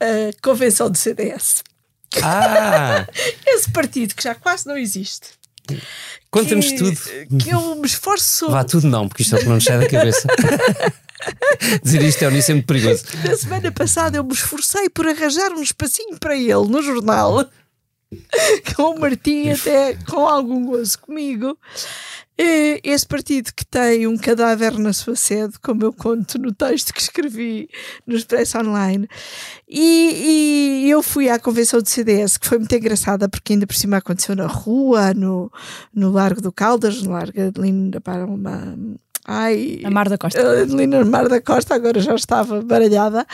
a 0.00 0.42
convenção 0.42 0.88
do 0.88 0.96
CDS. 0.96 1.64
Ah! 2.22 3.06
Esse 3.46 3.70
partido 3.70 4.14
que 4.14 4.22
já 4.22 4.34
quase 4.34 4.66
não 4.66 4.76
existe. 4.76 5.30
Conta-nos 6.30 6.72
tudo. 6.72 6.98
Que 7.38 7.50
eu 7.50 7.74
me 7.74 7.86
esforço. 7.86 8.50
Vá, 8.50 8.64
tudo 8.64 8.86
não, 8.86 9.08
porque 9.08 9.22
isto 9.22 9.34
é 9.34 9.38
o 9.38 9.40
que 9.40 9.48
não 9.48 9.56
nos 9.56 9.64
sai 9.64 9.78
da 9.78 9.88
cabeça. 9.88 10.26
Dizer 11.82 12.02
isto 12.02 12.22
é 12.22 12.28
um 12.28 12.30
muito 12.30 12.66
perigoso. 12.66 13.04
Na 13.24 13.36
semana 13.36 13.72
passada 13.72 14.16
eu 14.16 14.24
me 14.24 14.32
esforcei 14.32 14.88
por 14.88 15.06
arranjar 15.06 15.52
um 15.52 15.62
espacinho 15.62 16.16
para 16.18 16.36
ele 16.36 16.68
no 16.68 16.80
jornal, 16.80 17.44
com 18.74 18.94
o 18.94 19.00
Martim 19.00 19.50
até 19.50 19.94
com 19.94 20.26
algum 20.26 20.64
gozo 20.64 20.98
comigo. 21.00 21.58
Esse 22.40 23.04
partido 23.04 23.52
que 23.52 23.66
tem 23.66 24.06
um 24.06 24.16
cadáver 24.16 24.78
na 24.78 24.92
sua 24.92 25.16
sede, 25.16 25.58
como 25.58 25.82
eu 25.82 25.92
conto 25.92 26.38
no 26.38 26.54
texto 26.54 26.94
que 26.94 27.00
escrevi 27.00 27.68
no 28.06 28.14
Expresso 28.14 28.58
Online. 28.58 29.08
E, 29.68 30.84
e, 30.84 30.90
eu 30.90 31.02
fui 31.02 31.28
à 31.28 31.36
convenção 31.36 31.82
do 31.82 31.88
CDS, 31.88 32.38
que 32.38 32.46
foi 32.46 32.58
muito 32.58 32.72
engraçada, 32.76 33.28
porque 33.28 33.54
ainda 33.54 33.66
por 33.66 33.74
cima 33.74 33.96
aconteceu 33.96 34.36
na 34.36 34.46
rua, 34.46 35.12
no, 35.14 35.50
no 35.92 36.12
Largo 36.12 36.40
do 36.40 36.52
Caldas, 36.52 37.02
no 37.02 37.10
Largo 37.10 37.50
de 37.50 37.60
Linda 37.60 38.00
para 38.00 38.24
uma 38.24 38.78
Ai, 39.30 39.82
a 39.84 39.90
Mar 39.90 40.08
da 40.08 40.16
Costa. 40.16 40.40
Adelina 40.40 41.04
Mar 41.04 41.28
da 41.28 41.38
Costa, 41.38 41.74
agora 41.74 42.00
já 42.00 42.14
estava 42.14 42.62
baralhada. 42.62 43.26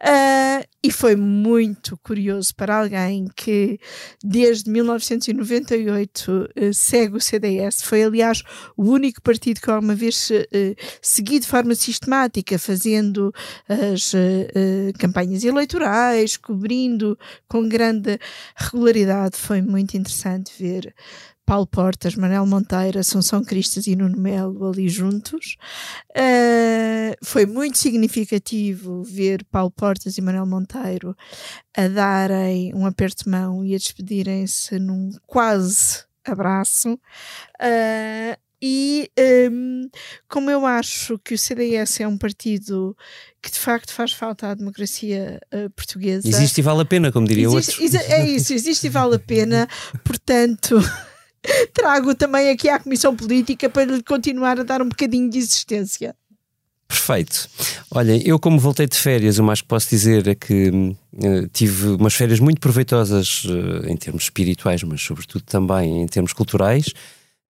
Uh, 0.00 0.66
e 0.82 0.90
foi 0.90 1.14
muito 1.14 1.94
curioso 1.98 2.54
para 2.56 2.78
alguém 2.80 3.28
que 3.36 3.78
desde 4.24 4.70
1998 4.70 6.32
uh, 6.32 6.48
ah, 6.56 6.72
segue 6.72 7.18
o 7.18 7.20
CDS. 7.20 7.82
Foi, 7.82 8.02
aliás, 8.02 8.42
o 8.78 8.84
único 8.84 9.20
partido 9.20 9.60
que 9.60 9.70
alguma 9.70 9.94
vez 9.94 10.30
uh, 10.30 10.74
segui 11.02 11.38
de 11.38 11.46
forma 11.46 11.74
sistemática, 11.74 12.58
fazendo 12.58 13.30
as 13.68 14.12
campanhas 14.98 15.44
eleitorais, 15.44 16.38
cobrindo 16.38 17.18
com 17.46 17.68
grande 17.68 18.18
regularidade. 18.56 19.36
Foi 19.36 19.60
muito 19.60 19.98
interessante 19.98 20.50
ver 20.58 20.94
Paulo 21.44 21.66
Portas, 21.66 22.14
Manuel 22.14 22.46
Monteiro, 22.46 22.98
Assunção 22.98 23.44
Cristas 23.44 23.86
e 23.86 23.96
Nuno 23.96 24.18
Melo 24.18 24.70
ali 24.70 24.88
juntos. 24.88 25.56
Uh, 26.10 27.16
foi 27.24 27.46
muito 27.46 27.78
significativo 27.78 29.02
ver 29.02 29.44
Paulo 29.50 29.70
Portas 29.70 30.16
e 30.16 30.22
Manuel 30.22 30.46
Monteiro 30.46 31.16
a 31.76 31.88
darem 31.88 32.74
um 32.74 32.86
aperto 32.86 33.24
de 33.24 33.30
mão 33.30 33.64
e 33.64 33.74
a 33.74 33.78
despedirem-se 33.78 34.78
num 34.78 35.10
quase 35.26 36.04
abraço. 36.24 36.94
Uh, 37.60 38.36
e 38.64 39.10
um, 39.50 39.90
como 40.28 40.48
eu 40.48 40.64
acho 40.64 41.18
que 41.18 41.34
o 41.34 41.38
CDS 41.38 41.98
é 42.00 42.06
um 42.06 42.16
partido 42.16 42.96
que 43.42 43.50
de 43.50 43.58
facto 43.58 43.92
faz 43.92 44.12
falta 44.12 44.46
à 44.46 44.54
democracia 44.54 45.40
uh, 45.52 45.68
portuguesa. 45.70 46.28
Existe 46.28 46.58
e 46.58 46.62
vale 46.62 46.82
a 46.82 46.84
pena, 46.84 47.10
como 47.10 47.26
diria 47.26 47.48
existe, 47.48 47.82
outro. 47.82 47.98
É 48.08 48.24
isso, 48.24 48.54
existe 48.54 48.86
e 48.86 48.90
vale 48.90 49.16
a 49.16 49.18
pena, 49.18 49.68
portanto. 50.04 50.78
trago 51.72 52.14
também 52.14 52.50
aqui 52.50 52.68
à 52.68 52.78
Comissão 52.78 53.14
Política 53.14 53.68
para 53.68 53.84
lhe 53.84 54.02
continuar 54.02 54.60
a 54.60 54.62
dar 54.62 54.82
um 54.82 54.88
bocadinho 54.88 55.28
de 55.28 55.38
existência. 55.38 56.14
Perfeito. 56.86 57.48
Olha, 57.90 58.20
eu 58.28 58.38
como 58.38 58.58
voltei 58.58 58.86
de 58.86 58.96
férias, 58.96 59.38
o 59.38 59.42
mais 59.42 59.62
que 59.62 59.66
posso 59.66 59.88
dizer 59.88 60.28
é 60.28 60.34
que 60.34 60.68
uh, 60.68 61.48
tive 61.50 61.88
umas 61.88 62.14
férias 62.14 62.38
muito 62.38 62.60
proveitosas 62.60 63.44
uh, 63.44 63.88
em 63.88 63.96
termos 63.96 64.24
espirituais, 64.24 64.82
mas 64.82 65.00
sobretudo 65.00 65.42
também 65.42 66.02
em 66.02 66.06
termos 66.06 66.34
culturais. 66.34 66.92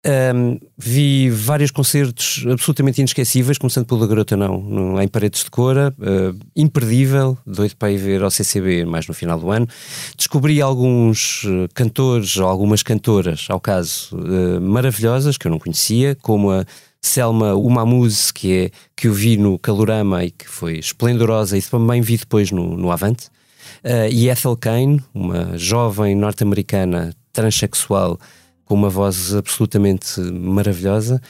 Um, 0.04 0.58
vi 0.76 1.30
vários 1.30 1.70
concertos 1.70 2.44
absolutamente 2.50 3.00
inesquecíveis, 3.00 3.56
começando 3.56 3.86
pelo 3.86 4.00
da 4.00 4.06
Garota 4.08 4.36
Não, 4.36 4.58
no, 4.60 5.00
em 5.00 5.06
Paredes 5.06 5.44
de 5.44 5.50
Cora, 5.50 5.94
uh, 5.96 6.36
imperdível, 6.56 7.38
doido 7.46 7.76
para 7.76 7.92
ir 7.92 7.98
ver 7.98 8.20
ao 8.20 8.30
CCB 8.30 8.84
mais 8.84 9.06
no 9.06 9.14
final 9.14 9.38
do 9.38 9.48
ano. 9.52 9.68
Descobri 10.16 10.60
alguns 10.60 11.44
uh, 11.44 11.68
cantores, 11.72 12.36
algumas 12.36 12.82
cantoras, 12.82 13.46
ao 13.48 13.60
caso, 13.60 14.16
uh, 14.16 14.60
maravilhosas, 14.60 15.38
que 15.38 15.46
eu 15.46 15.52
não 15.52 15.60
conhecia, 15.60 16.16
como 16.20 16.50
a 16.50 16.64
Selma 17.00 17.54
Umamuse, 17.54 18.32
que, 18.32 18.52
é, 18.52 18.70
que 18.96 19.06
eu 19.06 19.12
vi 19.12 19.36
no 19.36 19.56
Calorama 19.56 20.24
e 20.24 20.32
que 20.32 20.48
foi 20.48 20.80
esplendorosa, 20.80 21.56
e 21.56 21.62
também 21.62 22.00
vi 22.00 22.16
depois 22.16 22.50
no, 22.50 22.76
no 22.76 22.90
Avante, 22.90 23.28
e 24.12 24.28
Ethel 24.28 24.56
Kane, 24.56 25.02
uma 25.12 25.58
jovem 25.58 26.14
norte-americana 26.14 27.12
transexual 27.32 28.18
com 28.72 28.76
uma 28.76 28.88
voz 28.88 29.34
absolutamente 29.34 30.18
maravilhosa. 30.18 31.20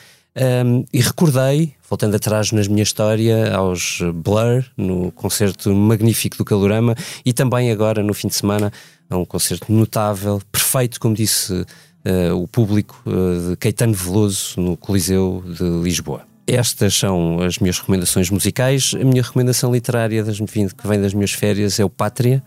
Um, 0.64 0.84
e 0.92 1.00
recordei, 1.00 1.74
voltando 1.90 2.14
atrás 2.14 2.52
na 2.52 2.62
minha 2.62 2.84
história, 2.84 3.52
aos 3.52 3.98
Blur, 4.14 4.64
no 4.76 5.10
concerto 5.10 5.74
magnífico 5.74 6.36
do 6.36 6.44
Calorama, 6.44 6.94
e 7.26 7.32
também 7.32 7.72
agora, 7.72 8.00
no 8.00 8.14
fim 8.14 8.28
de 8.28 8.36
semana, 8.36 8.72
a 9.10 9.16
um 9.16 9.24
concerto 9.24 9.72
notável, 9.72 10.40
perfeito, 10.52 11.00
como 11.00 11.16
disse 11.16 11.52
uh, 11.52 12.36
o 12.40 12.46
público, 12.46 13.02
uh, 13.06 13.50
de 13.50 13.56
Caetano 13.56 13.92
Veloso, 13.92 14.60
no 14.60 14.76
Coliseu 14.76 15.42
de 15.44 15.64
Lisboa. 15.82 16.22
Estas 16.46 16.94
são 16.94 17.40
as 17.40 17.58
minhas 17.58 17.80
recomendações 17.80 18.30
musicais. 18.30 18.94
A 18.94 19.04
minha 19.04 19.22
recomendação 19.22 19.72
literária 19.72 20.22
das, 20.22 20.38
que 20.38 20.86
vem 20.86 21.00
das 21.00 21.12
minhas 21.12 21.32
férias 21.32 21.80
é 21.80 21.84
o 21.84 21.90
Pátria, 21.90 22.40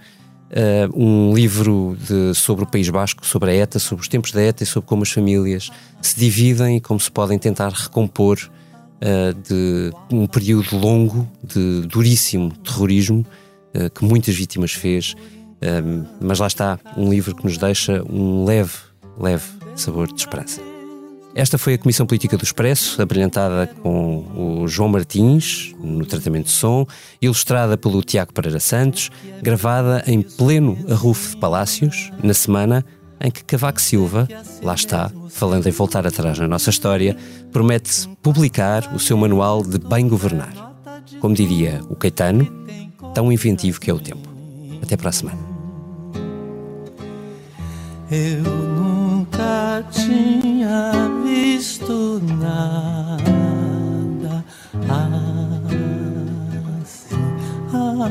Uh, 0.45 0.87
um 0.95 1.33
livro 1.33 1.97
de, 1.99 2.35
sobre 2.35 2.63
o 2.63 2.67
País 2.67 2.87
Basco, 2.87 3.25
sobre 3.25 3.49
a 3.49 3.55
ETA, 3.55 3.79
sobre 3.79 4.03
os 4.03 4.07
tempos 4.07 4.31
da 4.31 4.41
ETA 4.41 4.63
e 4.63 4.65
sobre 4.65 4.87
como 4.87 5.01
as 5.01 5.09
famílias 5.11 5.71
se 6.01 6.19
dividem 6.19 6.77
e 6.77 6.81
como 6.81 6.99
se 6.99 7.09
podem 7.09 7.39
tentar 7.39 7.69
recompor 7.69 8.37
uh, 8.37 9.33
de 9.33 9.91
um 10.11 10.27
período 10.27 10.77
longo 10.77 11.27
de 11.43 11.81
duríssimo 11.87 12.51
terrorismo 12.57 13.25
uh, 13.73 13.89
que 13.89 14.05
muitas 14.05 14.35
vítimas 14.35 14.71
fez. 14.71 15.15
mas 16.21 16.39
lá 16.39 16.47
está, 16.47 16.79
um 16.95 17.09
livro 17.09 17.35
que 17.35 17.43
nos 17.43 17.57
deixa 17.57 18.03
um 18.03 18.45
leve, 18.45 18.73
leve 19.17 19.45
sabor 19.75 20.07
de 20.07 20.19
esperança. 20.19 20.74
Esta 21.35 21.57
foi 21.57 21.73
a 21.73 21.77
Comissão 21.77 22.05
Política 22.05 22.37
do 22.37 22.45
Expresso, 22.45 23.01
abrilhantada 23.01 23.67
com 23.83 24.61
o 24.63 24.67
João 24.69 24.87
Martins, 24.87 25.75
no 25.83 26.05
tratamento 26.05 26.45
de 26.45 26.51
som, 26.51 26.87
ilustrada 27.21 27.77
pelo 27.77 28.01
Tiago 28.01 28.31
Pereira 28.31 28.61
Santos, 28.61 29.11
gravada 29.41 30.01
em 30.07 30.21
pleno 30.21 30.77
arrufo 30.89 31.31
de 31.31 31.37
Palácios, 31.37 32.09
na 32.23 32.33
semana 32.33 32.85
em 33.19 33.29
que 33.29 33.43
Cavaco 33.43 33.81
Silva, 33.81 34.29
lá 34.63 34.75
está, 34.75 35.11
falando 35.29 35.67
em 35.67 35.71
voltar 35.71 36.07
atrás 36.07 36.39
na 36.39 36.47
nossa 36.47 36.69
história, 36.69 37.17
promete 37.51 38.07
publicar 38.23 38.95
o 38.95 38.99
seu 38.99 39.17
manual 39.17 39.61
de 39.61 39.77
bem 39.77 40.07
governar. 40.07 40.73
Como 41.19 41.35
diria 41.35 41.81
o 41.89 41.97
Caetano, 41.97 42.47
tão 43.13 43.29
inventivo 43.29 43.81
que 43.81 43.91
é 43.91 43.93
o 43.93 43.99
tempo. 43.99 44.29
Até 44.81 44.95
para 44.95 45.09
a 45.09 45.11
semana. 45.11 45.39
Eu 48.09 48.74
nunca 49.25 49.83
tinha 49.91 50.91
visto 51.23 52.21
nada 52.39 53.23
assim. 56.81 57.15
Ah, 57.73 58.05